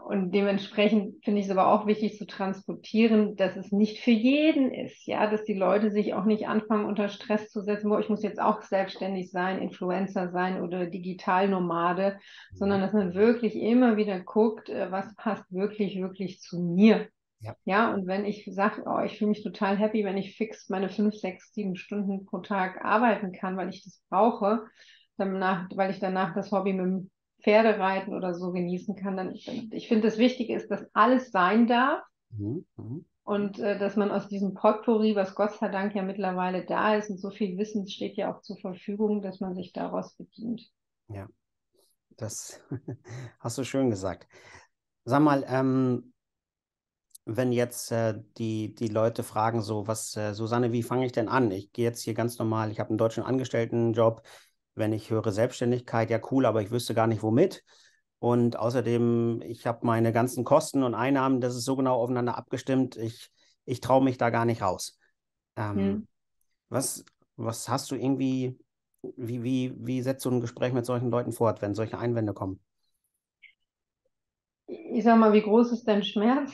und 0.07 0.31
dementsprechend 0.31 1.23
finde 1.23 1.39
ich 1.39 1.47
es 1.47 1.51
aber 1.51 1.67
auch 1.67 1.87
wichtig 1.87 2.19
zu 2.19 2.27
transportieren, 2.27 3.35
dass 3.35 3.55
es 3.55 3.71
nicht 3.71 3.99
für 3.99 4.11
jeden 4.11 4.71
ist, 4.71 5.07
ja, 5.07 5.27
dass 5.27 5.43
die 5.43 5.55
Leute 5.55 5.89
sich 5.89 6.13
auch 6.13 6.25
nicht 6.25 6.47
anfangen 6.47 6.85
unter 6.85 7.09
Stress 7.09 7.49
zu 7.49 7.61
setzen, 7.61 7.89
wo 7.89 7.97
ich 7.97 8.07
muss 8.07 8.21
jetzt 8.21 8.39
auch 8.39 8.61
selbstständig 8.61 9.31
sein, 9.31 9.59
Influencer 9.59 10.29
sein 10.29 10.61
oder 10.61 10.85
Digitalnomade, 10.85 12.19
sondern 12.53 12.81
dass 12.81 12.93
man 12.93 13.15
wirklich 13.15 13.55
immer 13.55 13.97
wieder 13.97 14.19
guckt, 14.19 14.69
äh, 14.69 14.91
was 14.91 15.15
passt 15.15 15.51
wirklich, 15.51 15.99
wirklich 15.99 16.41
zu 16.41 16.61
mir. 16.61 17.07
Ja. 17.39 17.55
ja, 17.65 17.93
und 17.93 18.05
wenn 18.05 18.25
ich 18.25 18.47
sage, 18.51 18.83
oh, 18.85 18.99
ich 18.99 19.17
fühle 19.17 19.29
mich 19.29 19.43
total 19.43 19.77
happy, 19.77 20.03
wenn 20.03 20.17
ich 20.17 20.37
fix 20.37 20.69
meine 20.69 20.89
fünf, 20.89 21.15
sechs, 21.15 21.53
sieben 21.53 21.75
Stunden 21.75 22.25
pro 22.25 22.39
Tag 22.39 22.85
arbeiten 22.85 23.31
kann, 23.31 23.57
weil 23.57 23.69
ich 23.69 23.83
das 23.83 24.01
brauche, 24.09 24.65
danach, 25.17 25.67
weil 25.75 25.91
ich 25.91 25.99
danach 25.99 26.35
das 26.35 26.51
Hobby 26.51 26.73
mit 26.73 26.85
dem 26.85 27.11
Pferdereiten 27.45 28.15
oder 28.15 28.33
so 28.33 28.51
genießen 28.51 28.95
kann, 28.95 29.15
dann 29.15 29.31
ich 29.35 29.87
finde, 29.87 30.07
das 30.07 30.17
Wichtige 30.17 30.55
ist, 30.55 30.69
dass 30.71 30.83
alles 30.93 31.31
sein 31.31 31.67
darf. 31.67 32.01
Mhm. 32.31 32.65
Mhm. 32.75 33.05
Und 33.23 33.59
äh, 33.59 33.77
dass 33.77 33.95
man 33.95 34.11
aus 34.11 34.27
diesem 34.27 34.55
Potpourri, 34.55 35.15
was 35.15 35.35
Gott 35.35 35.53
sei 35.53 35.69
Dank 35.69 35.95
ja 35.95 36.01
mittlerweile 36.01 36.65
da 36.65 36.95
ist 36.95 37.09
und 37.09 37.19
so 37.19 37.29
viel 37.29 37.57
Wissen 37.57 37.87
steht 37.87 38.17
ja 38.17 38.33
auch 38.33 38.41
zur 38.41 38.57
Verfügung, 38.57 39.21
dass 39.21 39.39
man 39.39 39.55
sich 39.55 39.73
daraus 39.73 40.15
bedient. 40.15 40.61
Ja, 41.07 41.27
das 42.17 42.61
hast 43.39 43.57
du 43.59 43.63
schön 43.63 43.91
gesagt. 43.91 44.27
Sag 45.05 45.21
mal, 45.21 45.45
ähm, 45.47 46.13
wenn 47.25 47.51
jetzt 47.51 47.91
äh, 47.91 48.19
die, 48.37 48.73
die 48.73 48.87
Leute 48.87 49.23
fragen, 49.23 49.61
so, 49.61 49.87
was, 49.87 50.15
äh, 50.15 50.33
Susanne, 50.33 50.71
wie 50.71 50.83
fange 50.83 51.05
ich 51.05 51.11
denn 51.11 51.29
an? 51.29 51.51
Ich 51.51 51.71
gehe 51.71 51.85
jetzt 51.85 52.01
hier 52.01 52.15
ganz 52.15 52.39
normal, 52.39 52.71
ich 52.71 52.79
habe 52.79 52.89
einen 52.89 52.97
deutschen 52.97 53.23
Angestelltenjob. 53.23 54.23
Wenn 54.75 54.93
ich 54.93 55.09
höre 55.09 55.31
Selbstständigkeit, 55.31 56.09
ja 56.09 56.19
cool, 56.31 56.45
aber 56.45 56.61
ich 56.61 56.71
wüsste 56.71 56.93
gar 56.93 57.07
nicht 57.07 57.23
womit. 57.23 57.63
Und 58.19 58.57
außerdem, 58.57 59.41
ich 59.45 59.67
habe 59.67 59.85
meine 59.85 60.11
ganzen 60.11 60.43
Kosten 60.43 60.83
und 60.83 60.95
Einnahmen, 60.95 61.41
das 61.41 61.55
ist 61.55 61.65
so 61.65 61.75
genau 61.75 61.95
aufeinander 61.95 62.37
abgestimmt, 62.37 62.95
ich, 62.97 63.29
ich 63.65 63.81
traue 63.81 64.03
mich 64.03 64.17
da 64.17 64.29
gar 64.29 64.45
nicht 64.45 64.61
raus. 64.61 64.99
Ähm, 65.55 65.77
hm. 65.77 66.07
was, 66.69 67.05
was 67.35 67.69
hast 67.69 67.91
du 67.91 67.95
irgendwie, 67.95 68.57
wie, 69.15 69.43
wie, 69.43 69.73
wie 69.77 70.01
setzt 70.01 70.25
du 70.25 70.31
ein 70.31 70.41
Gespräch 70.41 70.73
mit 70.73 70.85
solchen 70.85 71.09
Leuten 71.09 71.31
fort, 71.31 71.61
wenn 71.61 71.75
solche 71.75 71.97
Einwände 71.97 72.33
kommen? 72.33 72.59
Ich 74.67 75.03
sag 75.03 75.17
mal, 75.17 75.33
wie 75.33 75.41
groß 75.41 75.71
ist 75.71 75.87
dein 75.87 76.03
Schmerz? 76.03 76.51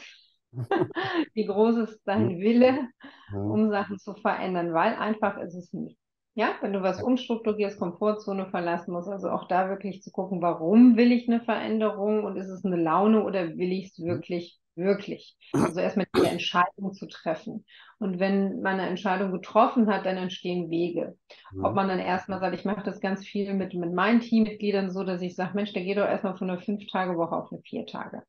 Wie 1.33 1.45
groß 1.45 1.77
ist 1.77 2.01
dein 2.03 2.39
Wille, 2.39 2.89
um 3.31 3.69
Sachen 3.69 3.97
zu 3.99 4.13
verändern? 4.15 4.73
Weil 4.73 4.95
einfach 4.95 5.37
ist 5.37 5.55
es 5.55 5.71
nicht. 5.71 5.97
Ja, 6.33 6.55
wenn 6.61 6.71
du 6.71 6.81
was 6.81 7.03
umstrukturierst, 7.03 7.77
Komfortzone 7.77 8.47
verlassen 8.49 8.93
musst, 8.93 9.09
also 9.09 9.29
auch 9.29 9.49
da 9.49 9.67
wirklich 9.67 10.01
zu 10.01 10.11
gucken, 10.11 10.41
warum 10.41 10.95
will 10.95 11.11
ich 11.11 11.27
eine 11.27 11.41
Veränderung 11.41 12.23
und 12.23 12.37
ist 12.37 12.47
es 12.47 12.63
eine 12.63 12.77
Laune 12.77 13.23
oder 13.23 13.49
will 13.57 13.73
ich 13.73 13.87
es 13.87 13.99
wirklich, 13.99 14.57
wirklich? 14.75 15.37
Also 15.51 15.81
erstmal 15.81 16.07
die 16.15 16.25
Entscheidung 16.25 16.93
zu 16.93 17.07
treffen. 17.07 17.65
Und 17.99 18.19
wenn 18.19 18.61
man 18.61 18.79
eine 18.79 18.87
Entscheidung 18.87 19.33
getroffen 19.33 19.87
hat, 19.87 20.05
dann 20.05 20.15
entstehen 20.15 20.69
Wege. 20.69 21.17
Ob 21.61 21.75
man 21.75 21.89
dann 21.89 21.99
erstmal 21.99 22.39
sagt, 22.39 22.55
ich 22.55 22.63
mache 22.63 22.83
das 22.83 23.01
ganz 23.01 23.25
viel 23.25 23.53
mit, 23.53 23.73
mit 23.73 23.93
meinen 23.93 24.21
Teammitgliedern 24.21 24.89
so, 24.89 25.03
dass 25.03 25.21
ich 25.21 25.35
sage, 25.35 25.51
Mensch, 25.53 25.73
der 25.73 25.83
geht 25.83 25.97
doch 25.97 26.05
erstmal 26.07 26.37
von 26.37 26.49
einer 26.49 26.61
Fünf-Tage-Woche 26.61 27.35
auf 27.35 27.51
eine 27.51 27.61
Vier-Tage. 27.61 28.23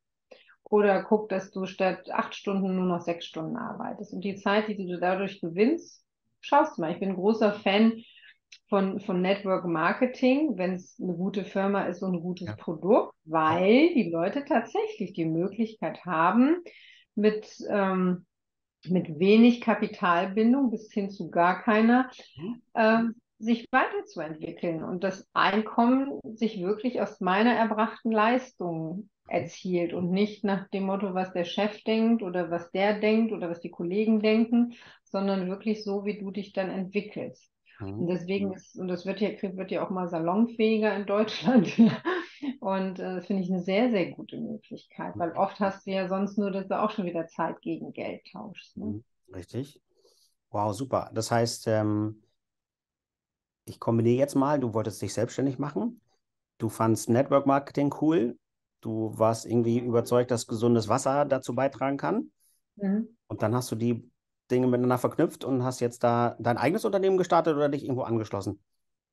Oder 0.65 1.05
guck, 1.05 1.29
dass 1.29 1.53
du 1.53 1.67
statt 1.67 2.11
acht 2.11 2.35
Stunden 2.35 2.75
nur 2.75 2.87
noch 2.87 3.01
sechs 3.01 3.27
Stunden 3.27 3.57
arbeitest. 3.57 4.13
Und 4.13 4.25
die 4.25 4.35
Zeit, 4.35 4.67
die 4.67 4.77
du 4.77 4.99
dadurch 4.99 5.41
gewinnst, 5.41 6.02
schaust 6.43 6.77
du 6.77 6.83
mal. 6.83 6.93
Ich 6.93 7.01
bin 7.01 7.11
ein 7.11 7.17
großer 7.17 7.53
Fan 7.55 8.03
von, 8.69 9.01
von 9.01 9.23
Network 9.23 9.65
Marketing, 9.65 10.59
wenn 10.59 10.75
es 10.75 10.99
eine 11.01 11.15
gute 11.15 11.45
Firma 11.45 11.85
ist 11.85 12.03
und 12.03 12.15
ein 12.15 12.21
gutes 12.21 12.49
ja. 12.49 12.57
Produkt, 12.57 13.15
weil 13.25 13.95
die 13.95 14.11
Leute 14.11 14.45
tatsächlich 14.45 15.15
die 15.15 15.25
Möglichkeit 15.25 16.05
haben, 16.05 16.63
mit, 17.15 17.49
ähm, 17.69 18.27
mit 18.87 19.19
wenig 19.19 19.61
Kapitalbindung 19.61 20.71
bis 20.71 20.93
hin 20.93 21.11
zu 21.11 21.31
gar 21.31 21.63
keiner, 21.63 22.11
äh, 22.75 23.03
sich 23.39 23.67
weiterzuentwickeln 23.73 24.85
und 24.85 25.03
das 25.03 25.29
Einkommen 25.33 26.21
sich 26.35 26.63
wirklich 26.63 27.01
aus 27.01 27.21
meiner 27.21 27.53
erbrachten 27.53 28.13
Leistung 28.13 29.11
erzielt 29.33 29.95
und 29.95 30.11
nicht 30.11 30.45
nach 30.45 30.69
dem 30.69 30.85
Motto, 30.85 31.15
was 31.15 31.33
der 31.33 31.45
Chef 31.45 31.83
denkt 31.85 32.23
oder 32.23 32.51
was 32.51 32.71
der 32.71 33.01
denkt 33.01 33.33
oder 33.33 33.51
was 33.51 33.61
die 33.61 33.71
Kollegen 33.71 34.21
denken, 34.21 34.75
sondern 35.05 35.49
wirklich 35.49 35.85
so, 35.85 36.05
wie 36.05 36.19
du 36.19 36.31
dich 36.31 36.53
dann 36.53 36.71
entwickelst. 36.71 37.51
Mhm. 37.79 38.01
Und 38.01 38.07
deswegen 38.09 38.53
ist, 38.53 38.77
und 38.79 38.89
das 38.89 39.07
wird 39.07 39.21
ja, 39.21 39.31
wird 39.57 39.71
ja 39.71 39.85
auch 39.85 39.91
mal 39.91 40.09
salonfähiger 40.09 40.95
in 40.95 41.07
Deutschland. 41.07 41.73
und 42.61 42.99
äh, 42.99 43.17
das 43.17 43.27
finde 43.27 43.43
ich 43.43 43.51
eine 43.51 43.63
sehr, 43.63 43.91
sehr 43.91 44.11
gute 44.13 44.39
Möglichkeit, 44.39 45.15
weil 45.19 45.33
oft 45.33 45.59
hast 45.61 45.87
du 45.87 45.93
ja 45.93 46.09
sonst 46.09 46.39
nur, 46.39 46.51
dass 46.51 46.69
du 46.69 46.81
auch 46.81 46.91
schon 46.91 47.07
wieder 47.07 47.27
Zeit 47.27 47.61
gegen 47.63 47.93
Geld 47.93 48.23
tauschst. 48.33 48.77
Ne? 48.77 48.85
Mhm. 48.87 49.05
Richtig. 49.35 49.81
Wow, 50.51 50.75
super. 50.75 51.11
Das 51.15 51.31
heißt, 51.31 51.67
ähm, 51.69 52.23
ich 53.65 53.81
kombiniere 53.81 54.19
jetzt 54.19 54.35
mal, 54.35 54.61
du 54.61 54.75
wolltest 54.75 55.01
dich 55.01 55.15
selbstständig 55.15 55.59
machen. 55.59 56.01
du 56.59 56.69
fandst 56.69 57.09
Network 57.09 57.47
Marketing 57.47 57.95
cool. 58.01 58.39
Du 58.83 59.17
warst 59.17 59.47
irgendwie 59.47 59.79
überzeugt, 59.79 60.31
dass 60.31 60.47
gesundes 60.47 60.89
Wasser 60.89 61.25
dazu 61.25 61.55
beitragen 61.55 61.97
kann. 61.97 62.33
Mhm. 62.77 63.09
Und 63.29 63.43
dann 63.43 63.55
hast 63.55 63.71
du 63.71 63.77
die 63.77 64.11
Dinge 64.51 64.67
miteinander 64.67 64.99
verknüpft 64.99 65.45
und 65.45 65.65
hast 65.65 65.81
jetzt 65.81 66.05
da 66.05 66.37
dein 66.39 66.59
eigenes 66.59 66.85
Unternehmen 66.85 67.17
gestartet 67.17 67.57
oder 67.57 67.69
dich 67.69 67.85
irgendwo 67.85 68.03
angeschlossen? 68.03 68.61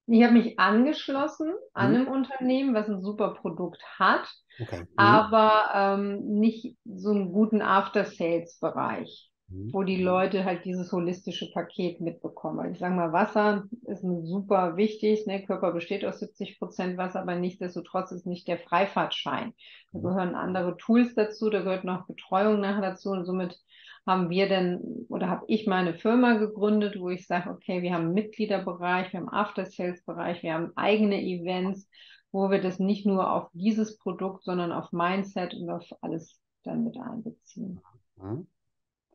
Ich 0.08 0.24
habe 0.24 0.34
mich 0.34 0.60
angeschlossen 0.60 1.54
an 1.74 1.92
mhm. 1.92 1.96
einem 1.96 2.08
Unternehmen, 2.08 2.74
was 2.74 2.90
ein 2.90 3.00
super 3.00 3.36
Produkt 3.36 3.84
hat, 4.00 4.28
okay. 4.60 4.82
mhm. 4.82 4.88
aber 4.98 5.70
ähm, 5.74 6.40
nicht 6.40 6.76
so 6.84 7.12
einen 7.12 7.32
guten 7.32 7.62
After-Sales-Bereich. 7.62 9.29
Wo 9.52 9.84
die 9.84 10.02
Leute 10.02 10.46
halt 10.46 10.64
dieses 10.64 10.92
holistische 10.92 11.52
Paket 11.52 12.02
mitbekommen. 12.02 12.58
Weil 12.58 12.72
ich 12.72 12.80
sage 12.80 12.94
mal, 12.94 13.12
Wasser 13.12 13.66
ist 13.88 14.02
super 14.02 14.78
wichtig. 14.78 15.26
Ne? 15.26 15.44
Körper 15.44 15.72
besteht 15.72 16.06
aus 16.06 16.20
70 16.20 16.60
Prozent 16.60 16.98
Wasser, 16.98 17.22
aber 17.22 17.36
nichtsdestotrotz 17.36 18.12
ist 18.12 18.28
nicht 18.28 18.48
der 18.48 18.60
Freifahrtschein. 18.60 19.54
Da 19.92 20.00
mhm. 20.00 20.04
gehören 20.04 20.36
andere 20.36 20.78
Tools 20.78 21.16
dazu, 21.16 21.50
da 21.50 21.62
gehört 21.62 21.84
noch 21.84 22.06
Betreuung 22.06 22.60
nachher 22.60 22.82
dazu 22.82 23.10
und 23.10 23.26
somit 23.26 23.60
haben 24.06 24.30
wir 24.30 24.48
denn 24.48 25.06
oder 25.10 25.30
habe 25.30 25.46
ich 25.48 25.68
meine 25.68 25.94
Firma 25.94 26.34
gegründet, 26.34 27.00
wo 27.00 27.10
ich 27.10 27.28
sage, 27.28 27.50
okay, 27.50 27.82
wir 27.82 27.94
haben 27.94 28.06
einen 28.06 28.14
Mitgliederbereich, 28.14 29.14
wir 29.14 29.20
haben 29.20 29.30
After-Sales-Bereich, 29.30 30.42
wir 30.42 30.54
haben 30.54 30.72
eigene 30.76 31.22
Events, 31.22 31.88
wo 32.32 32.50
wir 32.50 32.62
das 32.62 32.80
nicht 32.80 33.06
nur 33.06 33.32
auf 33.32 33.50
dieses 33.54 33.98
Produkt, 33.98 34.44
sondern 34.44 34.72
auf 34.72 34.92
Mindset 34.92 35.54
und 35.56 35.70
auf 35.70 35.86
alles 36.02 36.40
dann 36.64 36.84
mit 36.84 36.98
einbeziehen. 36.98 37.82
Mhm. 38.18 38.48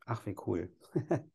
Ach, 0.05 0.25
wie 0.25 0.35
cool. 0.45 0.69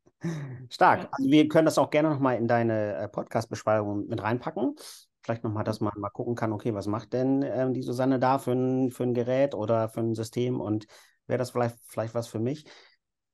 Stark. 0.69 1.09
Also 1.13 1.31
wir 1.31 1.49
können 1.49 1.65
das 1.65 1.79
auch 1.79 1.91
gerne 1.91 2.11
nochmal 2.11 2.37
in 2.37 2.47
deine 2.47 2.95
äh, 2.97 3.09
Podcast-Beschreibung 3.09 4.07
mit 4.07 4.23
reinpacken. 4.23 4.77
Vielleicht 5.23 5.45
nochmal, 5.45 5.65
dass 5.65 5.81
man 5.81 5.93
mal 5.97 6.11
gucken 6.11 6.35
kann, 6.35 6.53
okay, 6.53 6.75
was 6.75 6.87
macht 6.87 7.13
denn 7.13 7.43
ähm, 7.43 7.75
die 7.75 7.83
Susanne 7.83 8.19
da 8.19 8.39
für 8.39 8.53
ein, 8.53 8.91
für 8.91 9.03
ein 9.05 9.15
Gerät 9.15 9.55
oder 9.55 9.89
für 9.89 10.01
ein 10.01 10.15
System 10.15 10.61
und 10.61 10.87
wäre 11.27 11.39
das 11.39 11.51
vielleicht, 11.51 11.77
vielleicht 11.87 12.15
was 12.15 12.29
für 12.29 12.39
mich? 12.39 12.65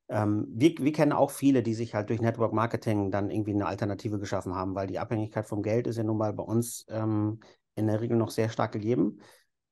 Ähm, 0.08 0.46
wir, 0.50 0.74
wir 0.78 0.92
kennen 0.92 1.12
auch 1.12 1.30
viele, 1.30 1.62
die 1.62 1.74
sich 1.74 1.94
halt 1.94 2.10
durch 2.10 2.20
Network 2.20 2.52
Marketing 2.52 3.10
dann 3.10 3.30
irgendwie 3.30 3.52
eine 3.54 3.66
Alternative 3.66 4.18
geschaffen 4.18 4.54
haben, 4.54 4.74
weil 4.74 4.86
die 4.86 4.98
Abhängigkeit 4.98 5.46
vom 5.46 5.62
Geld 5.62 5.86
ist 5.86 5.96
ja 5.96 6.04
nun 6.04 6.18
mal 6.18 6.32
bei 6.32 6.44
uns 6.44 6.86
ähm, 6.88 7.40
in 7.74 7.86
der 7.88 8.00
Regel 8.00 8.16
noch 8.16 8.30
sehr 8.30 8.48
stark 8.48 8.72
gegeben. 8.72 9.20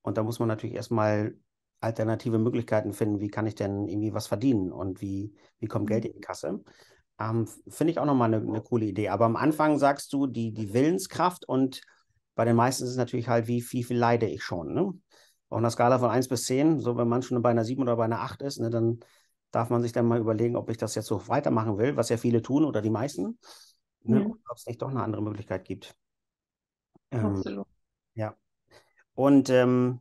Und 0.03 0.19
da 0.19 0.23
muss 0.23 0.39
man 0.39 0.49
natürlich 0.49 0.77
erstmal 0.77 1.37
alternative 1.81 2.39
Möglichkeiten 2.39 2.93
finden, 2.93 3.21
wie 3.21 3.31
kann 3.31 3.47
ich 3.47 3.55
denn 3.55 3.89
irgendwie 3.89 4.15
was 4.15 4.27
verdienen 4.27 4.73
und 4.73 5.01
wie, 5.01 5.35
wie 5.59 5.67
kommt 5.67 5.89
Geld 5.89 6.05
mhm. 6.05 6.11
in 6.11 6.17
die 6.17 6.21
Kasse. 6.21 6.65
Ähm, 7.19 7.49
Finde 7.69 7.93
ich 7.93 7.99
auch 7.99 8.07
nochmal 8.07 8.33
eine, 8.33 8.47
eine 8.47 8.63
coole 8.63 8.87
Idee. 8.87 9.09
Aber 9.09 9.25
am 9.25 9.37
Anfang 9.37 9.79
sagst 9.79 10.13
du, 10.13 10.27
die, 10.27 10.53
die 10.53 10.73
Willenskraft 10.73 11.47
und 11.49 11.83
bei 12.35 12.45
den 12.45 12.57
meisten 12.57 12.85
ist 12.85 12.91
es 12.91 12.97
natürlich 12.97 13.29
halt, 13.29 13.47
wie, 13.47 13.65
wie 13.71 13.85
viel 13.85 13.97
leide 13.97 14.27
ich 14.27 14.43
schon. 14.43 14.75
Ne? 14.75 14.93
Auf 15.49 15.59
einer 15.59 15.71
Skala 15.71 15.99
von 15.99 16.11
1 16.11 16.29
bis 16.29 16.45
10, 16.45 16.81
so 16.81 16.97
wenn 16.97 17.09
man 17.09 17.23
schon 17.23 17.41
bei 17.43 17.51
einer 17.51 17.65
7 17.65 17.83
oder 17.83 17.97
bei 17.97 18.05
einer 18.05 18.21
8 18.21 18.43
ist, 18.43 18.59
ne, 18.59 18.71
dann 18.71 18.99
darf 19.53 19.71
man 19.71 19.83
sich 19.83 19.93
dann 19.93 20.07
mal 20.07 20.19
überlegen, 20.19 20.57
ob 20.57 20.69
ich 20.69 20.79
das 20.79 20.97
jetzt 20.97 21.07
so 21.07 21.29
weitermachen 21.29 21.79
will, 21.79 21.97
was 21.97 22.09
ja 22.09 22.17
viele 22.17 22.43
tun 22.43 22.65
oder 22.65 22.83
die 22.83 22.91
meisten. 22.91 23.39
Ne? 24.03 24.21
Mhm. 24.21 24.33
Ob 24.49 24.57
es 24.57 24.67
nicht 24.67 24.83
doch 24.83 24.89
eine 24.89 25.03
andere 25.03 25.23
Möglichkeit 25.23 25.65
gibt. 25.65 25.95
Ähm, 27.13 27.27
Absolut. 27.27 27.67
Ja. 28.15 28.37
Und 29.15 29.49
ähm, 29.51 30.01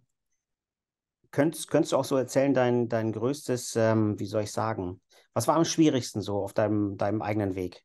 könntest, 1.33 1.69
könntest 1.69 1.91
du 1.91 1.97
auch 1.97 2.05
so 2.05 2.15
erzählen, 2.15 2.53
dein, 2.53 2.87
dein 2.87 3.11
größtes, 3.11 3.75
ähm, 3.75 4.17
wie 4.19 4.25
soll 4.25 4.43
ich 4.43 4.51
sagen, 4.51 5.01
was 5.33 5.47
war 5.47 5.55
am 5.55 5.65
schwierigsten 5.65 6.21
so 6.21 6.37
auf 6.37 6.53
deinem, 6.53 6.95
deinem 6.95 7.21
eigenen 7.21 7.55
Weg 7.55 7.83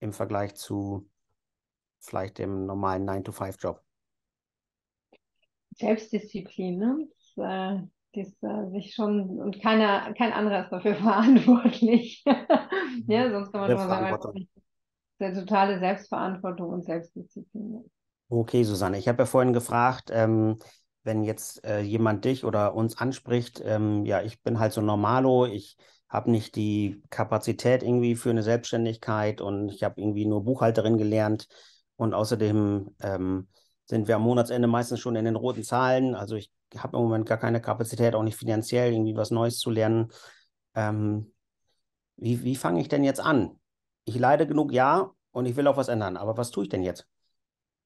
im 0.00 0.12
Vergleich 0.12 0.54
zu 0.56 1.08
vielleicht 2.00 2.38
dem 2.38 2.66
normalen 2.66 3.08
9-to-5-Job? 3.08 3.80
Selbstdisziplin, 5.76 6.78
ne? 6.78 7.08
Das, 7.36 7.46
äh, 7.46 7.82
dies, 8.14 8.42
äh, 8.42 8.70
sich 8.70 8.94
schon 8.94 9.38
und 9.38 9.62
keiner, 9.62 10.12
kein 10.14 10.32
anderer 10.32 10.64
ist 10.64 10.70
dafür 10.70 10.94
verantwortlich. 10.96 12.24
ja, 13.06 13.30
sonst 13.30 13.52
kann 13.52 13.60
man 13.60 13.70
schon 13.70 13.88
mal 13.88 14.18
sagen, 14.18 14.48
der 15.20 15.34
totale 15.34 15.78
Selbstverantwortung 15.78 16.70
und 16.70 16.84
Selbstdisziplin. 16.84 17.88
Okay, 18.28 18.64
Susanne, 18.64 18.98
ich 18.98 19.08
habe 19.08 19.22
ja 19.22 19.26
vorhin 19.26 19.52
gefragt, 19.52 20.10
ähm, 20.12 20.58
wenn 21.04 21.22
jetzt 21.22 21.64
äh, 21.64 21.80
jemand 21.80 22.24
dich 22.24 22.44
oder 22.44 22.74
uns 22.74 22.98
anspricht, 22.98 23.62
ähm, 23.64 24.04
ja, 24.04 24.22
ich 24.22 24.42
bin 24.42 24.58
halt 24.58 24.72
so 24.72 24.80
normalo, 24.80 25.46
ich 25.46 25.76
habe 26.08 26.30
nicht 26.30 26.56
die 26.56 27.02
Kapazität 27.10 27.82
irgendwie 27.82 28.16
für 28.16 28.30
eine 28.30 28.42
Selbstständigkeit 28.42 29.40
und 29.40 29.68
ich 29.68 29.82
habe 29.82 30.00
irgendwie 30.00 30.26
nur 30.26 30.44
Buchhalterin 30.44 30.98
gelernt 30.98 31.48
und 31.96 32.14
außerdem 32.14 32.94
ähm, 33.00 33.48
sind 33.84 34.08
wir 34.08 34.16
am 34.16 34.22
Monatsende 34.22 34.68
meistens 34.68 35.00
schon 35.00 35.16
in 35.16 35.24
den 35.24 35.36
roten 35.36 35.64
Zahlen. 35.64 36.14
Also 36.14 36.36
ich 36.36 36.52
habe 36.76 36.96
im 36.96 37.04
Moment 37.04 37.26
gar 37.26 37.38
keine 37.38 37.60
Kapazität, 37.60 38.14
auch 38.14 38.22
nicht 38.22 38.36
finanziell, 38.36 38.92
irgendwie 38.92 39.16
was 39.16 39.30
Neues 39.30 39.58
zu 39.58 39.70
lernen. 39.70 40.08
Ähm, 40.74 41.32
wie 42.16 42.42
wie 42.42 42.56
fange 42.56 42.80
ich 42.80 42.88
denn 42.88 43.04
jetzt 43.04 43.20
an? 43.20 43.58
Ich 44.04 44.18
leide 44.18 44.46
genug, 44.46 44.72
ja, 44.72 45.12
und 45.32 45.46
ich 45.46 45.56
will 45.56 45.66
auch 45.66 45.76
was 45.76 45.88
ändern. 45.88 46.16
Aber 46.16 46.36
was 46.36 46.50
tue 46.50 46.64
ich 46.64 46.70
denn 46.70 46.82
jetzt? 46.82 47.06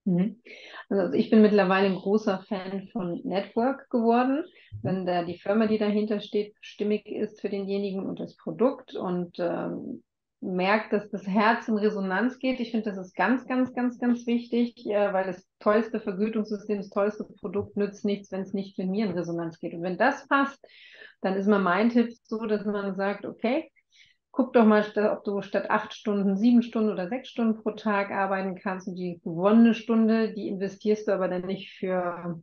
Mhm. 0.04 0.42
Also 0.88 1.12
ich 1.14 1.30
bin 1.30 1.42
mittlerweile 1.42 1.86
ein 1.86 1.94
großer 1.94 2.44
Fan 2.48 2.88
von 2.92 3.20
Network 3.24 3.88
geworden, 3.90 4.44
mhm. 4.44 4.78
wenn 4.82 5.06
da 5.06 5.24
die 5.24 5.38
Firma, 5.38 5.66
die 5.66 5.78
dahinter 5.78 6.20
steht, 6.20 6.54
stimmig 6.60 7.06
ist 7.06 7.40
für 7.40 7.48
denjenigen 7.48 8.04
und 8.06 8.18
das 8.18 8.36
Produkt 8.36 8.94
und 8.94 9.38
ähm, 9.38 10.02
merkt, 10.42 10.92
dass 10.92 11.08
das 11.08 11.26
Herz 11.26 11.68
in 11.68 11.78
Resonanz 11.78 12.38
geht. 12.38 12.58
Ich 12.58 12.72
finde, 12.72 12.90
das 12.90 12.98
ist 12.98 13.14
ganz, 13.14 13.46
ganz, 13.46 13.72
ganz, 13.74 13.98
ganz 13.98 14.26
wichtig, 14.26 14.86
äh, 14.86 15.12
weil 15.12 15.24
das 15.24 15.46
tollste 15.60 16.00
Vergütungssystem, 16.00 16.78
das 16.78 16.90
tollste 16.90 17.24
Produkt 17.24 17.76
nützt 17.76 18.04
nichts, 18.04 18.32
wenn 18.32 18.42
es 18.42 18.52
nicht 18.52 18.76
mit 18.76 18.88
mir 18.88 19.06
in 19.06 19.12
Resonanz 19.12 19.60
geht. 19.60 19.72
Und 19.72 19.82
wenn 19.82 19.98
das 19.98 20.26
passt, 20.26 20.58
dann 21.20 21.36
ist 21.36 21.46
mal 21.46 21.60
mein 21.60 21.90
Tipp 21.90 22.12
so, 22.24 22.44
dass 22.46 22.64
man 22.64 22.96
sagt, 22.96 23.24
okay, 23.24 23.70
guck 24.32 24.54
doch 24.54 24.64
mal, 24.64 24.84
ob 25.12 25.24
du 25.24 25.42
statt 25.42 25.70
acht 25.70 25.94
Stunden 25.94 26.36
sieben 26.36 26.62
Stunden 26.62 26.90
oder 26.90 27.08
sechs 27.08 27.28
Stunden 27.28 27.62
pro 27.62 27.72
Tag 27.72 28.10
arbeiten 28.10 28.56
kannst 28.56 28.88
und 28.88 28.96
die 28.96 29.20
gewonnene 29.22 29.74
Stunde, 29.74 30.32
die 30.32 30.48
investierst 30.48 31.06
du 31.06 31.12
aber 31.12 31.28
dann 31.28 31.46
nicht 31.46 31.70
für 31.72 32.42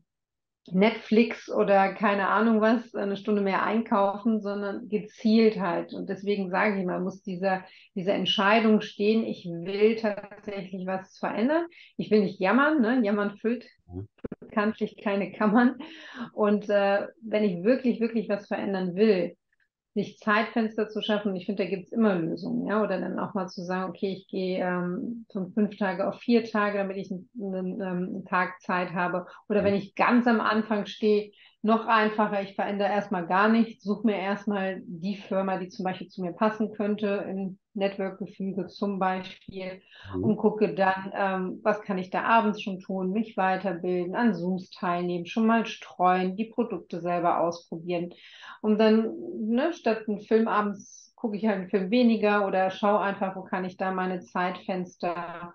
Netflix 0.71 1.49
oder 1.49 1.93
keine 1.93 2.27
Ahnung 2.27 2.61
was, 2.61 2.93
eine 2.93 3.17
Stunde 3.17 3.41
mehr 3.41 3.63
einkaufen, 3.63 4.39
sondern 4.39 4.87
gezielt 4.87 5.59
halt. 5.59 5.93
Und 5.93 6.09
deswegen 6.09 6.51
sage 6.51 6.79
ich 6.79 6.85
mal, 6.85 6.99
muss 6.99 7.23
dieser, 7.23 7.63
diese 7.95 8.11
Entscheidung 8.11 8.81
stehen, 8.81 9.23
ich 9.23 9.45
will 9.45 9.95
tatsächlich 9.95 10.85
was 10.85 11.17
verändern. 11.17 11.65
Ich 11.97 12.11
will 12.11 12.21
nicht 12.21 12.39
jammern, 12.39 12.81
ne? 12.81 13.01
jammern 13.03 13.37
füllt 13.37 13.65
mhm. 13.87 14.07
bekanntlich 14.39 14.97
keine 14.97 15.31
Kammern. 15.31 15.77
Und 16.33 16.69
äh, 16.69 17.07
wenn 17.23 17.43
ich 17.43 17.63
wirklich, 17.63 17.99
wirklich 17.99 18.29
was 18.29 18.47
verändern 18.47 18.95
will, 18.95 19.35
sich 19.93 20.19
Zeitfenster 20.19 20.89
zu 20.89 21.01
schaffen. 21.01 21.35
Ich 21.35 21.45
finde, 21.45 21.63
da 21.63 21.69
gibt 21.69 21.87
es 21.87 21.91
immer 21.91 22.15
Lösungen, 22.15 22.67
ja, 22.67 22.81
oder 22.81 22.99
dann 22.99 23.19
auch 23.19 23.33
mal 23.33 23.47
zu 23.47 23.63
sagen, 23.63 23.89
okay, 23.89 24.13
ich 24.13 24.27
gehe 24.27 24.59
ähm, 24.59 25.25
von 25.31 25.51
fünf 25.51 25.77
Tage 25.77 26.07
auf 26.07 26.19
vier 26.19 26.45
Tage, 26.45 26.77
damit 26.77 26.97
ich 26.97 27.11
einen, 27.11 27.29
einen, 27.55 27.81
einen 27.81 28.25
Tag 28.25 28.61
Zeit 28.61 28.91
habe. 28.93 29.25
Oder 29.47 29.63
wenn 29.63 29.73
ich 29.73 29.95
ganz 29.95 30.27
am 30.27 30.41
Anfang 30.41 30.85
stehe, 30.85 31.31
noch 31.61 31.87
einfacher, 31.87 32.41
ich 32.41 32.55
verändere 32.55 32.89
erstmal 32.89 33.27
gar 33.27 33.49
nichts, 33.49 33.83
suche 33.83 34.07
mir 34.07 34.17
erstmal 34.17 34.81
die 34.85 35.17
Firma, 35.17 35.57
die 35.57 35.67
zum 35.67 35.83
Beispiel 35.83 36.07
zu 36.07 36.21
mir 36.21 36.31
passen 36.31 36.71
könnte, 36.71 37.25
im 37.27 37.59
Network-Gefüge 37.73 38.67
zum 38.67 38.97
Beispiel, 38.97 39.81
mhm. 40.15 40.23
und 40.23 40.37
gucke 40.37 40.73
dann, 40.73 41.11
ähm, 41.13 41.59
was 41.61 41.81
kann 41.81 41.97
ich 41.97 42.09
da 42.11 42.23
abends 42.23 42.61
schon 42.61 42.79
tun, 42.79 43.11
mich 43.11 43.35
weiterbilden, 43.35 44.15
an 44.15 44.33
Zooms 44.33 44.69
teilnehmen, 44.71 45.25
schon 45.25 45.45
mal 45.45 45.65
streuen, 45.65 46.37
die 46.37 46.45
Produkte 46.45 47.01
selber 47.01 47.41
ausprobieren. 47.41 48.13
Und 48.61 48.77
dann, 48.79 49.13
ne, 49.39 49.73
statt 49.73 50.03
einen 50.07 50.21
Film 50.21 50.47
abends 50.47 51.13
gucke 51.15 51.35
ich 51.35 51.45
halt 51.45 51.57
einen 51.57 51.69
Film 51.69 51.91
weniger 51.91 52.47
oder 52.47 52.71
schaue 52.71 53.01
einfach, 53.01 53.35
wo 53.35 53.43
kann 53.43 53.65
ich 53.65 53.75
da 53.75 53.91
meine 53.91 54.21
Zeitfenster 54.21 55.53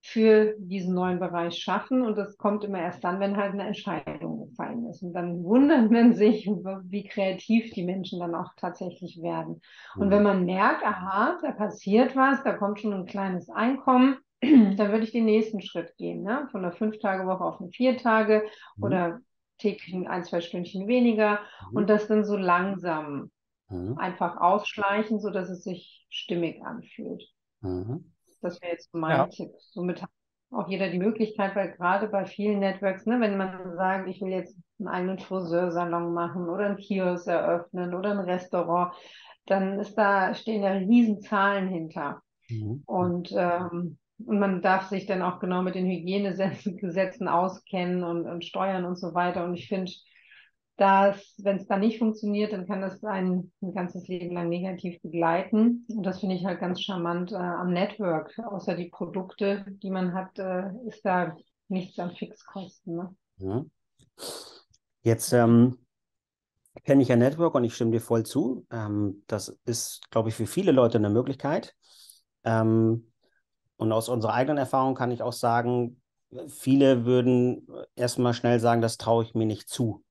für 0.00 0.54
diesen 0.58 0.94
neuen 0.94 1.18
Bereich 1.18 1.56
schaffen. 1.58 2.02
Und 2.02 2.16
das 2.16 2.36
kommt 2.38 2.64
immer 2.64 2.80
erst 2.80 3.02
dann, 3.04 3.20
wenn 3.20 3.36
halt 3.36 3.52
eine 3.52 3.66
Entscheidung 3.66 4.48
gefallen 4.48 4.86
ist. 4.86 5.02
Und 5.02 5.12
dann 5.12 5.42
wundert 5.42 5.90
man 5.90 6.14
sich, 6.14 6.46
wie 6.46 7.04
kreativ 7.04 7.72
die 7.72 7.84
Menschen 7.84 8.20
dann 8.20 8.34
auch 8.34 8.52
tatsächlich 8.56 9.20
werden. 9.22 9.60
Mhm. 9.94 10.02
Und 10.02 10.10
wenn 10.10 10.22
man 10.22 10.44
merkt, 10.44 10.84
aha, 10.84 11.38
da 11.42 11.52
passiert 11.52 12.16
was, 12.16 12.42
da 12.44 12.54
kommt 12.54 12.80
schon 12.80 12.92
ein 12.92 13.06
kleines 13.06 13.50
Einkommen, 13.50 14.18
dann 14.40 14.78
würde 14.78 15.04
ich 15.04 15.12
den 15.12 15.24
nächsten 15.24 15.60
Schritt 15.60 15.96
gehen, 15.96 16.22
ne? 16.22 16.48
von 16.52 16.64
einer 16.64 16.72
Fünf-Tage-Woche 16.72 17.44
auf 17.44 17.60
eine 17.60 17.70
Vier-Tage 17.70 18.44
mhm. 18.76 18.84
oder 18.84 19.20
täglich 19.58 20.08
ein, 20.08 20.24
zwei 20.24 20.40
Stündchen 20.40 20.86
weniger 20.86 21.40
mhm. 21.70 21.76
und 21.76 21.90
das 21.90 22.06
dann 22.06 22.24
so 22.24 22.36
langsam 22.36 23.30
mhm. 23.68 23.98
einfach 23.98 24.36
ausschleichen, 24.36 25.18
sodass 25.18 25.50
es 25.50 25.64
sich 25.64 26.06
stimmig 26.08 26.62
anfühlt. 26.64 27.24
Mhm. 27.60 28.12
Das 28.40 28.60
wäre 28.60 28.72
jetzt 28.72 28.92
mein 28.94 29.16
ja. 29.16 29.26
Tipp. 29.26 29.50
Somit 29.70 30.02
hat 30.02 30.10
auch 30.50 30.68
jeder 30.68 30.88
die 30.90 30.98
Möglichkeit, 30.98 31.54
weil 31.56 31.72
gerade 31.72 32.08
bei 32.08 32.24
vielen 32.24 32.60
Networks, 32.60 33.04
ne, 33.06 33.20
wenn 33.20 33.36
man 33.36 33.76
sagt, 33.76 34.08
ich 34.08 34.20
will 34.20 34.30
jetzt 34.30 34.56
einen 34.78 34.88
eigenen 34.88 35.18
Friseursalon 35.18 36.14
machen 36.14 36.48
oder 36.48 36.66
einen 36.66 36.76
Kiosk 36.76 37.26
eröffnen 37.26 37.94
oder 37.94 38.12
ein 38.12 38.20
Restaurant, 38.20 38.94
dann 39.46 39.78
ist 39.78 39.94
da, 39.94 40.34
stehen 40.34 40.62
da 40.62 40.72
riesen 40.72 41.20
Zahlen 41.20 41.68
hinter. 41.68 42.22
Mhm. 42.48 42.82
Und 42.86 43.32
ähm, 43.36 43.98
und 44.26 44.40
man 44.40 44.62
darf 44.62 44.88
sich 44.88 45.06
dann 45.06 45.22
auch 45.22 45.38
genau 45.38 45.62
mit 45.62 45.74
den 45.74 45.86
Hygienegesetzen 45.86 47.28
auskennen 47.28 48.02
und, 48.02 48.26
und 48.26 48.44
steuern 48.44 48.84
und 48.84 48.98
so 48.98 49.14
weiter. 49.14 49.44
Und 49.44 49.54
ich 49.54 49.68
finde, 49.68 49.92
dass, 50.78 51.34
wenn 51.38 51.56
es 51.56 51.66
da 51.66 51.76
nicht 51.76 51.98
funktioniert, 51.98 52.52
dann 52.52 52.66
kann 52.66 52.80
das 52.80 53.02
einen 53.02 53.52
ein 53.60 53.74
ganzes 53.74 54.06
Leben 54.06 54.34
lang 54.34 54.48
negativ 54.48 55.02
begleiten. 55.02 55.84
Und 55.88 56.04
das 56.04 56.20
finde 56.20 56.36
ich 56.36 56.46
halt 56.46 56.60
ganz 56.60 56.80
charmant 56.80 57.32
äh, 57.32 57.36
am 57.36 57.72
Network. 57.72 58.38
Außer 58.38 58.76
die 58.76 58.88
Produkte, 58.88 59.66
die 59.82 59.90
man 59.90 60.14
hat, 60.14 60.38
äh, 60.38 60.70
ist 60.86 61.04
da 61.04 61.36
nichts 61.66 61.98
an 61.98 62.12
Fixkosten. 62.12 62.94
Ne? 62.94 63.16
Ja. 63.38 63.64
Jetzt 65.02 65.32
ähm, 65.32 65.78
kenne 66.84 67.02
ich 67.02 67.08
ja 67.08 67.16
Network 67.16 67.56
und 67.56 67.64
ich 67.64 67.74
stimme 67.74 67.90
dir 67.90 68.00
voll 68.00 68.24
zu. 68.24 68.64
Ähm, 68.70 69.24
das 69.26 69.58
ist, 69.64 70.08
glaube 70.12 70.28
ich, 70.28 70.36
für 70.36 70.46
viele 70.46 70.70
Leute 70.70 70.98
eine 70.98 71.10
Möglichkeit. 71.10 71.74
Ähm, 72.44 73.10
und 73.78 73.90
aus 73.90 74.08
unserer 74.08 74.34
eigenen 74.34 74.58
Erfahrung 74.58 74.94
kann 74.94 75.10
ich 75.10 75.22
auch 75.22 75.32
sagen, 75.32 76.00
viele 76.46 77.04
würden 77.04 77.66
erstmal 77.96 78.34
schnell 78.34 78.60
sagen, 78.60 78.80
das 78.80 78.96
traue 78.96 79.24
ich 79.24 79.34
mir 79.34 79.46
nicht 79.46 79.68
zu. 79.68 80.04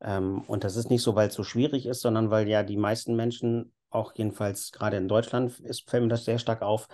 Ähm, 0.00 0.42
und 0.46 0.64
das 0.64 0.76
ist 0.76 0.90
nicht 0.90 1.02
so, 1.02 1.14
weil 1.14 1.28
es 1.28 1.34
so 1.34 1.44
schwierig 1.44 1.86
ist, 1.86 2.00
sondern 2.00 2.30
weil 2.30 2.48
ja 2.48 2.62
die 2.62 2.76
meisten 2.76 3.16
Menschen, 3.16 3.72
auch 3.90 4.12
jedenfalls 4.14 4.72
gerade 4.72 4.96
in 4.96 5.08
Deutschland, 5.08 5.58
ist, 5.60 5.88
fällt 5.88 6.02
mir 6.02 6.08
das 6.08 6.24
sehr 6.24 6.38
stark 6.38 6.62
auf, 6.62 6.88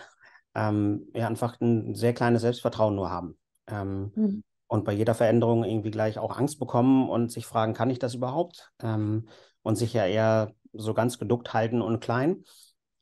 ähm, 0.55 1.09
ja 1.15 1.27
einfach 1.27 1.61
ein 1.61 1.95
sehr 1.95 2.15
kleines 2.15 2.43
Selbstvertrauen 2.43 2.95
nur 2.95 3.11
haben. 3.11 3.37
Ähm, 3.67 4.13
mhm. 4.15 4.45
Und 4.67 4.85
bei 4.85 4.93
jeder 4.93 5.15
Veränderung 5.15 5.65
irgendwie 5.65 5.91
gleich 5.91 6.19
auch 6.19 6.37
Angst 6.37 6.59
bekommen 6.59 7.09
und 7.09 7.31
sich 7.31 7.47
fragen, 7.47 7.75
kann 7.75 7.91
ich 7.91 7.99
das 7.99 8.15
überhaupt? 8.15 8.73
Ähm, 8.83 9.29
und 9.63 9.77
sich 9.77 9.93
ja 9.93 10.07
eher 10.07 10.53
so 10.73 10.95
ganz 10.95 11.19
geduckt 11.19 11.53
halten 11.55 11.81
und 11.83 12.01
klein. 12.01 12.45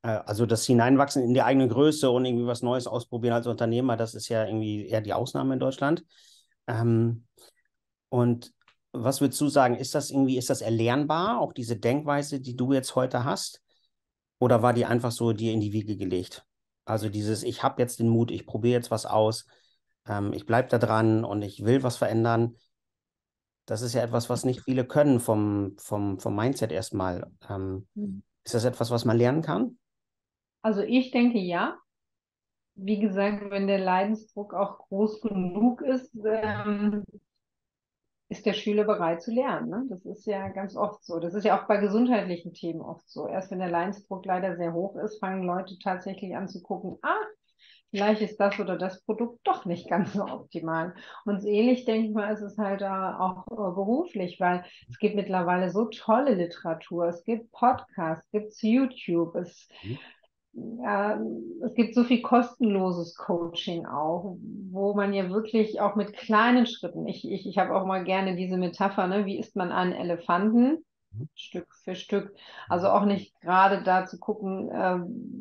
Äh, 0.03 0.21
also 0.27 0.47
das 0.47 0.67
Hineinwachsen 0.67 1.23
in 1.23 1.35
die 1.35 1.43
eigene 1.43 1.69
Größe 1.69 2.11
und 2.11 2.25
irgendwie 2.25 2.47
was 2.47 2.63
Neues 2.63 2.87
ausprobieren 2.87 3.35
als 3.35 3.47
Unternehmer, 3.47 3.97
das 3.97 4.15
ist 4.15 4.29
ja 4.29 4.45
irgendwie 4.45 4.87
eher 4.87 5.01
die 5.01 5.13
Ausnahme 5.13 5.55
in 5.55 5.61
Deutschland. 5.61 6.05
Ähm, 6.67 7.25
und 8.09 8.53
was 8.93 9.21
würdest 9.21 9.41
du 9.41 9.49
sagen, 9.49 9.77
ist 9.77 9.95
das 9.95 10.11
irgendwie, 10.11 10.37
ist 10.37 10.51
das 10.51 10.61
erlernbar, 10.61 11.41
auch 11.41 11.53
diese 11.53 11.77
Denkweise, 11.77 12.41
die 12.41 12.57
du 12.57 12.73
jetzt 12.73 12.95
heute 12.95 13.25
hast? 13.25 13.63
Oder 14.39 14.63
war 14.63 14.75
die 14.75 14.85
einfach 14.85 15.13
so 15.13 15.33
dir 15.33 15.53
in 15.53 15.61
die 15.61 15.73
Wiege 15.73 15.97
gelegt? 15.97 16.45
Also 16.85 17.09
dieses, 17.09 17.43
ich 17.43 17.63
habe 17.63 17.81
jetzt 17.81 18.01
den 18.01 18.09
Mut, 18.09 18.31
ich 18.31 18.47
probiere 18.47 18.75
jetzt 18.75 18.91
was 18.91 19.07
aus, 19.07 19.47
ähm, 20.07 20.33
ich 20.33 20.47
bleibe 20.47 20.69
da 20.69 20.79
dran 20.79 21.25
und 21.25 21.43
ich 21.43 21.65
will 21.65 21.83
was 21.83 21.97
verändern. 21.97 22.57
Das 23.67 23.83
ist 23.83 23.95
ja 23.95 24.03
etwas, 24.03 24.29
was 24.29 24.45
nicht 24.45 24.63
viele 24.63 24.85
können 24.85 25.21
vom, 25.21 25.77
vom, 25.79 26.19
vom 26.19 26.35
Mindset 26.35 26.73
erstmal. 26.73 27.31
Ähm, 27.49 27.87
mhm. 27.95 28.23
Ist 28.45 28.55
das 28.55 28.65
etwas, 28.65 28.91
was 28.91 29.05
man 29.05 29.17
lernen 29.17 29.43
kann? 29.43 29.79
Also 30.63 30.83
ich 30.83 31.11
denke 31.13 31.39
ja. 31.39 31.79
Wie 32.75 32.99
gesagt, 32.99 33.51
wenn 33.51 33.67
der 33.67 33.79
Leidensdruck 33.79 34.55
auch 34.55 34.79
groß 34.89 35.21
genug 35.21 35.83
ist, 35.83 36.11
ähm, 36.25 37.05
ist 38.33 38.47
der 38.47 38.55
Schüler 38.55 38.85
bereit 38.85 39.23
zu 39.23 39.31
lernen. 39.31 39.69
Ne? 39.69 39.85
Das 39.91 40.05
ist 40.07 40.27
ja 40.27 40.49
ganz 40.49 40.75
oft 40.75 41.05
so. 41.05 41.21
Das 41.21 41.35
ist 41.35 41.45
ja 41.45 41.61
auch 41.61 41.67
bei 41.69 41.77
gesundheitlichen 41.77 42.55
Themen 42.55 42.81
oft 42.81 43.09
so. 43.09 43.29
Erst 43.29 43.51
wenn 43.51 43.59
der 43.59 43.71
Leidensdruck 43.71 44.25
leider 44.25 44.57
sehr 44.57 44.73
hoch 44.73 44.97
ist, 44.97 45.21
fangen 45.21 45.45
Leute 45.45 45.79
tatsächlich 45.79 46.35
an 46.35 46.49
zu 46.49 46.63
gucken, 46.63 46.99
ah, 47.03 47.21
vielleicht 47.91 48.23
ist 48.23 48.41
das 48.41 48.59
oder 48.59 48.79
das 48.79 49.05
Produkt 49.05 49.41
doch 49.45 49.67
nicht 49.67 49.87
ganz 49.89 50.15
so 50.15 50.25
optimal. 50.25 50.95
Und 51.27 51.45
ähnlich, 51.45 51.85
denke 51.85 52.09
ich 52.09 52.15
mal, 52.15 52.33
ist 52.33 52.41
es 52.41 52.57
halt 52.57 52.83
auch 52.83 53.47
äh, 53.51 53.75
beruflich, 53.75 54.41
weil 54.41 54.65
es 54.89 54.99
gibt 54.99 55.15
mittlerweile 55.15 55.71
so 55.71 55.85
tolle 55.85 56.35
Literatur, 56.35 57.09
es 57.09 57.25
gibt 57.25 57.53
Podcasts, 57.53 58.25
es 58.25 58.31
gibt 58.31 58.63
YouTube, 58.63 59.35
es 59.37 59.69
mhm 59.83 59.99
ja, 60.55 61.19
es 61.65 61.75
gibt 61.75 61.95
so 61.95 62.05
viel 62.05 62.21
kostenloses 62.21 63.15
Coaching 63.17 63.87
auch, 63.87 64.37
wo 64.71 64.95
man 64.95 65.13
ja 65.15 65.31
wirklich 65.31 65.81
auch 65.81 65.97
mit 65.97 66.13
kleinen 66.13 66.67
Schritten, 66.67 67.07
ich, 67.07 67.31
ich, 67.31 67.47
ich 67.47 67.59
habe 67.59 67.75
auch 67.75 67.87
mal 67.87 68.05
gerne 68.05 68.37
diese 68.37 68.59
Metapher, 68.59 69.07
ne, 69.07 69.25
wie 69.25 69.39
isst 69.39 69.57
man 69.57 69.73
einen 69.73 69.93
Elefanten? 69.93 70.85
Mhm. 71.13 71.29
Stück 71.35 71.75
für 71.85 71.95
Stück. 71.95 72.35
Also 72.69 72.89
auch 72.89 73.05
nicht 73.05 73.39
gerade 73.41 73.83
da 73.83 74.05
zu 74.05 74.19
gucken, 74.19 74.71
äh, 74.71 74.99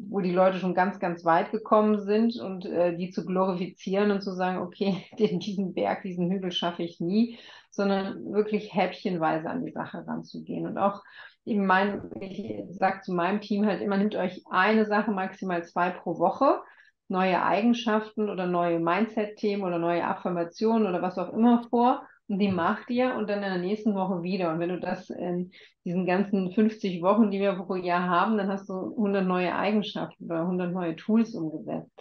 wo 0.10 0.22
die 0.22 0.32
Leute 0.32 0.60
schon 0.60 0.74
ganz, 0.74 1.00
ganz 1.00 1.26
weit 1.26 1.52
gekommen 1.52 2.00
sind 2.00 2.40
und 2.40 2.66
äh, 2.66 2.96
die 2.96 3.10
zu 3.12 3.26
glorifizieren 3.26 4.12
und 4.12 4.22
zu 4.22 4.34
sagen, 4.34 4.60
okay, 4.60 5.04
den, 5.20 5.40
diesen 5.40 5.74
Berg, 5.74 6.04
diesen 6.04 6.30
Hügel 6.32 6.52
schaffe 6.52 6.84
ich 6.84 7.00
nie, 7.00 7.38
sondern 7.70 8.32
wirklich 8.32 8.74
häppchenweise 8.74 9.50
an 9.50 9.66
die 9.66 9.72
Sache 9.72 10.06
ranzugehen 10.06 10.68
und 10.68 10.78
auch 10.78 11.04
eben 11.46 11.66
mein, 11.66 12.10
ich 12.20 12.64
sage 12.70 13.02
zu 13.02 13.14
meinem 13.14 13.42
Team 13.42 13.66
halt 13.66 13.82
immer, 13.82 13.98
nimmt 13.98 14.16
euch 14.16 14.44
eine 14.50 14.86
Sache, 14.86 15.12
maximal 15.12 15.64
zwei 15.64 15.90
pro 15.90 16.20
Woche, 16.20 16.62
neue 17.08 17.44
Eigenschaften 17.44 18.30
oder 18.30 18.46
neue 18.48 18.80
Mindset-Themen 18.80 19.64
oder 19.64 19.80
neue 19.80 20.06
Affirmationen 20.06 20.88
oder 20.88 21.02
was 21.02 21.18
auch 21.18 21.34
immer 21.34 21.64
vor 21.70 22.08
und 22.32 22.40
die 22.40 22.48
macht 22.48 22.90
ihr 22.90 23.16
und 23.16 23.30
dann 23.30 23.44
in 23.44 23.50
der 23.50 23.58
nächsten 23.58 23.94
Woche 23.94 24.24
wieder. 24.24 24.54
Und 24.54 24.60
wenn 24.60 24.70
du 24.70 24.80
das 24.80 25.10
in 25.10 25.52
diesen 25.86 26.06
ganzen 26.06 26.52
50 26.52 27.02
Wochen, 27.02 27.32
die 27.32 27.40
wir 27.40 27.54
pro 27.54 27.76
Jahr 27.76 28.08
haben, 28.08 28.38
dann 28.38 28.50
hast 28.50 28.70
du 28.70 28.92
100 28.92 29.26
neue 29.26 29.56
Eigenschaften 29.56 30.26
oder 30.26 30.42
100 30.42 30.72
neue 30.72 30.96
Tools 30.96 31.34
umgesetzt. 31.34 31.92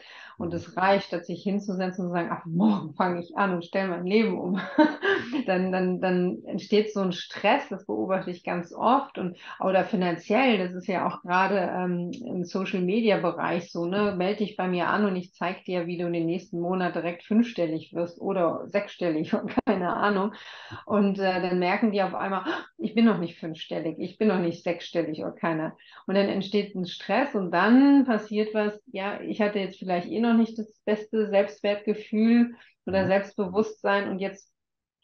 Und 0.41 0.55
es 0.55 0.75
reicht, 0.75 1.09
statt 1.09 1.27
sich 1.27 1.43
hinzusetzen 1.43 2.07
und 2.07 2.11
zu 2.11 2.15
sagen, 2.15 2.31
ach, 2.33 2.47
morgen 2.47 2.95
fange 2.95 3.21
ich 3.21 3.37
an 3.37 3.53
und 3.53 3.65
stelle 3.65 3.89
mein 3.89 4.07
Leben 4.07 4.39
um. 4.39 4.59
dann, 5.47 5.71
dann, 5.71 6.01
dann 6.01 6.39
entsteht 6.47 6.95
so 6.95 7.01
ein 7.01 7.13
Stress, 7.13 7.69
das 7.69 7.85
beobachte 7.85 8.31
ich 8.31 8.43
ganz 8.43 8.73
oft. 8.73 9.19
Und 9.19 9.37
oder 9.61 9.85
finanziell, 9.85 10.57
das 10.57 10.75
ist 10.75 10.87
ja 10.87 11.07
auch 11.07 11.21
gerade 11.21 11.59
ähm, 11.59 12.11
im 12.25 12.45
Social 12.45 12.81
Media 12.81 13.19
Bereich 13.19 13.71
so, 13.71 13.85
ne? 13.85 14.15
Melde 14.17 14.39
dich 14.39 14.57
bei 14.57 14.67
mir 14.67 14.89
an 14.89 15.05
und 15.05 15.15
ich 15.15 15.35
zeige 15.35 15.63
dir, 15.65 15.87
wie 15.87 15.99
du 15.99 16.07
in 16.07 16.15
den 16.15 16.25
nächsten 16.25 16.59
Monat 16.59 16.95
direkt 16.95 17.23
fünfstellig 17.25 17.93
wirst 17.93 18.19
oder 18.19 18.67
sechsstellig, 18.67 19.37
keine 19.67 19.95
Ahnung. 19.95 20.33
Und 20.87 21.19
äh, 21.19 21.43
dann 21.43 21.59
merken 21.59 21.93
die 21.93 22.03
auf 22.03 22.15
einmal, 22.15 22.45
ich 22.79 22.95
bin 22.95 23.05
noch 23.05 23.19
nicht 23.19 23.39
fünfstellig, 23.39 23.70
ich 23.71 24.19
bin 24.19 24.29
noch 24.29 24.41
nicht 24.41 24.63
sechsstellig 24.63 25.21
oder 25.21 25.33
keiner. 25.33 25.77
Und 26.07 26.15
dann 26.15 26.29
entsteht 26.29 26.75
ein 26.75 26.87
Stress 26.87 27.35
und 27.35 27.51
dann 27.51 28.05
passiert 28.05 28.55
was, 28.55 28.81
ja, 28.87 29.21
ich 29.21 29.41
hatte 29.41 29.59
jetzt 29.59 29.79
vielleicht 29.79 30.09
eh 30.09 30.21
noch 30.21 30.35
nicht 30.35 30.59
das 30.59 30.81
beste 30.85 31.29
Selbstwertgefühl 31.29 32.55
oder 32.87 33.05
mhm. 33.05 33.09
Selbstbewusstsein 33.09 34.09
und 34.09 34.19
jetzt 34.19 34.51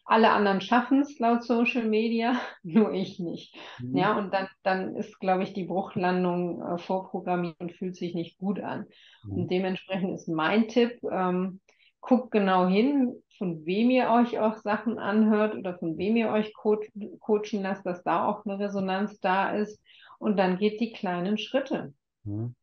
alle 0.09 0.31
anderen 0.31 0.61
schaffen 0.61 1.01
es 1.01 1.19
laut 1.19 1.43
Social 1.43 1.85
Media, 1.85 2.41
nur 2.63 2.93
ich 2.93 3.19
nicht. 3.19 3.57
Mhm. 3.81 3.97
Ja, 3.97 4.17
und 4.17 4.33
dann, 4.33 4.49
dann 4.63 4.97
ist, 4.97 5.19
glaube 5.19 5.43
ich, 5.43 5.53
die 5.53 5.65
Bruchlandung 5.65 6.63
äh, 6.63 6.79
vorprogrammiert 6.79 7.59
und 7.59 7.73
fühlt 7.73 7.97
sich 7.97 8.15
nicht 8.15 8.39
gut 8.39 8.61
an. 8.61 8.87
Mhm. 9.25 9.33
Und 9.33 9.51
dementsprechend 9.51 10.15
ist 10.15 10.29
mein 10.29 10.69
Tipp, 10.69 10.99
ähm, 11.11 11.61
guckt 12.01 12.31
genau 12.31 12.69
hin, 12.69 13.21
von 13.39 13.65
wem 13.67 13.91
ihr 13.91 14.11
euch 14.11 14.39
auch 14.39 14.57
Sachen 14.59 14.99
anhört 14.99 15.55
oder 15.55 15.79
von 15.79 15.97
wem 15.99 16.17
ihr 16.17 16.31
euch 16.31 16.55
coach, 16.55 16.91
coachen 17.21 17.63
lasst, 17.63 17.87
dass 17.87 18.03
da 18.03 18.27
auch 18.27 18.45
eine 18.45 18.59
Resonanz 18.59 19.21
da 19.21 19.51
ist. 19.51 19.81
Und 20.19 20.37
dann 20.39 20.59
geht 20.59 20.81
die 20.81 20.93
kleinen 20.93 21.39
Schritte. 21.39 21.93
Mhm. 22.25 22.55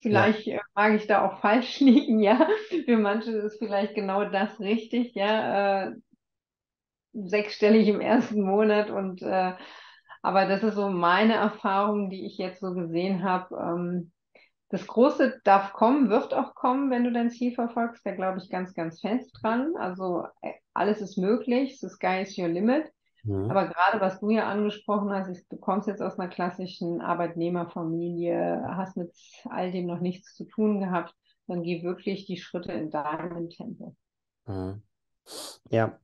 Vielleicht 0.00 0.46
ja. 0.46 0.58
Äh, 0.58 0.60
mag 0.74 0.94
ich 0.94 1.06
da 1.06 1.26
auch 1.26 1.38
falsch 1.40 1.80
liegen, 1.80 2.20
ja. 2.20 2.48
Für 2.84 2.96
manche 2.96 3.32
ist 3.32 3.58
vielleicht 3.58 3.94
genau 3.94 4.24
das 4.24 4.60
richtig, 4.60 5.14
ja. 5.14 5.86
Äh, 5.88 5.92
sechsstellig 7.12 7.88
im 7.88 8.00
ersten 8.00 8.42
Monat 8.42 8.90
und 8.90 9.22
äh, 9.22 9.54
aber 10.22 10.46
das 10.46 10.62
ist 10.62 10.74
so 10.74 10.88
meine 10.88 11.34
Erfahrung, 11.34 12.10
die 12.10 12.26
ich 12.26 12.38
jetzt 12.38 12.60
so 12.60 12.74
gesehen 12.74 13.22
habe. 13.22 13.54
Ähm, 13.56 14.12
das 14.70 14.86
Große 14.86 15.40
darf 15.44 15.72
kommen, 15.72 16.10
wird 16.10 16.34
auch 16.34 16.54
kommen, 16.54 16.90
wenn 16.90 17.04
du 17.04 17.12
dein 17.12 17.30
Ziel 17.30 17.54
verfolgst. 17.54 18.04
Da 18.04 18.12
glaube 18.12 18.38
ich 18.38 18.50
ganz, 18.50 18.74
ganz 18.74 19.00
fest 19.00 19.30
dran. 19.40 19.74
Also 19.78 20.24
äh, 20.42 20.52
alles 20.74 21.00
ist 21.00 21.16
möglich. 21.16 21.80
The 21.80 21.88
sky 21.88 22.22
is 22.22 22.36
your 22.36 22.48
limit. 22.48 22.92
Mhm. 23.24 23.50
Aber 23.50 23.66
gerade 23.66 24.00
was 24.00 24.20
du 24.20 24.30
ja 24.30 24.48
angesprochen 24.48 25.10
hast, 25.10 25.28
ist, 25.28 25.50
du 25.50 25.56
kommst 25.56 25.88
jetzt 25.88 26.02
aus 26.02 26.18
einer 26.18 26.28
klassischen 26.28 27.00
Arbeitnehmerfamilie, 27.00 28.62
hast 28.68 28.96
mit 28.96 29.12
all 29.48 29.72
dem 29.72 29.86
noch 29.86 30.00
nichts 30.00 30.34
zu 30.34 30.44
tun 30.44 30.80
gehabt, 30.80 31.14
dann 31.46 31.62
geh 31.62 31.82
wirklich 31.82 32.26
die 32.26 32.36
Schritte 32.36 32.72
in 32.72 32.90
deinem 32.90 33.48
Tempo. 33.48 33.96
Mhm. 34.46 34.82
Ja, 35.70 35.98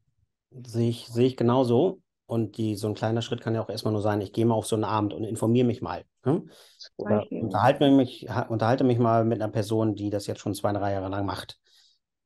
sehe 0.51 0.89
ich, 0.89 1.07
sehe 1.09 1.27
ich 1.27 1.37
genauso. 1.37 2.01
Und 2.27 2.57
die, 2.57 2.77
so 2.77 2.89
ein 2.89 2.95
kleiner 2.95 3.21
Schritt 3.21 3.43
kann 3.43 3.55
ja 3.55 3.63
auch 3.63 3.69
erstmal 3.69 3.93
nur 3.93 4.01
sein, 4.01 4.23
ich 4.23 4.33
gehe 4.33 4.47
mal 4.47 4.55
auf 4.55 4.67
so 4.67 4.77
einen 4.77 4.85
Abend 4.85 5.13
und 5.13 5.25
informiere 5.25 5.67
mich 5.67 5.83
mal. 5.83 6.05
Hm? 6.25 6.51
Oder 6.97 7.31
unterhalte 7.31 7.91
mich, 7.91 8.27
unterhalte 8.49 8.85
mich 8.85 8.99
mal 8.99 9.25
mit 9.25 9.41
einer 9.41 9.53
Person, 9.53 9.95
die 9.95 10.11
das 10.11 10.27
jetzt 10.27 10.41
schon 10.41 10.55
zwei, 10.55 10.73
drei 10.73 10.93
Jahre 10.93 11.09
lang 11.09 11.27
macht. 11.27 11.59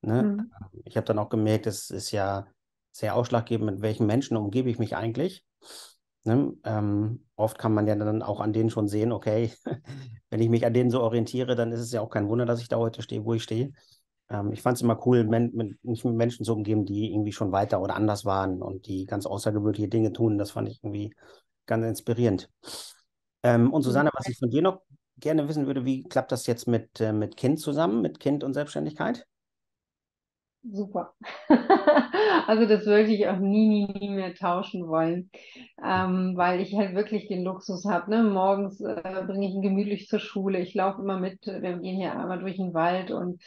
Ne? 0.03 0.23
Mhm. 0.23 0.51
Ich 0.85 0.97
habe 0.97 1.07
dann 1.07 1.19
auch 1.19 1.29
gemerkt, 1.29 1.67
es 1.67 1.91
ist 1.91 2.13
ja 2.13 2.47
sehr 2.93 3.15
ausschlaggebend, 3.15 3.71
mit 3.71 3.83
welchen 3.83 4.07
Menschen 4.07 4.37
umgebe 4.37 4.71
ich 4.71 4.79
mich 4.79 4.97
eigentlich. 4.97 5.45
Ne? 6.25 6.53
Ähm, 6.65 7.25
oft 7.37 7.59
kann 7.59 7.75
man 7.75 7.87
ja 7.87 7.97
dann 7.97 8.23
auch 8.23 8.41
an 8.41 8.53
denen 8.53 8.71
schon 8.71 8.89
sehen, 8.89 9.13
okay, 9.13 9.53
wenn 10.31 10.41
ich 10.41 10.49
mich 10.49 10.65
an 10.65 10.75
denen 10.75 10.91
so 10.91 11.01
orientiere, 11.01 11.57
dann 11.57 11.73
ist 11.73 11.81
es 11.81 11.93
ja 11.93 12.01
auch 12.01 12.11
kein 12.11 12.29
Wunder, 12.29 12.47
dass 12.47 12.61
ich 12.61 12.69
da 12.69 12.77
heute 12.77 13.03
stehe, 13.03 13.25
wo 13.25 13.35
ich 13.35 13.43
stehe. 13.43 13.73
Ähm, 14.31 14.53
ich 14.53 14.63
fand 14.63 14.77
es 14.77 14.83
immer 14.83 15.05
cool, 15.07 15.25
men 15.25 15.51
mit, 15.55 15.83
mich 15.85 16.05
mit 16.05 16.15
Menschen 16.15 16.45
zu 16.45 16.55
umgeben, 16.55 16.85
die 16.85 17.13
irgendwie 17.13 17.33
schon 17.33 17.53
weiter 17.53 17.81
oder 17.81 17.97
anders 17.97 18.25
waren 18.25 18.63
und 18.63 18.87
die 18.87 19.07
ganz 19.07 19.27
außergewöhnliche 19.27 19.89
Dinge 19.89 20.13
tun. 20.13 20.39
Das 20.39 20.53
fand 20.53 20.69
ich 20.69 20.83
irgendwie 20.83 21.15
ganz 21.67 21.85
inspirierend. 21.85 22.51
Ähm, 23.42 23.72
und 23.72 23.83
Susanne, 23.83 24.11
was 24.12 24.29
ich 24.29 24.38
von 24.38 24.51
dir 24.51 24.62
noch 24.62 24.83
gerne 25.18 25.48
wissen 25.48 25.66
würde, 25.66 25.85
wie 25.85 26.05
klappt 26.05 26.33
das 26.33 26.46
jetzt 26.46 26.68
mit, 26.68 27.01
äh, 27.01 27.12
mit 27.12 27.37
Kind 27.37 27.61
zusammen, 27.61 28.03
mit 28.03 28.20
Kind 28.20 28.44
und 28.44 28.55
Selbstständigkeit? 28.55 29.27
super. 30.72 31.14
also 32.46 32.66
das 32.66 32.87
würde 32.87 33.12
ich 33.12 33.27
auch 33.29 33.38
nie, 33.38 33.68
nie, 33.68 33.87
nie 33.98 34.11
mehr 34.11 34.35
tauschen 34.35 34.87
wollen, 34.87 35.31
ähm, 35.85 36.35
weil 36.37 36.61
ich 36.61 36.74
halt 36.74 36.94
wirklich 36.94 37.29
den 37.29 37.44
Luxus 37.44 37.85
habe. 37.85 38.11
Ne? 38.11 38.22
Morgens 38.22 38.81
äh, 38.81 39.22
bringe 39.27 39.46
ich 39.46 39.55
ihn 39.55 39.62
gemütlich 39.62 40.09
zur 40.09 40.20
Schule. 40.20 40.61
Ich 40.61 40.74
laufe 40.74 41.03
immer 41.03 41.18
mit, 41.18 41.46
wir 41.46 41.61
gehen 41.61 41.96
hier 41.96 42.18
einmal 42.18 42.40
durch 42.40 42.57
den 42.57 42.74
Wald 42.74 43.11
und 43.11 43.42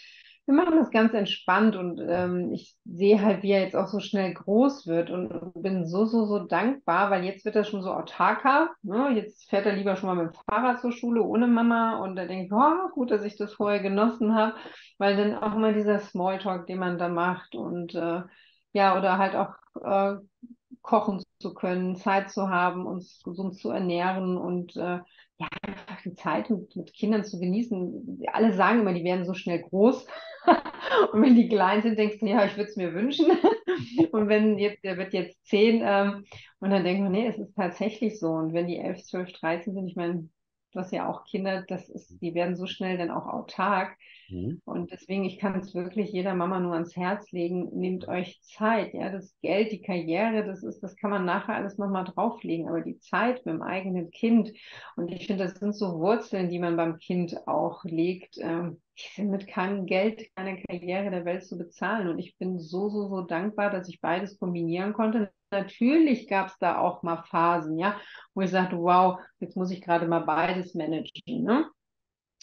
wir 0.52 0.66
machen 0.66 0.78
das 0.78 0.92
ganz 0.92 1.14
entspannt 1.14 1.78
und 1.78 2.02
ähm, 2.06 2.52
ich 2.52 2.76
sehe 2.84 3.22
halt, 3.22 3.42
wie 3.42 3.52
er 3.52 3.62
jetzt 3.62 3.76
auch 3.76 3.88
so 3.88 4.00
schnell 4.00 4.34
groß 4.34 4.86
wird 4.86 5.10
und, 5.10 5.54
bin 5.62 5.86
so, 5.86 6.06
so, 6.06 6.26
so 6.26 6.40
dankbar, 6.40 7.10
weil 7.10 7.24
jetzt 7.24 7.46
wird 7.46 7.56
er 7.56 7.64
schon 7.64 7.82
so 7.82 7.92
autarker. 7.92 8.70
Ne? 8.82 9.12
Jetzt 9.16 9.50
fährt 9.50 9.66
er 9.66 9.74
lieber 9.74 9.96
schon 9.96 10.08
mal 10.08 10.24
mit 10.24 10.34
dem 10.34 10.42
Fahrrad 10.50 10.82
zur 10.82 10.92
Schule 10.92 11.24
ohne 11.24 11.48
Mama 11.48 12.00
und 12.00 12.18
da 12.18 12.26
denke 12.26 12.46
ich, 12.46 12.52
oh, 12.52 12.90
gut, 12.94 13.12
dass 13.12 13.24
ich 13.24 13.38
das 13.38 13.54
vorher 13.54 13.80
genossen 13.80 14.36
habe, 14.36 14.56
weil 14.98 15.16
dann 15.16 15.36
auch 15.36 15.56
immer 15.56 15.72
dieser 15.72 16.00
Smalltalk, 16.00 16.68
den 16.68 16.80
man 16.80 16.98
da 16.98 17.08
macht 17.08 17.56
und 17.56 17.96
äh, 17.96 18.22
ja, 18.74 18.98
oder 18.98 19.18
halt 19.18 19.36
auch 19.36 19.54
äh, 19.82 20.18
kochen 20.82 21.22
zu 21.40 21.54
können, 21.54 21.96
Zeit 21.96 22.32
zu 22.32 22.50
haben, 22.50 22.86
uns 22.86 23.22
gesund 23.24 23.56
zu 23.56 23.70
ernähren 23.70 24.38
und 24.38 24.76
äh, 24.76 25.00
ja, 25.42 25.48
einfach 25.64 26.02
die 26.04 26.14
Zeit 26.14 26.50
mit, 26.50 26.76
mit 26.76 26.94
Kindern 26.94 27.24
zu 27.24 27.40
genießen. 27.40 28.24
Alle 28.32 28.54
sagen 28.54 28.82
immer, 28.82 28.94
die 28.94 29.04
werden 29.04 29.26
so 29.26 29.34
schnell 29.34 29.62
groß. 29.62 30.06
und 31.14 31.22
wenn 31.22 31.36
die 31.36 31.50
klein 31.50 31.82
sind, 31.82 31.98
denkst 31.98 32.20
du, 32.20 32.28
ja, 32.28 32.46
ich 32.46 32.58
würde 32.58 32.70
es 32.70 32.76
mir 32.76 32.94
wünschen. 32.94 33.26
und 34.12 34.28
wenn 34.28 34.60
jetzt, 34.60 34.84
der 34.84 34.98
wird 34.98 35.14
jetzt 35.14 35.44
zehn, 35.46 35.82
ähm, 35.84 36.26
und 36.60 36.70
dann 36.70 36.84
denkt 36.84 37.02
man, 37.02 37.12
nee, 37.12 37.28
es 37.28 37.38
ist 37.38 37.56
tatsächlich 37.56 38.20
so. 38.20 38.30
Und 38.30 38.54
wenn 38.54 38.68
die 38.68 38.78
elf, 38.78 39.04
zwölf, 39.04 39.32
dreizehn 39.34 39.74
sind, 39.74 39.88
ich 39.88 39.96
meine, 39.96 40.30
du 40.74 40.80
hast 40.80 40.92
ja 40.92 41.10
auch 41.10 41.26
Kinder, 41.26 41.64
das 41.68 41.90
ist, 41.90 42.22
die 42.22 42.36
werden 42.36 42.56
so 42.56 42.68
schnell 42.68 42.98
dann 42.98 43.12
auch 43.12 43.28
autark. 43.28 43.98
Mhm. 44.32 44.62
Und 44.66 44.92
deswegen, 44.92 45.26
ich 45.26 45.38
kann 45.40 45.60
es 45.60 45.76
wirklich 45.76 46.12
jeder 46.12 46.34
Mama 46.34 46.60
nur 46.60 46.74
ans 46.74 46.96
Herz 46.96 47.32
legen, 47.32 47.70
nehmt 47.74 48.08
euch 48.08 48.42
Zeit. 48.42 48.94
Ja, 48.94 49.10
das 49.12 49.36
Geld, 49.42 49.72
die 49.72 49.82
Karriere, 49.82 50.46
das 50.46 50.64
ist, 50.64 50.82
das 50.82 50.96
kann 50.96 51.12
man 51.12 51.26
nachher 51.26 51.56
alles 51.56 51.78
nochmal 51.78 52.06
drauflegen, 52.06 52.68
aber 52.68 52.82
die 52.82 53.00
Zeit 53.00 53.46
mit 53.46 53.54
dem 53.56 53.62
eigenen 53.62 54.10
Kind. 54.12 54.52
Und 54.96 55.12
ich 55.12 55.28
finde, 55.28 55.44
das 55.44 55.56
sind 55.56 55.76
so 55.76 56.00
Wurzeln, 56.00 56.50
die 56.50 56.60
man 56.60 56.78
beim 56.78 56.98
Kind 56.98 57.36
auch 57.48 57.84
legt. 57.84 58.38
Ähm, 58.40 58.82
die 58.98 59.16
sind 59.16 59.32
mit 59.32 59.48
keinem 59.48 59.86
Geld, 59.86 60.34
keiner 60.36 60.58
Karriere 60.58 61.12
der 61.12 61.26
Welt 61.26 61.46
zu 61.46 61.58
bezahlen. 61.58 62.08
Und 62.08 62.20
ich 62.20 62.38
bin 62.38 62.60
so, 62.60 62.90
so, 62.90 63.08
so 63.10 63.22
dankbar, 63.22 63.70
dass 63.70 63.90
ich 63.90 64.00
beides 64.02 64.40
kombinieren 64.40 64.94
konnte. 64.94 65.32
Natürlich 65.52 66.28
gab 66.28 66.48
es 66.48 66.58
da 66.60 66.78
auch 66.78 67.04
mal 67.04 67.24
Phasen, 67.24 67.78
ja, 67.78 68.00
wo 68.34 68.42
ich 68.42 68.52
sagte, 68.52 68.78
wow, 68.78 69.20
jetzt 69.40 69.58
muss 69.58 69.72
ich 69.72 69.82
gerade 69.82 70.08
mal 70.08 70.22
beides 70.22 70.76
managen. 70.76 71.44
Ne? 71.44 71.66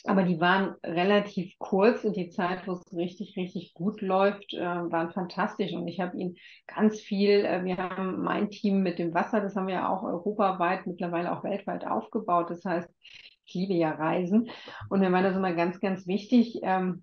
Aber 0.05 0.23
die 0.23 0.41
waren 0.41 0.77
relativ 0.85 1.59
kurz 1.59 2.05
und 2.05 2.17
die 2.17 2.29
Zeit, 2.29 2.67
wo 2.67 2.73
es 2.73 2.93
richtig, 2.93 3.37
richtig 3.37 3.75
gut 3.75 4.01
läuft, 4.01 4.55
äh, 4.55 4.61
waren 4.61 5.11
fantastisch. 5.11 5.73
Und 5.73 5.89
ich 5.89 6.01
habe 6.01 6.17
ihn 6.17 6.37
ganz 6.67 7.01
viel, 7.01 7.45
äh, 7.45 7.65
wir 7.65 7.77
haben 7.77 8.23
mein 8.23 8.51
Team 8.51 8.83
mit 8.83 8.99
dem 8.99 9.13
Wasser, 9.13 9.41
das 9.41 9.57
haben 9.57 9.67
wir 9.67 9.75
ja 9.75 9.89
auch 9.89 10.05
europaweit, 10.05 10.87
mittlerweile 10.87 11.33
auch 11.33 11.43
weltweit 11.43 11.85
aufgebaut. 11.85 12.51
Das 12.51 12.65
heißt, 12.65 12.89
ich 13.45 13.55
liebe 13.55 13.75
ja 13.75 13.91
Reisen. 13.91 14.51
Und 14.89 15.01
mir 15.01 15.11
war 15.11 15.23
das 15.23 15.37
immer 15.37 15.53
ganz, 15.55 15.81
ganz 15.81 16.07
wichtig, 16.07 16.61
ähm, 16.63 17.03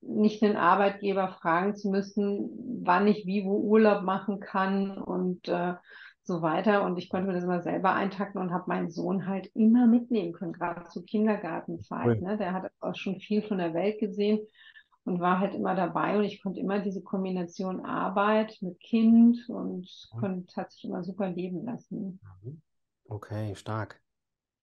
nicht 0.00 0.42
den 0.42 0.56
Arbeitgeber 0.56 1.28
fragen 1.40 1.74
zu 1.76 1.90
müssen, 1.90 2.82
wann 2.84 3.06
ich 3.06 3.24
wie 3.26 3.44
wo 3.44 3.58
Urlaub 3.58 4.02
machen 4.02 4.40
kann 4.40 4.98
und 4.98 5.48
äh, 5.48 5.74
so 6.24 6.42
weiter. 6.42 6.84
Und 6.84 6.98
ich 6.98 7.08
konnte 7.08 7.26
mir 7.26 7.34
das 7.34 7.44
immer 7.44 7.62
selber 7.62 7.94
eintakten 7.94 8.40
und 8.40 8.52
habe 8.52 8.64
meinen 8.68 8.90
Sohn 8.90 9.26
halt 9.26 9.50
immer 9.54 9.86
mitnehmen 9.86 10.32
können, 10.32 10.52
gerade 10.52 10.86
zur 10.88 11.04
Kindergartenzeit. 11.04 12.06
Cool. 12.06 12.20
Ne? 12.20 12.38
Der 12.38 12.52
hat 12.52 12.70
auch 12.80 12.94
schon 12.94 13.18
viel 13.20 13.42
von 13.42 13.58
der 13.58 13.74
Welt 13.74 13.98
gesehen 13.98 14.40
und 15.04 15.20
war 15.20 15.40
halt 15.40 15.54
immer 15.54 15.74
dabei. 15.74 16.16
Und 16.16 16.24
ich 16.24 16.42
konnte 16.42 16.60
immer 16.60 16.78
diese 16.78 17.02
Kombination 17.02 17.84
Arbeit 17.84 18.56
mit 18.60 18.78
Kind 18.80 19.48
und 19.48 19.88
mhm. 20.14 20.18
konnte, 20.18 20.56
hat 20.56 20.72
sich 20.72 20.84
immer 20.84 21.02
super 21.02 21.28
leben 21.28 21.64
lassen. 21.64 22.20
Mhm. 22.42 22.62
Okay, 23.08 23.54
stark. 23.54 24.00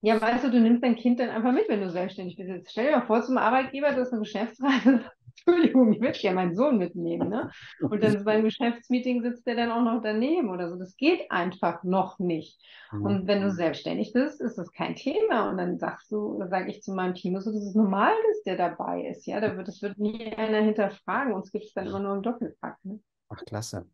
Ja, 0.01 0.19
weißt 0.19 0.45
du, 0.45 0.51
du 0.51 0.61
nimmst 0.61 0.81
dein 0.81 0.95
Kind 0.95 1.19
dann 1.19 1.29
einfach 1.29 1.51
mit, 1.51 1.67
wenn 1.67 1.81
du 1.81 1.89
selbstständig 1.89 2.37
bist. 2.37 2.49
Jetzt 2.49 2.71
stell 2.71 2.85
dir 2.85 2.97
mal 2.97 3.05
vor, 3.05 3.21
zum 3.21 3.37
Arbeitgeber, 3.37 3.91
du 3.91 3.99
hast 3.99 4.13
eine 4.13 4.21
Geschäftsreise 4.21 5.03
Entschuldigung, 5.45 5.93
ich 5.93 6.01
würde 6.01 6.19
ja 6.19 6.33
meinen 6.33 6.55
Sohn 6.55 6.77
mitnehmen, 6.77 7.29
ne? 7.29 7.51
Und 7.81 8.03
dann 8.03 8.23
beim 8.23 8.43
Geschäftsmeeting 8.43 9.21
sitzt 9.21 9.45
der 9.47 9.55
dann 9.55 9.71
auch 9.71 9.83
noch 9.83 10.01
daneben 10.01 10.49
oder 10.49 10.69
so. 10.69 10.77
Das 10.77 10.95
geht 10.97 11.31
einfach 11.31 11.83
noch 11.83 12.19
nicht. 12.19 12.61
Und 12.91 13.27
wenn 13.27 13.41
du 13.41 13.51
selbstständig 13.51 14.13
bist, 14.13 14.41
ist 14.41 14.57
das 14.57 14.71
kein 14.71 14.95
Thema. 14.95 15.49
Und 15.49 15.57
dann 15.57 15.77
sagst 15.77 16.11
du, 16.11 16.43
sage 16.49 16.71
ich 16.71 16.81
zu 16.81 16.93
meinem 16.93 17.13
Team, 17.13 17.39
so, 17.39 17.51
das 17.51 17.63
ist 17.63 17.75
normal, 17.75 18.13
dass 18.27 18.43
der 18.43 18.57
dabei 18.57 19.05
ist. 19.05 19.27
Ja, 19.27 19.39
da 19.39 19.55
wird, 19.55 19.67
das 19.67 19.81
wird 19.81 19.99
nie 19.99 20.33
einer 20.33 20.61
hinterfragen. 20.61 21.33
Uns 21.33 21.51
gibt 21.51 21.65
es 21.65 21.73
dann 21.73 21.87
immer 21.87 21.99
nur 21.99 22.15
im 22.15 22.23
Doppelpack. 22.23 22.77
Ne? 22.83 22.99
Ach, 23.29 23.45
klasse. 23.45 23.87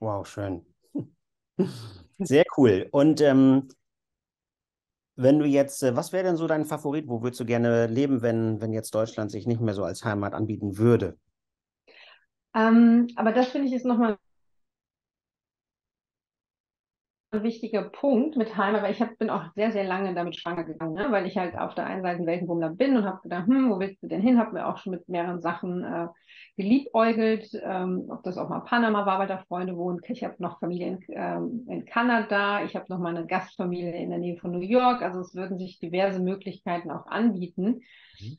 Wow, 0.00 0.26
schön. 0.26 0.64
Sehr 2.18 2.44
cool. 2.56 2.88
Und 2.90 3.20
ähm, 3.20 3.68
wenn 5.16 5.38
du 5.38 5.46
jetzt, 5.46 5.82
äh, 5.82 5.96
was 5.96 6.12
wäre 6.12 6.24
denn 6.24 6.36
so 6.36 6.46
dein 6.46 6.64
Favorit? 6.64 7.08
Wo 7.08 7.22
würdest 7.22 7.40
du 7.40 7.44
gerne 7.44 7.86
leben, 7.86 8.22
wenn, 8.22 8.60
wenn 8.60 8.72
jetzt 8.72 8.94
Deutschland 8.94 9.30
sich 9.30 9.46
nicht 9.46 9.60
mehr 9.60 9.74
so 9.74 9.84
als 9.84 10.04
Heimat 10.04 10.34
anbieten 10.34 10.78
würde? 10.78 11.16
Ähm, 12.54 13.08
aber 13.16 13.32
das 13.32 13.48
finde 13.48 13.68
ich 13.68 13.74
ist 13.74 13.86
nochmal 13.86 14.18
wichtiger 17.32 17.82
Punkt 17.82 18.36
mit 18.36 18.56
Heimat, 18.58 18.82
weil 18.82 18.92
ich 18.92 19.00
hab, 19.00 19.16
bin 19.16 19.30
auch 19.30 19.44
sehr, 19.54 19.72
sehr 19.72 19.84
lange 19.84 20.14
damit 20.14 20.36
schwanger 20.36 20.64
gegangen, 20.64 20.92
ne? 20.92 21.06
weil 21.10 21.26
ich 21.26 21.38
halt 21.38 21.56
auf 21.56 21.74
der 21.74 21.86
einen 21.86 22.02
Seite 22.02 22.20
ein 22.20 22.26
Weltenbummler 22.26 22.70
bin 22.70 22.96
und 22.96 23.06
habe 23.06 23.22
gedacht, 23.22 23.46
hm, 23.46 23.70
wo 23.70 23.80
willst 23.80 24.02
du 24.02 24.08
denn 24.08 24.20
hin? 24.20 24.38
Habe 24.38 24.52
mir 24.52 24.66
auch 24.66 24.76
schon 24.76 24.92
mit 24.92 25.08
mehreren 25.08 25.40
Sachen 25.40 25.82
äh, 25.82 26.08
geliebäugelt, 26.56 27.48
ähm, 27.62 28.06
ob 28.10 28.22
das 28.22 28.36
auch 28.36 28.50
mal 28.50 28.60
Panama 28.60 29.06
war, 29.06 29.18
weil 29.18 29.28
da 29.28 29.38
Freunde 29.38 29.76
wohnen. 29.76 30.00
Ich 30.08 30.22
habe 30.24 30.34
noch 30.38 30.60
Familie 30.60 30.88
in, 30.88 30.98
ähm, 31.08 31.66
in 31.68 31.86
Kanada, 31.86 32.64
ich 32.64 32.76
habe 32.76 32.86
noch 32.90 32.98
mal 32.98 33.16
eine 33.16 33.26
Gastfamilie 33.26 33.96
in 33.96 34.10
der 34.10 34.18
Nähe 34.18 34.36
von 34.36 34.50
New 34.50 34.60
York. 34.60 35.00
Also 35.00 35.20
es 35.20 35.34
würden 35.34 35.58
sich 35.58 35.78
diverse 35.78 36.20
Möglichkeiten 36.20 36.90
auch 36.90 37.06
anbieten. 37.06 37.80
Mhm. 38.20 38.38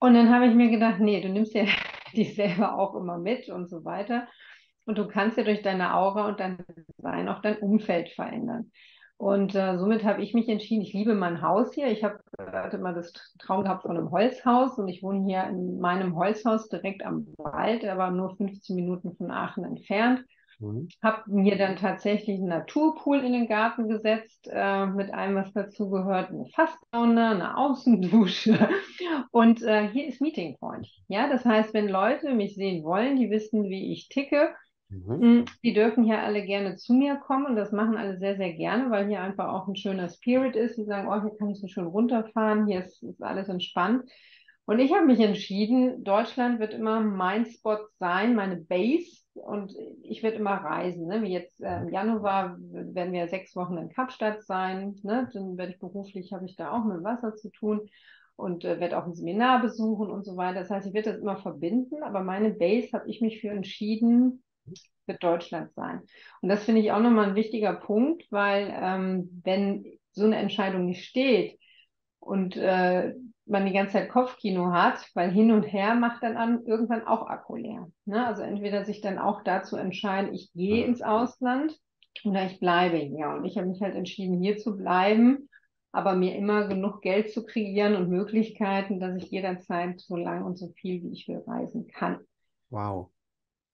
Und 0.00 0.14
dann 0.14 0.32
habe 0.32 0.46
ich 0.46 0.54
mir 0.54 0.70
gedacht, 0.70 0.98
nee, 1.00 1.20
du 1.20 1.28
nimmst 1.28 1.54
ja 1.54 1.64
dich 2.16 2.34
selber 2.34 2.78
auch 2.78 2.94
immer 2.96 3.18
mit 3.18 3.48
und 3.48 3.68
so 3.68 3.84
weiter. 3.84 4.26
Und 4.88 4.96
du 4.96 5.06
kannst 5.06 5.36
ja 5.36 5.44
durch 5.44 5.60
deine 5.60 5.94
Aura 5.94 6.28
und 6.28 6.40
dein 6.40 6.64
Sein 6.96 7.28
auch 7.28 7.42
dein 7.42 7.58
Umfeld 7.58 8.08
verändern. 8.08 8.72
Und 9.18 9.54
äh, 9.54 9.76
somit 9.76 10.02
habe 10.02 10.22
ich 10.22 10.32
mich 10.32 10.48
entschieden, 10.48 10.80
ich 10.80 10.94
liebe 10.94 11.14
mein 11.14 11.42
Haus 11.42 11.74
hier. 11.74 11.88
Ich 11.88 12.02
habe 12.02 12.20
äh, 12.38 12.44
hatte 12.52 12.78
mal 12.78 12.94
das 12.94 13.12
Traum 13.38 13.64
gehabt 13.64 13.82
von 13.82 13.98
einem 13.98 14.10
Holzhaus 14.10 14.78
und 14.78 14.88
ich 14.88 15.02
wohne 15.02 15.26
hier 15.26 15.44
in 15.44 15.78
meinem 15.78 16.16
Holzhaus 16.16 16.70
direkt 16.70 17.04
am 17.04 17.26
Wald, 17.36 17.84
aber 17.84 18.10
nur 18.10 18.34
15 18.34 18.74
Minuten 18.74 19.14
von 19.14 19.30
Aachen 19.30 19.64
entfernt. 19.64 20.24
Mhm. 20.58 20.88
Habe 21.02 21.22
mir 21.26 21.58
dann 21.58 21.76
tatsächlich 21.76 22.38
einen 22.38 22.48
Naturpool 22.48 23.22
in 23.22 23.34
den 23.34 23.46
Garten 23.46 23.88
gesetzt, 23.88 24.48
äh, 24.50 24.86
mit 24.86 25.12
allem, 25.12 25.34
was 25.34 25.52
dazugehört, 25.52 26.30
eine 26.30 26.46
Fasssauna, 26.46 27.32
eine 27.32 27.58
Außendusche. 27.58 28.70
Und 29.32 29.60
äh, 29.60 29.86
hier 29.88 30.06
ist 30.06 30.22
Meeting 30.22 30.56
Point. 30.58 30.88
Ja, 31.08 31.28
das 31.28 31.44
heißt, 31.44 31.74
wenn 31.74 31.88
Leute 31.88 32.32
mich 32.32 32.54
sehen 32.54 32.84
wollen, 32.84 33.16
die 33.16 33.30
wissen, 33.30 33.64
wie 33.64 33.92
ich 33.92 34.08
ticke, 34.08 34.54
Mhm. 34.90 35.40
Mm, 35.40 35.44
die 35.62 35.74
dürfen 35.74 36.04
hier 36.04 36.22
alle 36.22 36.44
gerne 36.44 36.76
zu 36.76 36.94
mir 36.94 37.16
kommen 37.16 37.46
und 37.46 37.56
das 37.56 37.72
machen 37.72 37.96
alle 37.96 38.18
sehr, 38.18 38.36
sehr 38.36 38.54
gerne, 38.54 38.90
weil 38.90 39.08
hier 39.08 39.20
einfach 39.20 39.48
auch 39.48 39.68
ein 39.68 39.76
schöner 39.76 40.08
Spirit 40.08 40.56
ist. 40.56 40.76
Die 40.76 40.84
sagen, 40.84 41.08
oh, 41.08 41.20
hier 41.20 41.36
kann 41.36 41.50
ich 41.50 41.60
so 41.60 41.68
schön 41.68 41.86
runterfahren, 41.86 42.66
hier 42.66 42.84
ist, 42.84 43.02
ist 43.02 43.22
alles 43.22 43.48
entspannt. 43.48 44.10
Und 44.64 44.80
ich 44.80 44.92
habe 44.92 45.06
mich 45.06 45.20
entschieden, 45.20 46.04
Deutschland 46.04 46.60
wird 46.60 46.74
immer 46.74 47.00
mein 47.00 47.46
Spot 47.46 47.78
sein, 47.98 48.34
meine 48.34 48.56
Base 48.56 49.22
und 49.32 49.74
ich 50.02 50.22
werde 50.22 50.36
immer 50.36 50.56
reisen. 50.56 51.06
Ne? 51.06 51.22
Wie 51.22 51.32
jetzt 51.32 51.58
äh, 51.62 51.80
im 51.80 51.88
Januar 51.88 52.58
werden 52.58 53.12
wir 53.12 53.28
sechs 53.28 53.56
Wochen 53.56 53.78
in 53.78 53.88
Kapstadt 53.88 54.42
sein. 54.42 54.96
Ne? 55.02 55.28
Dann 55.32 55.56
werde 55.56 55.72
ich 55.72 55.78
beruflich, 55.78 56.34
habe 56.34 56.44
ich 56.44 56.56
da 56.56 56.72
auch 56.72 56.84
mit 56.84 57.02
Wasser 57.02 57.34
zu 57.34 57.50
tun 57.50 57.88
und 58.36 58.64
äh, 58.64 58.78
werde 58.78 58.98
auch 58.98 59.06
ein 59.06 59.14
Seminar 59.14 59.62
besuchen 59.62 60.10
und 60.10 60.24
so 60.24 60.36
weiter. 60.36 60.60
Das 60.60 60.70
heißt, 60.70 60.86
ich 60.86 60.92
werde 60.94 61.12
das 61.12 61.20
immer 61.20 61.38
verbinden, 61.38 62.02
aber 62.02 62.22
meine 62.22 62.50
Base 62.50 62.92
habe 62.92 63.08
ich 63.08 63.22
mich 63.22 63.40
für 63.40 63.48
entschieden, 63.48 64.42
wird 65.06 65.22
Deutschland 65.22 65.72
sein. 65.74 66.02
Und 66.42 66.48
das 66.48 66.64
finde 66.64 66.80
ich 66.80 66.92
auch 66.92 67.00
nochmal 67.00 67.30
ein 67.30 67.34
wichtiger 67.34 67.74
Punkt, 67.74 68.26
weil 68.30 68.72
ähm, 68.74 69.40
wenn 69.44 69.84
so 70.12 70.24
eine 70.24 70.36
Entscheidung 70.36 70.86
nicht 70.86 71.04
steht 71.04 71.58
und 72.20 72.56
äh, 72.56 73.14
man 73.46 73.66
die 73.66 73.72
ganze 73.72 73.94
Zeit 73.94 74.10
Kopfkino 74.10 74.72
hat, 74.72 75.08
weil 75.14 75.30
hin 75.30 75.50
und 75.50 75.62
her 75.62 75.94
macht 75.94 76.22
dann 76.22 76.36
an, 76.36 76.64
irgendwann 76.66 77.06
auch 77.06 77.26
Akku 77.26 77.56
leer. 77.56 77.90
Ne? 78.04 78.26
Also 78.26 78.42
entweder 78.42 78.84
sich 78.84 79.00
dann 79.00 79.18
auch 79.18 79.42
dazu 79.42 79.76
entscheiden, 79.76 80.34
ich 80.34 80.52
gehe 80.52 80.84
ins 80.84 81.02
Ausland 81.02 81.74
oder 82.24 82.44
ich 82.44 82.60
bleibe 82.60 82.98
hier. 82.98 83.28
Und 83.28 83.44
ich 83.44 83.56
habe 83.56 83.68
mich 83.68 83.80
halt 83.80 83.94
entschieden, 83.94 84.42
hier 84.42 84.58
zu 84.58 84.76
bleiben, 84.76 85.48
aber 85.92 86.14
mir 86.14 86.36
immer 86.36 86.68
genug 86.68 87.00
Geld 87.00 87.32
zu 87.32 87.46
kreieren 87.46 87.96
und 87.96 88.10
Möglichkeiten, 88.10 89.00
dass 89.00 89.16
ich 89.16 89.30
jederzeit 89.30 90.00
so 90.00 90.16
lang 90.16 90.44
und 90.44 90.58
so 90.58 90.68
viel, 90.76 91.02
wie 91.02 91.12
ich 91.12 91.26
will, 91.28 91.42
reisen 91.46 91.86
kann. 91.86 92.18
Wow. 92.68 93.10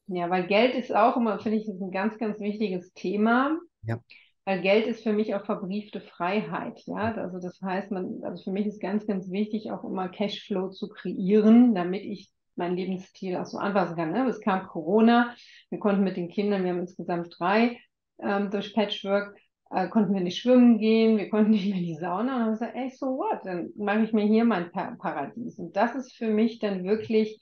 Ja, 0.06 0.28
weil 0.30 0.46
Geld 0.46 0.74
ist 0.74 0.94
auch 0.94 1.16
immer, 1.16 1.38
finde 1.38 1.58
ich, 1.58 1.68
ist 1.68 1.80
ein 1.80 1.90
ganz, 1.90 2.18
ganz 2.18 2.40
wichtiges 2.40 2.92
Thema. 2.92 3.58
Ja. 3.82 4.00
Weil 4.44 4.60
Geld 4.60 4.86
ist 4.86 5.02
für 5.02 5.14
mich 5.14 5.34
auch 5.34 5.46
verbriefte 5.46 6.00
Freiheit, 6.00 6.82
ja. 6.86 7.14
Also 7.14 7.38
das 7.40 7.60
heißt, 7.62 7.90
man, 7.90 8.22
also 8.22 8.44
für 8.44 8.50
mich 8.50 8.66
ist 8.66 8.80
ganz, 8.80 9.06
ganz 9.06 9.30
wichtig, 9.30 9.70
auch 9.72 9.84
immer 9.84 10.08
Cashflow 10.08 10.68
zu 10.68 10.88
kreieren, 10.88 11.74
damit 11.74 12.02
ich 12.02 12.30
meinen 12.56 12.76
Lebensstil 12.76 13.36
auch 13.36 13.46
so 13.46 13.58
anpassen 13.58 13.96
kann. 13.96 14.12
Ne? 14.12 14.26
Es 14.28 14.40
kam 14.40 14.66
Corona, 14.66 15.34
wir 15.70 15.78
konnten 15.78 16.04
mit 16.04 16.16
den 16.16 16.28
Kindern, 16.28 16.62
wir 16.62 16.70
haben 16.70 16.80
insgesamt 16.80 17.34
drei 17.38 17.78
ähm, 18.22 18.50
durch 18.50 18.74
Patchwork, 18.74 19.36
äh, 19.70 19.88
konnten 19.88 20.14
wir 20.14 20.20
nicht 20.20 20.38
schwimmen 20.38 20.78
gehen, 20.78 21.16
wir 21.16 21.30
konnten 21.30 21.50
nicht 21.52 21.66
mehr 21.66 21.78
in 21.78 21.84
die 21.84 21.96
Sauna 21.96 22.36
und 22.36 22.42
haben 22.42 22.50
gesagt, 22.52 22.76
ey, 22.76 22.90
so 22.90 23.06
what, 23.06 23.40
dann 23.44 23.70
mache 23.76 24.02
ich 24.02 24.12
mir 24.12 24.26
hier 24.26 24.44
mein 24.44 24.70
pa 24.70 24.94
Paradies. 24.98 25.58
Und 25.58 25.74
das 25.74 25.94
ist 25.94 26.14
für 26.14 26.28
mich 26.28 26.58
dann 26.58 26.84
wirklich 26.84 27.40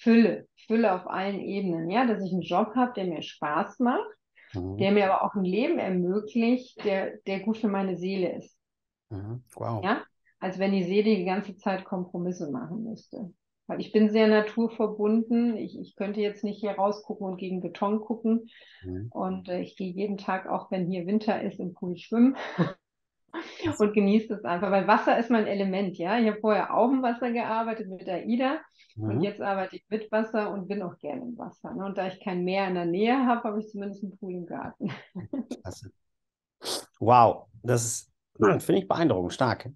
Fülle, 0.00 0.46
Fülle 0.66 0.92
auf 0.92 1.06
allen 1.08 1.40
Ebenen, 1.40 1.90
ja, 1.90 2.06
dass 2.06 2.22
ich 2.22 2.32
einen 2.32 2.42
Job 2.42 2.74
habe, 2.74 2.92
der 2.94 3.06
mir 3.06 3.22
Spaß 3.22 3.78
macht, 3.80 4.08
mhm. 4.54 4.76
der 4.76 4.92
mir 4.92 5.12
aber 5.12 5.24
auch 5.24 5.34
ein 5.34 5.44
Leben 5.44 5.78
ermöglicht, 5.78 6.84
der, 6.84 7.16
der 7.26 7.40
gut 7.40 7.58
für 7.58 7.68
meine 7.68 7.96
Seele 7.96 8.36
ist. 8.36 8.56
Mhm. 9.10 9.42
Wow. 9.54 9.84
Ja, 9.84 10.02
als 10.40 10.58
wenn 10.58 10.72
die 10.72 10.84
Seele 10.84 11.16
die 11.16 11.24
ganze 11.24 11.56
Zeit 11.56 11.84
Kompromisse 11.84 12.50
machen 12.50 12.84
müsste. 12.84 13.32
Weil 13.66 13.80
ich 13.80 13.92
bin 13.92 14.10
sehr 14.10 14.28
naturverbunden. 14.28 15.56
Ich, 15.56 15.78
ich 15.78 15.94
könnte 15.94 16.20
jetzt 16.20 16.42
nicht 16.42 16.60
hier 16.60 16.72
rausgucken 16.72 17.26
und 17.26 17.36
gegen 17.36 17.60
Beton 17.60 18.00
gucken. 18.00 18.48
Mhm. 18.82 19.08
Und 19.10 19.48
äh, 19.48 19.60
ich 19.60 19.76
gehe 19.76 19.92
jeden 19.92 20.16
Tag, 20.16 20.48
auch 20.48 20.70
wenn 20.70 20.90
hier 20.90 21.06
Winter 21.06 21.42
ist, 21.42 21.60
im 21.60 21.74
Pool 21.74 21.96
schwimmen. 21.98 22.36
und 23.78 23.92
genieße 23.92 24.34
es 24.34 24.44
einfach, 24.44 24.70
weil 24.70 24.86
Wasser 24.86 25.18
ist 25.18 25.30
mein 25.30 25.46
Element, 25.46 25.96
ja. 25.98 26.18
Ich 26.18 26.26
habe 26.26 26.40
vorher 26.40 26.74
auch 26.74 26.90
im 26.90 27.02
Wasser 27.02 27.30
gearbeitet 27.30 27.88
mit 27.88 28.06
der 28.06 28.26
Ida 28.26 28.60
mhm. 28.96 29.10
und 29.10 29.22
jetzt 29.22 29.40
arbeite 29.40 29.76
ich 29.76 29.84
mit 29.88 30.10
Wasser 30.10 30.50
und 30.50 30.68
bin 30.68 30.82
auch 30.82 30.98
gerne 30.98 31.22
im 31.22 31.38
Wasser. 31.38 31.74
Ne? 31.74 31.84
Und 31.84 31.98
da 31.98 32.08
ich 32.08 32.20
kein 32.22 32.44
Meer 32.44 32.68
in 32.68 32.74
der 32.74 32.86
Nähe 32.86 33.26
habe, 33.26 33.44
habe 33.44 33.60
ich 33.60 33.68
zumindest 33.68 34.02
einen 34.02 34.16
Pool 34.18 34.32
im 34.32 34.46
Garten. 34.46 34.90
Klasse. 35.62 35.90
Wow, 36.98 37.46
das 37.62 37.84
ist, 37.84 38.12
finde 38.38 38.82
ich 38.82 38.88
beeindruckend, 38.88 39.32
stark. 39.32 39.70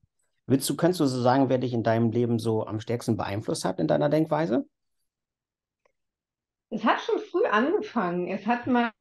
Willst 0.47 0.69
du, 0.69 0.77
kannst 0.77 1.01
du 1.01 1.07
so 1.07 1.23
sagen, 1.23 1.49
wer 1.49 1.59
dich 1.59 1.73
in 1.73 1.83
deinem 1.83 2.11
Leben 2.11 2.39
so 2.39 2.67
am 2.67 2.81
stärksten 2.81 3.17
beeinflusst 3.17 3.65
hat 3.65 3.79
in 3.79 3.87
deiner 3.87 4.09
Denkweise? 4.09 4.67
Es 6.71 6.85
hat 6.85 7.01
schon 7.01 7.19
früh 7.19 7.45
angefangen. 7.45 8.29
Es 8.29 8.47
hat 8.47 8.67
mal 8.67 8.93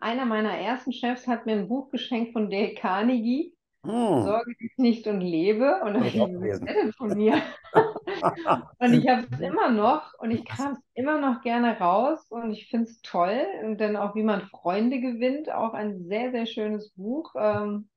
einer 0.00 0.24
meiner 0.24 0.56
ersten 0.56 0.92
Chefs 0.92 1.26
hat 1.26 1.46
mir 1.46 1.52
ein 1.52 1.68
Buch 1.68 1.90
geschenkt 1.90 2.32
von 2.32 2.50
Dale 2.50 2.74
Carnegie. 2.74 3.54
Hm. 3.84 4.22
Sorge 4.22 4.54
dich 4.54 4.72
nicht 4.76 5.06
und 5.06 5.20
lebe. 5.20 5.80
Und 5.82 5.94
dann 5.94 6.04
habe 6.04 6.06
ich 6.06 6.14
gelesen 6.14 6.92
von 6.96 7.16
mir. 7.16 7.42
und 8.78 8.92
ich 8.92 9.08
habe 9.08 9.26
es 9.30 9.40
immer 9.40 9.70
noch 9.70 10.14
und 10.18 10.30
ich 10.30 10.44
kam 10.44 10.74
es 10.74 10.78
immer 10.94 11.20
noch 11.20 11.42
gerne 11.42 11.78
raus 11.78 12.24
und 12.28 12.52
ich 12.52 12.68
finde 12.68 12.90
es 12.90 13.00
toll. 13.02 13.44
Und 13.64 13.80
dann 13.80 13.96
auch, 13.96 14.14
wie 14.14 14.22
man 14.22 14.42
Freunde 14.42 15.00
gewinnt, 15.00 15.50
auch 15.50 15.74
ein 15.74 16.04
sehr, 16.04 16.30
sehr 16.30 16.46
schönes 16.46 16.90
Buch. 16.90 17.34
Ähm, 17.36 17.88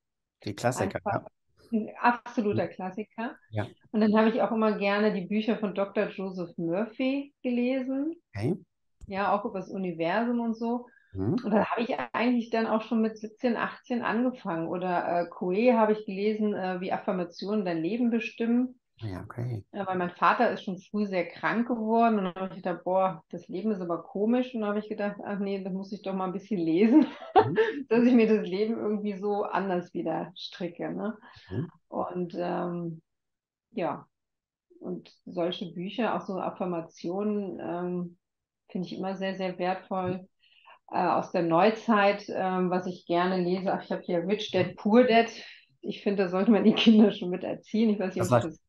Die 0.43 0.55
Klassiker, 0.55 0.99
ja. 1.05 1.25
Ein 1.71 1.89
absoluter 1.99 2.67
Klassiker. 2.67 3.35
Ja. 3.49 3.67
Und 3.91 4.01
dann 4.01 4.15
habe 4.15 4.29
ich 4.29 4.41
auch 4.41 4.51
immer 4.51 4.77
gerne 4.77 5.13
die 5.13 5.25
Bücher 5.25 5.57
von 5.57 5.73
Dr. 5.73 6.09
Joseph 6.09 6.57
Murphy 6.57 7.33
gelesen. 7.43 8.15
Okay. 8.35 8.55
Ja, 9.07 9.35
auch 9.35 9.45
über 9.45 9.59
das 9.59 9.69
Universum 9.69 10.39
und 10.39 10.55
so. 10.55 10.87
Mhm. 11.15 11.33
Und 11.43 11.51
dann 11.51 11.65
habe 11.65 11.81
ich 11.81 11.95
eigentlich 12.13 12.49
dann 12.49 12.67
auch 12.67 12.81
schon 12.81 13.01
mit 13.01 13.17
17, 13.17 13.57
18 13.57 14.01
angefangen. 14.01 14.67
Oder 14.67 15.21
äh, 15.21 15.29
Coe 15.29 15.73
habe 15.73 15.93
ich 15.93 16.05
gelesen, 16.05 16.53
äh, 16.53 16.79
wie 16.81 16.91
Affirmationen 16.91 17.65
dein 17.65 17.81
Leben 17.81 18.09
bestimmen. 18.09 18.79
Ja, 18.99 19.21
okay. 19.23 19.65
Ja, 19.73 19.85
weil 19.85 19.97
mein 19.97 20.11
Vater 20.11 20.51
ist 20.51 20.63
schon 20.63 20.79
früh 20.79 21.05
sehr 21.05 21.27
krank 21.27 21.67
geworden 21.67 22.17
und 22.17 22.25
dann 22.25 22.35
habe 22.35 22.47
ich 22.49 22.63
gedacht, 22.63 22.85
boah, 22.85 23.23
das 23.29 23.47
Leben 23.49 23.71
ist 23.71 23.81
aber 23.81 24.03
komisch. 24.03 24.53
Und 24.53 24.61
dann 24.61 24.69
habe 24.69 24.79
ich 24.79 24.87
gedacht, 24.87 25.17
ach 25.25 25.39
nee, 25.39 25.61
das 25.63 25.73
muss 25.73 25.91
ich 25.91 26.01
doch 26.01 26.13
mal 26.13 26.25
ein 26.25 26.33
bisschen 26.33 26.59
lesen, 26.59 27.05
mhm. 27.35 27.57
dass 27.89 28.03
ich 28.03 28.13
mir 28.13 28.27
das 28.27 28.47
Leben 28.47 28.77
irgendwie 28.77 29.17
so 29.17 29.43
anders 29.43 29.93
wieder 29.93 30.31
stricke. 30.35 30.93
Ne? 30.93 31.17
Mhm. 31.49 31.69
Und 31.89 32.35
ähm, 32.37 33.01
ja, 33.71 34.07
und 34.79 35.11
solche 35.25 35.73
Bücher, 35.73 36.15
auch 36.15 36.21
so 36.21 36.39
Affirmationen, 36.39 37.59
ähm, 37.59 38.17
finde 38.69 38.87
ich 38.87 38.97
immer 38.97 39.15
sehr, 39.15 39.35
sehr 39.35 39.57
wertvoll. 39.59 40.27
Äh, 40.91 41.07
aus 41.07 41.31
der 41.31 41.41
Neuzeit, 41.41 42.25
ähm, 42.29 42.69
was 42.69 42.85
ich 42.85 43.05
gerne 43.05 43.37
lese, 43.41 43.73
ach, 43.73 43.83
ich 43.83 43.91
habe 43.91 44.03
hier 44.03 44.27
Rich 44.27 44.51
Dad, 44.51 44.75
Poor 44.75 45.03
Dad. 45.03 45.29
Ich 45.81 46.01
finde, 46.01 46.23
da 46.23 46.29
sollte 46.29 46.51
man 46.51 46.63
die 46.63 46.73
Kinder 46.73 47.11
schon 47.11 47.29
mit 47.29 47.43
erziehen. 47.43 47.89
Ich 47.89 47.99
weiß 47.99 48.15
nicht, 48.15 48.19
das 48.19 48.31
ob 48.31 48.41
das 48.41 48.59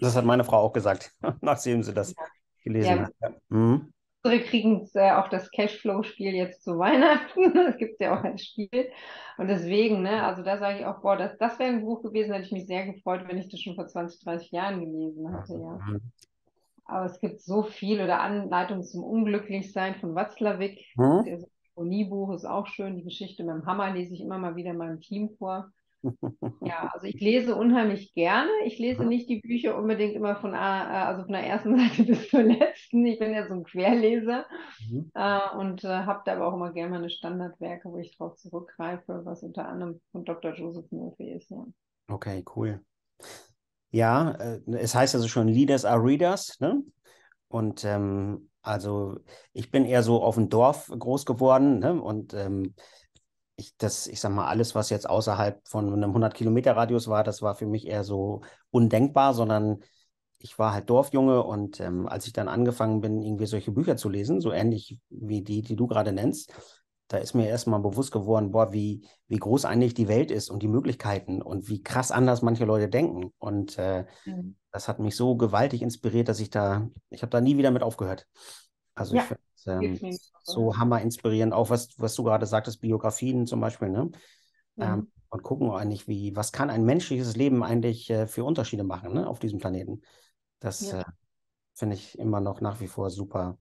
das 0.00 0.16
hat 0.16 0.24
meine 0.24 0.44
Frau 0.44 0.58
auch 0.58 0.72
gesagt, 0.72 1.12
nachdem 1.40 1.82
sie 1.82 1.94
das 1.94 2.14
gelesen 2.62 2.96
ja. 2.96 3.02
hat. 3.04 3.12
Ja. 3.20 3.30
Mhm. 3.48 3.92
Unsere 4.24 4.42
kriegen 4.42 4.88
äh, 4.94 5.12
auch 5.12 5.28
das 5.28 5.50
Cashflow-Spiel 5.50 6.34
jetzt 6.34 6.64
zu 6.64 6.78
Weihnachten. 6.78 7.56
Es 7.68 7.76
gibt 7.76 8.00
ja 8.00 8.18
auch 8.18 8.24
ein 8.24 8.38
Spiel. 8.38 8.90
Und 9.38 9.48
deswegen, 9.48 10.02
ne, 10.02 10.24
also 10.24 10.42
da 10.42 10.58
sage 10.58 10.80
ich 10.80 10.86
auch, 10.86 11.00
boah, 11.00 11.16
das, 11.16 11.38
das 11.38 11.58
wäre 11.58 11.70
ein 11.70 11.84
Buch 11.84 12.02
gewesen, 12.02 12.32
hätte 12.32 12.46
ich 12.46 12.52
mich 12.52 12.66
sehr 12.66 12.84
gefreut, 12.86 13.22
wenn 13.28 13.38
ich 13.38 13.48
das 13.48 13.60
schon 13.60 13.76
vor 13.76 13.86
20, 13.86 14.24
30 14.24 14.50
Jahren 14.50 14.80
gelesen 14.80 15.34
hätte, 15.34 15.52
ja. 15.54 15.78
Mhm. 15.86 16.00
Aber 16.84 17.04
es 17.04 17.20
gibt 17.20 17.42
so 17.42 17.62
viel 17.64 18.00
oder 18.00 18.20
Anleitung 18.20 18.82
zum 18.82 19.04
Unglücklichsein 19.04 19.96
von 19.96 20.14
Watzlawick. 20.14 20.84
Mhm. 20.96 21.46
Buch 22.04 22.34
ist 22.34 22.44
auch 22.44 22.66
schön. 22.66 22.96
Die 22.96 23.04
Geschichte 23.04 23.44
mit 23.44 23.54
dem 23.54 23.66
Hammer 23.66 23.92
lese 23.92 24.14
ich 24.14 24.20
immer 24.20 24.38
mal 24.38 24.56
wieder 24.56 24.72
meinem 24.72 25.00
Team 25.00 25.30
vor. 25.38 25.70
Ja, 26.60 26.90
also 26.92 27.06
ich 27.06 27.20
lese 27.20 27.56
unheimlich 27.56 28.14
gerne. 28.14 28.50
Ich 28.64 28.78
lese 28.78 29.04
nicht 29.04 29.28
die 29.28 29.40
Bücher 29.40 29.76
unbedingt 29.76 30.14
immer 30.14 30.36
von, 30.36 30.54
äh, 30.54 30.56
also 30.56 31.24
von 31.24 31.32
der 31.32 31.44
ersten 31.44 31.76
Seite 31.78 32.04
bis 32.04 32.28
zur 32.28 32.42
letzten. 32.42 33.04
Ich 33.06 33.18
bin 33.18 33.32
ja 33.32 33.46
so 33.46 33.54
ein 33.54 33.64
Querleser 33.64 34.46
mhm. 34.88 35.10
äh, 35.14 35.56
und 35.56 35.84
äh, 35.84 35.88
habe 35.88 36.22
da 36.24 36.34
aber 36.34 36.48
auch 36.48 36.54
immer 36.54 36.72
gerne 36.72 36.90
meine 36.90 37.10
Standardwerke, 37.10 37.90
wo 37.90 37.98
ich 37.98 38.16
drauf 38.16 38.36
zurückgreife, 38.36 39.22
was 39.24 39.42
unter 39.42 39.68
anderem 39.68 40.00
von 40.12 40.24
Dr. 40.24 40.54
Joseph 40.54 40.90
Murphy 40.90 41.32
ist. 41.32 41.50
Ja. 41.50 41.64
Okay, 42.08 42.44
cool. 42.54 42.80
Ja, 43.90 44.32
äh, 44.32 44.60
es 44.72 44.94
heißt 44.94 45.14
also 45.14 45.28
schon 45.28 45.48
Leaders 45.48 45.84
are 45.84 46.02
Readers, 46.02 46.58
ne? 46.60 46.82
Und 47.48 47.84
ähm, 47.84 48.47
also 48.68 49.18
ich 49.52 49.70
bin 49.70 49.84
eher 49.84 50.02
so 50.02 50.22
auf 50.22 50.34
dem 50.36 50.48
Dorf 50.48 50.88
groß 50.96 51.26
geworden 51.26 51.78
ne? 51.80 52.00
und 52.00 52.34
ähm, 52.34 52.74
ich, 53.56 53.76
das, 53.76 54.06
ich 54.06 54.20
sag 54.20 54.32
mal, 54.32 54.46
alles, 54.46 54.74
was 54.74 54.90
jetzt 54.90 55.08
außerhalb 55.10 55.66
von 55.66 55.92
einem 55.92 56.12
100-Kilometer-Radius 56.14 57.08
war, 57.08 57.24
das 57.24 57.42
war 57.42 57.56
für 57.56 57.66
mich 57.66 57.86
eher 57.88 58.04
so 58.04 58.42
undenkbar, 58.70 59.34
sondern 59.34 59.82
ich 60.38 60.58
war 60.58 60.72
halt 60.72 60.88
Dorfjunge 60.88 61.42
und 61.42 61.80
ähm, 61.80 62.06
als 62.06 62.26
ich 62.28 62.32
dann 62.32 62.48
angefangen 62.48 63.00
bin, 63.00 63.20
irgendwie 63.20 63.46
solche 63.46 63.72
Bücher 63.72 63.96
zu 63.96 64.08
lesen, 64.08 64.40
so 64.40 64.52
ähnlich 64.52 65.00
wie 65.08 65.42
die, 65.42 65.62
die 65.62 65.74
du 65.74 65.88
gerade 65.88 66.12
nennst, 66.12 66.54
da 67.08 67.16
ist 67.16 67.34
mir 67.34 67.48
erstmal 67.48 67.80
bewusst 67.80 68.12
geworden, 68.12 68.52
boah, 68.52 68.72
wie, 68.72 69.06
wie 69.28 69.38
groß 69.38 69.64
eigentlich 69.64 69.94
die 69.94 70.08
Welt 70.08 70.30
ist 70.30 70.50
und 70.50 70.62
die 70.62 70.68
Möglichkeiten 70.68 71.40
und 71.40 71.68
wie 71.68 71.82
krass 71.82 72.10
anders 72.10 72.42
manche 72.42 72.66
Leute 72.66 72.88
denken. 72.88 73.32
Und 73.38 73.78
äh, 73.78 74.04
mhm. 74.26 74.56
das 74.70 74.88
hat 74.88 74.98
mich 74.98 75.16
so 75.16 75.34
gewaltig 75.36 75.80
inspiriert, 75.80 76.28
dass 76.28 76.38
ich 76.38 76.50
da, 76.50 76.90
ich 77.08 77.22
habe 77.22 77.30
da 77.30 77.40
nie 77.40 77.56
wieder 77.56 77.70
mit 77.70 77.82
aufgehört. 77.82 78.26
Also 78.94 79.16
ja. 79.16 79.22
ich 79.22 79.98
finde 79.98 79.98
ähm, 80.10 80.18
so 80.42 80.76
hammer 80.76 81.00
inspirierend, 81.00 81.54
auch 81.54 81.70
was, 81.70 81.98
was 81.98 82.14
du 82.14 82.24
gerade 82.24 82.46
sagtest, 82.46 82.82
Biografien 82.82 83.46
zum 83.46 83.60
Beispiel, 83.60 83.88
ne? 83.88 84.04
Mhm. 84.04 84.12
Ähm, 84.82 85.12
und 85.30 85.42
gucken 85.42 85.70
eigentlich, 85.70 86.08
wie, 86.08 86.34
was 86.36 86.52
kann 86.52 86.70
ein 86.70 86.84
menschliches 86.84 87.36
Leben 87.36 87.62
eigentlich 87.62 88.08
äh, 88.10 88.26
für 88.26 88.44
Unterschiede 88.44 88.84
machen, 88.84 89.12
ne, 89.12 89.26
auf 89.26 89.38
diesem 89.38 89.58
Planeten. 89.58 90.00
Das 90.58 90.90
ja. 90.90 91.00
äh, 91.00 91.04
finde 91.74 91.96
ich 91.96 92.18
immer 92.18 92.40
noch 92.40 92.60
nach 92.60 92.80
wie 92.80 92.86
vor 92.86 93.10
super, 93.10 93.58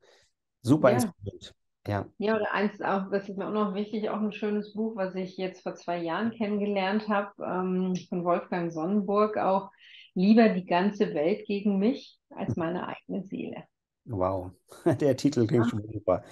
super 0.62 0.90
ja. 0.90 0.96
inspirierend. 0.96 1.54
Ja. 1.88 2.06
ja, 2.18 2.36
oder 2.36 2.54
eins 2.54 2.82
auch, 2.82 3.10
das 3.10 3.30
ist 3.30 3.38
mir 3.38 3.48
auch 3.48 3.54
noch 3.54 3.74
wichtig, 3.74 4.10
auch 4.10 4.22
ein 4.22 4.34
schönes 4.34 4.74
Buch, 4.74 4.96
was 4.96 5.16
ich 5.16 5.38
jetzt 5.38 5.64
vor 5.64 5.76
zwei 5.76 5.98
Jahren 5.98 6.32
kennengelernt 6.32 7.08
habe, 7.08 7.32
ähm, 7.44 7.96
von 8.10 8.26
Wolfgang 8.26 8.72
Sonnenburg, 8.72 9.38
auch 9.38 9.70
Lieber 10.18 10.50
die 10.50 10.66
ganze 10.66 11.14
Welt 11.14 11.46
gegen 11.46 11.78
mich 11.78 12.18
als 12.32 12.56
meine 12.56 12.88
eigene 12.88 13.22
Seele. 13.22 13.66
Wow, 14.06 14.50
der 15.00 15.16
Titel 15.16 15.46
klingt 15.46 15.70
schon 15.70 15.84
super. 15.94 16.24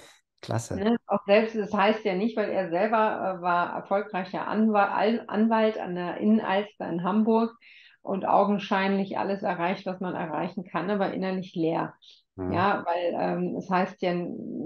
Klasse. 0.42 0.76
Ne? 0.76 0.98
Auch 1.06 1.24
selbst, 1.28 1.56
das 1.56 1.72
heißt 1.72 2.04
ja 2.04 2.16
nicht, 2.16 2.36
weil 2.36 2.50
er 2.50 2.72
selber 2.72 3.38
äh, 3.38 3.42
war 3.44 3.76
erfolgreicher 3.76 4.48
Anwalt, 4.48 5.30
Anwalt 5.30 5.78
an 5.78 5.94
der 5.94 6.18
Innenalster 6.18 6.90
in 6.90 7.04
Hamburg 7.04 7.56
und 8.02 8.26
augenscheinlich 8.26 9.20
alles 9.20 9.44
erreicht, 9.44 9.86
was 9.86 10.00
man 10.00 10.16
erreichen 10.16 10.66
kann, 10.66 10.90
aber 10.90 11.14
innerlich 11.14 11.54
leer. 11.54 11.94
Mhm. 12.36 12.52
Ja, 12.52 12.86
weil 12.86 13.14
ähm, 13.18 13.56
es 13.56 13.70
heißt 13.70 14.02
ja, 14.02 14.14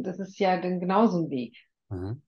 das 0.01 0.19
ist 0.19 0.39
ja 0.39 0.59
dann 0.59 0.79
genauso 0.79 1.19
ein 1.19 1.29
Weg. 1.29 1.55
Mhm. 1.89 2.21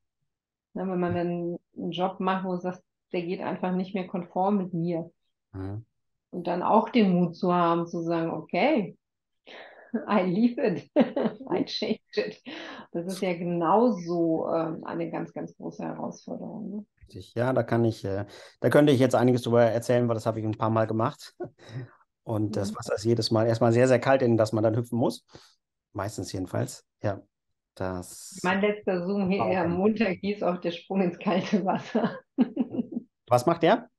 Ja, 0.73 0.87
wenn 0.87 0.99
man 0.99 1.15
dann 1.15 1.57
einen 1.75 1.91
Job 1.91 2.19
macht, 2.19 2.45
wo 2.45 2.53
es 2.53 2.63
sagt, 2.63 2.83
der 3.11 3.23
geht 3.23 3.41
einfach 3.41 3.73
nicht 3.73 3.93
mehr 3.93 4.07
konform 4.07 4.57
mit 4.57 4.73
mir. 4.73 5.11
Mhm. 5.53 5.85
Und 6.29 6.47
dann 6.47 6.63
auch 6.63 6.89
den 6.89 7.11
Mut 7.11 7.35
zu 7.35 7.53
haben, 7.53 7.87
zu 7.87 8.01
sagen, 8.03 8.31
okay, 8.31 8.97
I 10.07 10.21
leave 10.21 10.61
it, 10.61 10.89
I 11.51 11.65
change 11.65 11.99
it. 12.15 12.41
Das 12.93 13.05
ist 13.05 13.21
ja 13.21 13.33
genauso 13.33 14.47
ähm, 14.53 14.83
eine 14.85 15.11
ganz, 15.11 15.33
ganz 15.33 15.55
große 15.57 15.83
Herausforderung. 15.83 16.69
Ne? 16.69 16.85
Richtig, 17.01 17.33
ja, 17.35 17.51
da 17.51 17.63
kann 17.63 17.83
ich, 17.83 18.05
äh, 18.05 18.25
da 18.61 18.69
könnte 18.69 18.93
ich 18.93 18.99
jetzt 18.99 19.15
einiges 19.15 19.41
drüber 19.41 19.63
erzählen, 19.63 20.07
weil 20.07 20.15
das 20.15 20.25
habe 20.25 20.39
ich 20.39 20.45
ein 20.45 20.57
paar 20.57 20.69
Mal 20.69 20.87
gemacht. 20.87 21.35
Und 22.23 22.55
das 22.55 22.71
mhm. 22.71 22.77
Wasser 22.77 22.95
ist 22.95 23.05
jedes 23.05 23.31
Mal 23.31 23.47
erstmal 23.47 23.73
sehr, 23.73 23.87
sehr 23.87 23.99
kalt, 23.99 24.21
in 24.21 24.37
das 24.37 24.53
man 24.53 24.63
dann 24.63 24.75
hüpfen 24.75 24.97
muss. 24.97 25.25
Meistens 25.93 26.31
jedenfalls. 26.31 26.85
Ja. 27.03 27.21
Das 27.75 28.39
mein 28.43 28.59
letzter 28.59 29.05
Zoom 29.05 29.29
hier 29.29 29.61
am 29.61 29.71
Montag 29.71 30.17
hieß 30.19 30.43
auch 30.43 30.57
der 30.57 30.71
Sprung 30.71 31.01
ins 31.01 31.17
kalte 31.17 31.63
Wasser. 31.65 32.19
Was 33.27 33.45
macht 33.45 33.63
der? 33.63 33.89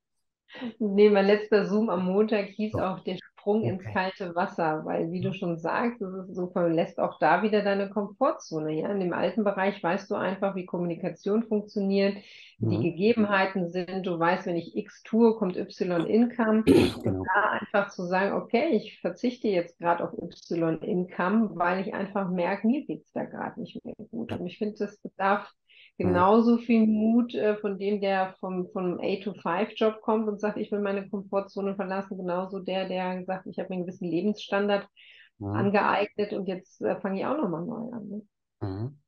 Nee, 0.77 1.09
mein 1.09 1.25
letzter 1.25 1.65
Zoom 1.65 1.89
am 1.89 2.05
Montag 2.05 2.49
hieß 2.49 2.73
So. 2.73 2.79
auch 2.79 2.99
der 2.99 3.17
Sprung 3.43 3.65
ins 3.65 3.85
Okay. 3.85 3.89
kalte 3.89 4.35
Wasser, 4.35 4.85
weil 4.85 5.11
wie 5.11 5.21
du 5.21 5.33
schon 5.33 5.57
sagst, 5.59 6.01
es 6.01 6.13
ist 6.29 6.35
so, 6.35 6.47
verlässt 6.51 6.99
auch 6.99 7.19
da 7.19 7.43
wieder 7.43 7.61
deine 7.63 7.89
Komfortzone. 7.89 8.73
Ja? 8.73 8.89
In 8.91 9.01
dem 9.01 9.13
alten 9.13 9.43
Bereich 9.43 9.83
weißt 9.83 10.09
du 10.11 10.15
einfach, 10.15 10.55
wie 10.55 10.65
Kommunikation 10.65 11.43
funktioniert, 11.43 12.17
wie 12.61 12.69
die 12.69 12.79
Mhm. 12.79 12.91
Gegebenheiten 12.91 13.69
sind. 13.69 14.05
Du 14.07 14.17
weißt, 14.17 14.45
wenn 14.45 14.55
ich 14.55 14.75
X 14.77 15.03
tue, 15.03 15.35
kommt 15.35 15.57
Y 15.57 16.05
Income. 16.05 16.65
Genau. 17.03 17.19
Und 17.19 17.27
da 17.35 17.51
einfach 17.59 17.89
zu 17.91 18.03
sagen, 18.05 18.33
okay, 18.33 18.69
ich 18.69 18.99
verzichte 19.01 19.49
jetzt 19.49 19.77
gerade 19.79 20.03
auf 20.03 20.13
Y 20.17 20.77
Income, 20.81 21.51
weil 21.55 21.81
ich 21.85 21.93
einfach 21.93 22.29
merke, 22.29 22.67
mir 22.67 22.85
geht's 22.85 23.11
da 23.11 23.25
gerade 23.25 23.59
nicht 23.59 23.83
mehr 23.83 23.95
gut. 24.11 24.33
Und 24.39 24.47
ich 24.47 24.57
finde, 24.57 24.75
das 24.79 24.97
bedarf 24.99 25.49
Mhm. 25.49 25.62
Genauso 25.97 26.57
viel 26.57 26.87
Mut 26.87 27.33
äh, 27.35 27.57
von 27.57 27.79
dem, 27.79 28.01
der 28.01 28.35
vom, 28.39 28.69
vom 28.71 28.99
8-to-5-Job 28.99 30.01
kommt 30.01 30.27
und 30.27 30.39
sagt, 30.41 30.57
ich 30.57 30.71
will 30.71 30.79
meine 30.81 31.09
Komfortzone 31.09 31.75
verlassen, 31.75 32.17
genauso 32.17 32.59
der, 32.59 32.87
der 32.87 33.23
sagt, 33.25 33.47
ich 33.47 33.59
habe 33.59 33.69
mir 33.69 33.75
einen 33.77 33.85
gewissen 33.85 34.09
Lebensstandard 34.09 34.87
Mhm. 35.39 35.73
angeeignet 35.73 36.33
und 36.33 36.47
jetzt 36.47 36.81
äh, 36.81 36.99
fange 37.01 37.19
ich 37.19 37.25
auch 37.25 37.37
nochmal 37.37 37.65
neu 37.65 37.91
an. 37.93 38.07
Ne? 38.09 38.21
Mhm. 38.61 38.99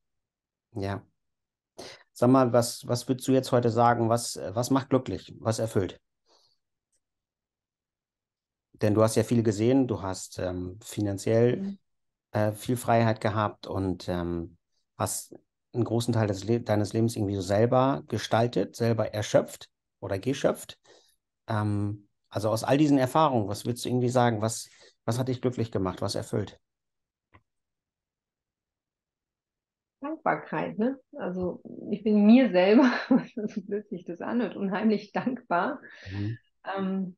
Ja. 0.75 1.05
Sag 2.13 2.29
mal, 2.29 2.51
was, 2.53 2.87
was 2.87 3.07
würdest 3.07 3.27
du 3.27 3.31
jetzt 3.33 3.51
heute 3.51 3.69
sagen? 3.69 4.09
Was, 4.09 4.39
was 4.53 4.69
macht 4.71 4.89
glücklich? 4.89 5.33
Was 5.39 5.59
erfüllt? 5.59 5.99
Denn 8.81 8.93
du 8.93 9.01
hast 9.03 9.15
ja 9.15 9.23
viel 9.23 9.43
gesehen, 9.43 9.87
du 9.87 10.01
hast 10.01 10.37
ähm, 10.39 10.77
finanziell 10.83 11.61
Mhm. 11.61 11.77
äh, 12.31 12.51
viel 12.53 12.77
Freiheit 12.77 13.21
gehabt 13.21 13.67
und 13.67 14.09
ähm, 14.09 14.57
hast 14.97 15.35
einen 15.75 15.85
großen 15.85 16.13
Teil 16.13 16.31
Le 16.45 16.61
deines 16.61 16.93
Lebens 16.93 17.15
irgendwie 17.15 17.35
so 17.35 17.41
selber 17.41 18.03
gestaltet, 18.07 18.75
selber 18.75 19.13
erschöpft 19.13 19.69
oder 20.01 20.19
geschöpft. 20.19 20.79
Ähm, 21.47 22.07
also 22.29 22.49
aus 22.49 22.63
all 22.63 22.77
diesen 22.77 22.97
Erfahrungen, 22.97 23.47
was 23.49 23.65
würdest 23.65 23.85
du 23.85 23.89
irgendwie 23.89 24.09
sagen? 24.09 24.41
Was, 24.41 24.69
was 25.05 25.19
hat 25.19 25.27
dich 25.29 25.41
glücklich 25.41 25.71
gemacht? 25.71 26.01
Was 26.01 26.15
erfüllt? 26.15 26.59
Dankbarkeit, 30.01 30.77
ne? 30.77 30.99
Also 31.17 31.61
ich 31.91 32.03
bin 32.03 32.25
mir 32.25 32.49
selber, 32.51 32.91
so 33.47 33.61
blöd 33.61 33.87
sich 33.89 34.05
das 34.05 34.21
anhört, 34.21 34.55
unheimlich 34.55 35.11
dankbar, 35.11 35.81
Mhm. 36.05 36.35
ähm, 36.77 37.17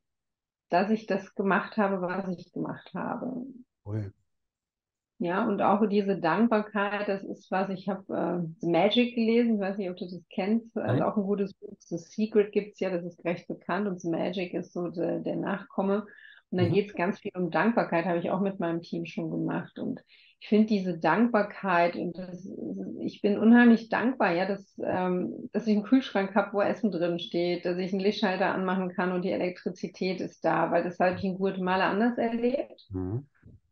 dass 0.70 0.92
ich 0.92 1.08
das 1.08 1.36
gemacht 1.36 1.78
habe, 1.78 2.02
was 2.02 2.28
ich 2.38 2.52
gemacht 2.54 2.92
habe. 2.96 3.46
Cool. 3.86 4.12
Ja, 5.20 5.48
und 5.48 5.62
auch 5.64 5.84
diese 5.90 6.20
Dankbarkeit, 6.20 7.08
das 7.08 7.24
ist 7.24 7.50
was, 7.50 7.70
ich 7.72 7.90
habe 7.90 8.04
äh, 8.14 8.48
The 8.60 8.68
Magic 8.70 9.16
gelesen, 9.16 9.56
ich 9.56 9.60
weiß 9.62 9.78
nicht, 9.78 9.90
ob 9.90 9.98
du 9.98 10.06
das 10.06 10.22
kennst, 10.30 10.78
also 10.78 11.04
auch 11.06 11.18
ein 11.18 11.24
gutes 11.24 11.56
Buch, 11.56 11.76
The 11.80 11.98
Secret 11.98 12.52
gibt's 12.52 12.80
ja, 12.80 12.92
das 12.92 13.04
ist 13.04 13.26
recht 13.26 13.48
bekannt 13.48 13.88
und 13.88 14.00
The 14.00 14.10
Magic 14.10 14.54
ist 14.54 14.74
so 14.74 14.90
de, 14.90 15.24
der 15.24 15.36
Nachkomme. 15.38 16.06
Und 16.52 16.60
dann 16.60 16.70
Mhm. 16.70 16.74
geht's 16.74 16.94
ganz 16.94 17.20
viel 17.20 17.32
um 17.36 17.50
Dankbarkeit, 17.50 18.06
habe 18.06 18.20
ich 18.20 18.30
auch 18.30 18.42
mit 18.42 18.60
meinem 18.60 18.82
Team 18.84 19.06
schon 19.06 19.32
gemacht. 19.32 19.80
Und 19.80 20.02
ich 20.40 20.50
finde 20.50 20.68
diese 20.68 21.00
Dankbarkeit 21.00 21.96
und 21.96 22.16
das, 22.18 22.48
ich 23.02 23.22
bin 23.22 23.40
unheimlich 23.40 23.90
dankbar, 23.90 24.34
ja, 24.34 24.46
dass, 24.46 24.78
ähm, 24.86 25.50
dass 25.52 25.66
ich 25.66 25.74
einen 25.76 25.84
Kühlschrank 25.84 26.36
habe, 26.36 26.54
wo 26.54 26.62
Essen 26.62 26.92
drin 26.92 27.18
steht, 27.20 27.66
dass 27.66 27.78
ich 27.80 27.92
einen 27.92 28.02
Lichtschalter 28.02 28.54
anmachen 28.54 28.90
kann 28.94 29.12
und 29.12 29.24
die 29.24 29.32
Elektrizität 29.32 30.22
ist 30.22 30.46
da, 30.46 30.72
weil 30.72 30.84
das 30.84 31.00
habe 31.00 31.16
ich 31.16 31.24
in 31.24 31.38
Guatemala 31.38 31.90
anders 31.90 32.18
erlebt. 32.20 32.80
Mhm. 32.90 33.28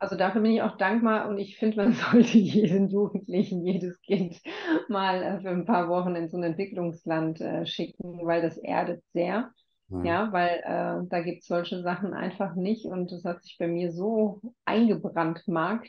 Also 0.06 0.18
dafür 0.18 0.42
bin 0.42 0.52
ich 0.52 0.62
auch 0.62 0.78
dankbar 0.78 1.28
und 1.28 1.40
ich 1.40 1.58
finde, 1.58 1.78
man 1.78 1.94
sollte 2.12 2.38
jeden 2.38 2.90
Jugendlichen, 2.90 3.66
jedes 3.66 4.00
Kind 4.02 4.40
mal 4.88 5.24
äh, 5.24 5.42
für 5.42 5.50
ein 5.50 5.66
paar 5.66 5.90
Wochen 5.90 6.16
in 6.16 6.30
so 6.30 6.38
ein 6.38 6.44
Entwicklungsland 6.44 7.42
äh, 7.42 7.66
schicken, 7.66 8.20
weil 8.24 8.44
das 8.44 8.60
erdet 8.60 9.04
sehr. 9.14 9.50
Mhm. 9.88 10.06
Ja, 10.06 10.32
weil 10.32 10.60
äh, 10.60 11.08
da 11.10 11.22
gibt 11.22 11.42
es 11.42 11.48
solche 11.48 11.82
Sachen 11.82 12.14
einfach 12.14 12.54
nicht 12.54 12.86
und 12.86 13.12
das 13.12 13.26
hat 13.26 13.42
sich 13.42 13.58
bei 13.58 13.68
mir 13.68 13.92
so 13.92 14.42
eingebrannt, 14.64 15.42
Marc, 15.48 15.88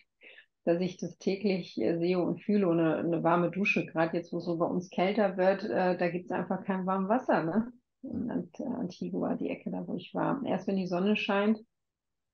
dass 0.64 0.80
ich 0.80 0.96
das 0.96 1.18
täglich 1.18 1.78
äh, 1.78 1.98
sehe 1.98 2.18
und 2.18 2.40
fühle 2.40 2.68
und 2.68 2.80
eine, 2.80 2.96
eine 2.96 3.22
warme 3.22 3.50
Dusche, 3.50 3.84
gerade 3.84 4.16
jetzt, 4.16 4.32
wo 4.32 4.38
es 4.38 4.46
so 4.46 4.56
bei 4.56 4.66
uns 4.66 4.88
kälter 4.88 5.36
wird, 5.36 5.62
äh, 5.64 5.94
da 5.98 6.08
gibt 6.08 6.24
es 6.24 6.30
einfach 6.30 6.64
kein 6.64 6.86
warmes 6.86 7.10
Wasser, 7.10 7.44
ne? 7.44 7.70
In 8.00 8.30
Ant 8.30 8.58
Antigua, 8.62 9.34
die 9.34 9.50
Ecke 9.50 9.70
da, 9.70 9.86
wo 9.86 9.94
ich 9.94 10.14
war. 10.14 10.40
Erst 10.46 10.68
wenn 10.68 10.76
die 10.76 10.86
Sonne 10.86 11.16
scheint, 11.16 11.58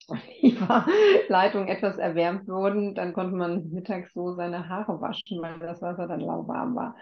Leitungen 1.29 1.69
etwas 1.69 1.97
erwärmt 1.97 2.49
wurden, 2.49 2.95
dann 2.95 3.13
konnte 3.13 3.37
man 3.37 3.71
mittags 3.71 4.13
so 4.13 4.35
seine 4.35 4.69
Haare 4.69 5.01
waschen, 5.01 5.41
weil 5.41 5.59
das 5.61 5.81
Wasser 5.81 6.07
dann 6.09 6.21
lauwarm 6.21 6.75
war. 6.75 6.97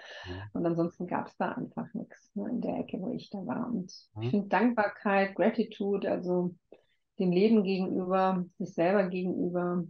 Und 0.53 0.67
ansonsten 0.67 1.07
gab 1.07 1.27
es 1.27 1.37
da 1.37 1.53
einfach 1.53 1.87
nichts 1.95 2.31
ne, 2.35 2.49
in 2.51 2.61
der 2.61 2.79
Ecke, 2.79 3.01
wo 3.01 3.11
ich 3.13 3.31
da 3.31 3.39
war. 3.47 3.69
Und 3.69 3.93
Mhm. 4.15 4.23
ich 4.23 4.31
finde 4.31 4.49
Dankbarkeit, 4.49 5.35
Gratitude, 5.35 6.11
also 6.11 6.55
dem 7.19 7.33
Leben 7.33 7.65
gegenüber, 7.65 8.45
sich 8.59 8.75
selber 8.75 9.05
gegenüber, 9.05 9.85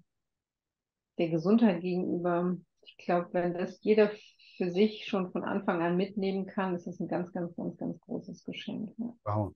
der 1.19 1.29
Gesundheit 1.29 1.81
gegenüber. 1.81 2.57
Ich 2.83 2.97
glaube, 2.99 3.29
wenn 3.33 3.55
das 3.55 3.83
jeder 3.83 4.11
für 4.57 4.71
sich 4.71 5.07
schon 5.07 5.31
von 5.33 5.45
Anfang 5.45 5.83
an 5.83 5.97
mitnehmen 5.97 6.47
kann, 6.47 6.75
ist 6.75 6.87
das 6.87 7.01
ein 7.01 7.09
ganz, 7.09 7.33
ganz, 7.33 7.55
ganz, 7.57 7.77
ganz 7.77 8.01
großes 8.01 8.45
Geschenk. 8.45 8.91
Ja. 8.99 9.15
Wow. 9.25 9.55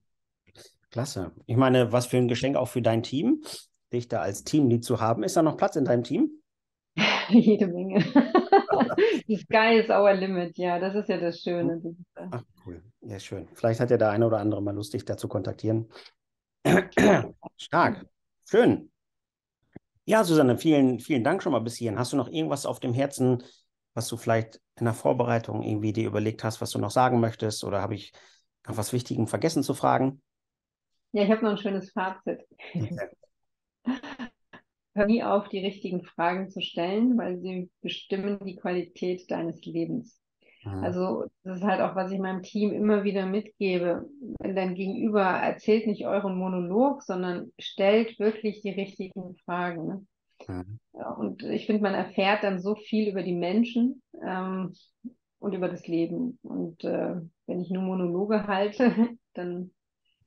Klasse. 0.95 1.33
Ich 1.45 1.57
meine, 1.57 1.91
was 1.91 2.05
für 2.05 2.15
ein 2.15 2.29
Geschenk 2.29 2.55
auch 2.55 2.69
für 2.69 2.81
dein 2.81 3.03
Team, 3.03 3.43
dich 3.91 4.07
da 4.07 4.21
als 4.21 4.45
Teamlead 4.45 4.85
zu 4.85 5.01
haben. 5.01 5.23
Ist 5.23 5.35
da 5.35 5.41
noch 5.41 5.57
Platz 5.57 5.75
in 5.75 5.83
deinem 5.83 6.05
Team? 6.05 6.31
Jede 7.27 7.67
Menge. 7.67 7.99
The 9.27 9.35
sky 9.35 9.77
is 9.77 9.89
our 9.89 10.13
limit, 10.13 10.57
ja, 10.57 10.79
das 10.79 10.95
ist 10.95 11.09
ja 11.09 11.17
das 11.17 11.41
Schöne. 11.41 11.81
Ist, 11.83 11.85
äh, 12.15 12.27
Ach, 12.31 12.43
cool. 12.65 12.81
Ja, 13.01 13.19
schön. 13.19 13.49
Vielleicht 13.55 13.81
hat 13.81 13.91
ja 13.91 13.97
der 13.97 14.11
eine 14.11 14.25
oder 14.25 14.37
andere 14.37 14.61
mal 14.61 14.73
Lust, 14.73 14.93
dich 14.93 15.03
da 15.03 15.17
zu 15.17 15.27
kontaktieren. 15.27 15.91
Stark. 17.57 18.05
Schön. 18.49 18.89
Ja, 20.05 20.23
Susanne, 20.23 20.57
vielen, 20.57 21.01
vielen 21.01 21.25
Dank 21.25 21.43
schon 21.43 21.51
mal 21.51 21.59
bis 21.59 21.75
hierhin. 21.75 21.99
Hast 21.99 22.13
du 22.13 22.17
noch 22.17 22.29
irgendwas 22.29 22.65
auf 22.65 22.79
dem 22.79 22.93
Herzen, 22.93 23.43
was 23.95 24.07
du 24.07 24.15
vielleicht 24.15 24.61
in 24.79 24.85
der 24.85 24.93
Vorbereitung 24.93 25.61
irgendwie 25.61 25.91
dir 25.91 26.07
überlegt 26.07 26.45
hast, 26.45 26.61
was 26.61 26.69
du 26.69 26.79
noch 26.79 26.91
sagen 26.91 27.19
möchtest? 27.19 27.65
Oder 27.65 27.81
habe 27.81 27.95
ich 27.95 28.13
noch 28.65 28.77
was 28.77 28.93
Wichtigem 28.93 29.27
vergessen 29.27 29.61
zu 29.61 29.73
fragen? 29.73 30.21
Ja, 31.15 31.23
ich 31.23 31.31
habe 31.31 31.45
noch 31.45 31.51
ein 31.51 31.57
schönes 31.57 31.91
Fazit. 31.91 32.41
Hör 34.93 35.05
nie 35.05 35.23
auf, 35.23 35.47
die 35.47 35.59
richtigen 35.59 36.03
Fragen 36.03 36.49
zu 36.49 36.59
stellen, 36.59 37.17
weil 37.17 37.39
sie 37.39 37.69
bestimmen 37.81 38.37
die 38.43 38.57
Qualität 38.57 39.31
deines 39.31 39.63
Lebens. 39.63 40.19
Mhm. 40.65 40.83
Also 40.83 41.23
das 41.43 41.59
ist 41.59 41.63
halt 41.63 41.79
auch, 41.79 41.95
was 41.95 42.11
ich 42.11 42.19
meinem 42.19 42.43
Team 42.43 42.73
immer 42.73 43.05
wieder 43.05 43.25
mitgebe. 43.27 44.09
Dein 44.39 44.75
Gegenüber 44.75 45.23
erzählt 45.23 45.87
nicht 45.87 46.05
euren 46.05 46.37
Monolog, 46.37 47.01
sondern 47.01 47.53
stellt 47.59 48.19
wirklich 48.19 48.59
die 48.59 48.71
richtigen 48.71 49.37
Fragen. 49.45 49.87
Ne? 49.87 50.05
Mhm. 50.49 50.79
Und 51.17 51.43
ich 51.43 51.65
finde, 51.65 51.81
man 51.81 51.93
erfährt 51.93 52.43
dann 52.43 52.59
so 52.59 52.75
viel 52.75 53.07
über 53.07 53.23
die 53.23 53.35
Menschen 53.35 54.01
ähm, 54.21 54.73
und 55.39 55.53
über 55.53 55.69
das 55.69 55.87
Leben. 55.87 56.39
Und 56.43 56.83
äh, 56.83 57.15
wenn 57.47 57.61
ich 57.61 57.69
nur 57.69 57.83
Monologe 57.83 58.47
halte, 58.47 58.91
dann 59.33 59.71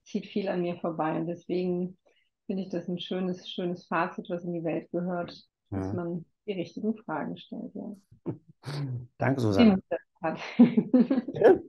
zieht 0.09 0.27
viel 0.27 0.49
an 0.49 0.63
mir 0.63 0.77
vorbei. 0.77 1.17
Und 1.17 1.27
deswegen 1.27 1.99
finde 2.47 2.63
ich 2.65 2.71
das 2.71 2.89
ein 2.89 2.99
schönes, 2.99 3.49
schönes 3.49 3.87
Fazit, 3.87 4.29
was 4.31 4.45
in 4.45 4.55
die 4.55 4.65
Welt 4.65 4.91
gehört, 4.91 5.31
dass 5.71 5.93
Mhm. 5.93 5.97
man 5.97 6.25
die 6.47 6.53
richtigen 6.53 6.97
Fragen 6.97 7.37
stellt. 7.37 7.75
Ja. 7.75 7.95
Danke, 9.19 9.37
Den 9.37 9.39
Susanne. 9.41 9.83
Hat. 10.23 10.39
Bitte? 10.59 11.63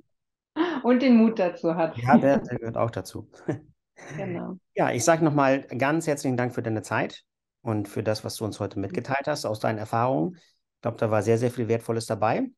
Und 0.84 1.02
den 1.02 1.18
Mut 1.18 1.38
dazu 1.40 1.76
hat. 1.76 1.98
Ja, 1.98 2.18
der, 2.18 2.40
der 2.40 2.58
gehört 2.58 2.78
auch 2.78 2.92
dazu. 2.92 3.30
Genau. 4.16 4.58
Ja, 4.76 4.92
ich 4.92 5.04
sage 5.04 5.26
nochmal 5.26 5.64
ganz 5.64 6.08
herzlichen 6.08 6.38
Dank 6.38 6.56
für 6.56 6.64
deine 6.64 6.82
Zeit 6.82 7.26
und 7.62 7.90
für 7.90 8.02
das, 8.02 8.24
was 8.24 8.38
du 8.38 8.46
uns 8.46 8.62
heute 8.62 8.80
mitgeteilt 8.80 9.28
hast 9.28 9.46
aus 9.46 9.60
deinen 9.60 9.78
Erfahrungen. 9.78 10.36
Ich 10.38 10.82
glaube, 10.82 10.96
da 10.96 11.12
war 11.12 11.22
sehr, 11.22 11.38
sehr 11.38 11.52
viel 11.52 11.68
Wertvolles 11.68 12.06
dabei. 12.06 12.50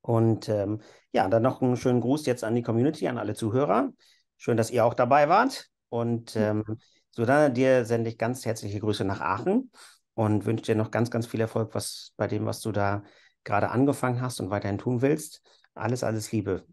Und 0.00 0.48
ähm, 0.48 0.80
ja, 1.12 1.28
dann 1.28 1.42
noch 1.44 1.62
einen 1.62 1.76
schönen 1.76 2.00
Gruß 2.00 2.26
jetzt 2.26 2.42
an 2.42 2.56
die 2.56 2.62
Community, 2.62 3.06
an 3.06 3.18
alle 3.18 3.34
Zuhörer. 3.34 3.92
Schön, 4.36 4.56
dass 4.56 4.70
ihr 4.70 4.84
auch 4.84 4.94
dabei 4.94 5.28
wart. 5.28 5.68
Und 5.88 6.36
ähm, 6.36 6.64
Susanne, 7.10 7.52
dir 7.52 7.84
sende 7.84 8.10
ich 8.10 8.18
ganz 8.18 8.44
herzliche 8.44 8.80
Grüße 8.80 9.04
nach 9.04 9.20
Aachen 9.20 9.70
und 10.14 10.44
wünsche 10.46 10.64
dir 10.64 10.74
noch 10.74 10.90
ganz, 10.90 11.10
ganz 11.10 11.26
viel 11.26 11.40
Erfolg 11.40 11.74
was, 11.74 12.12
bei 12.16 12.26
dem, 12.26 12.46
was 12.46 12.60
du 12.60 12.72
da 12.72 13.02
gerade 13.44 13.70
angefangen 13.70 14.20
hast 14.20 14.40
und 14.40 14.50
weiterhin 14.50 14.78
tun 14.78 15.02
willst. 15.02 15.42
Alles, 15.74 16.02
alles 16.04 16.32
Liebe. 16.32 16.66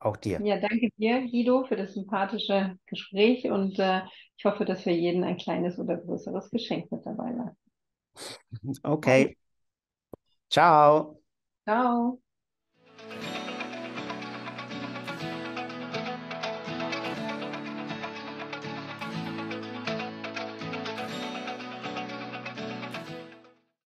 Auch 0.00 0.16
dir. 0.16 0.40
Ja, 0.44 0.58
danke 0.58 0.88
dir, 0.96 1.20
Guido, 1.22 1.64
für 1.64 1.76
das 1.76 1.94
sympathische 1.94 2.76
Gespräch 2.86 3.44
und 3.50 3.78
äh, 3.78 4.02
ich 4.36 4.44
hoffe, 4.44 4.64
dass 4.64 4.82
für 4.82 4.90
jeden 4.90 5.22
ein 5.24 5.36
kleines 5.36 5.78
oder 5.78 5.96
größeres 5.96 6.50
Geschenk 6.50 6.90
mit 6.90 7.06
dabei 7.06 7.36
war. 7.36 7.56
Okay. 8.84 9.36
Ciao. 10.50 11.18
Ciao. 11.64 12.21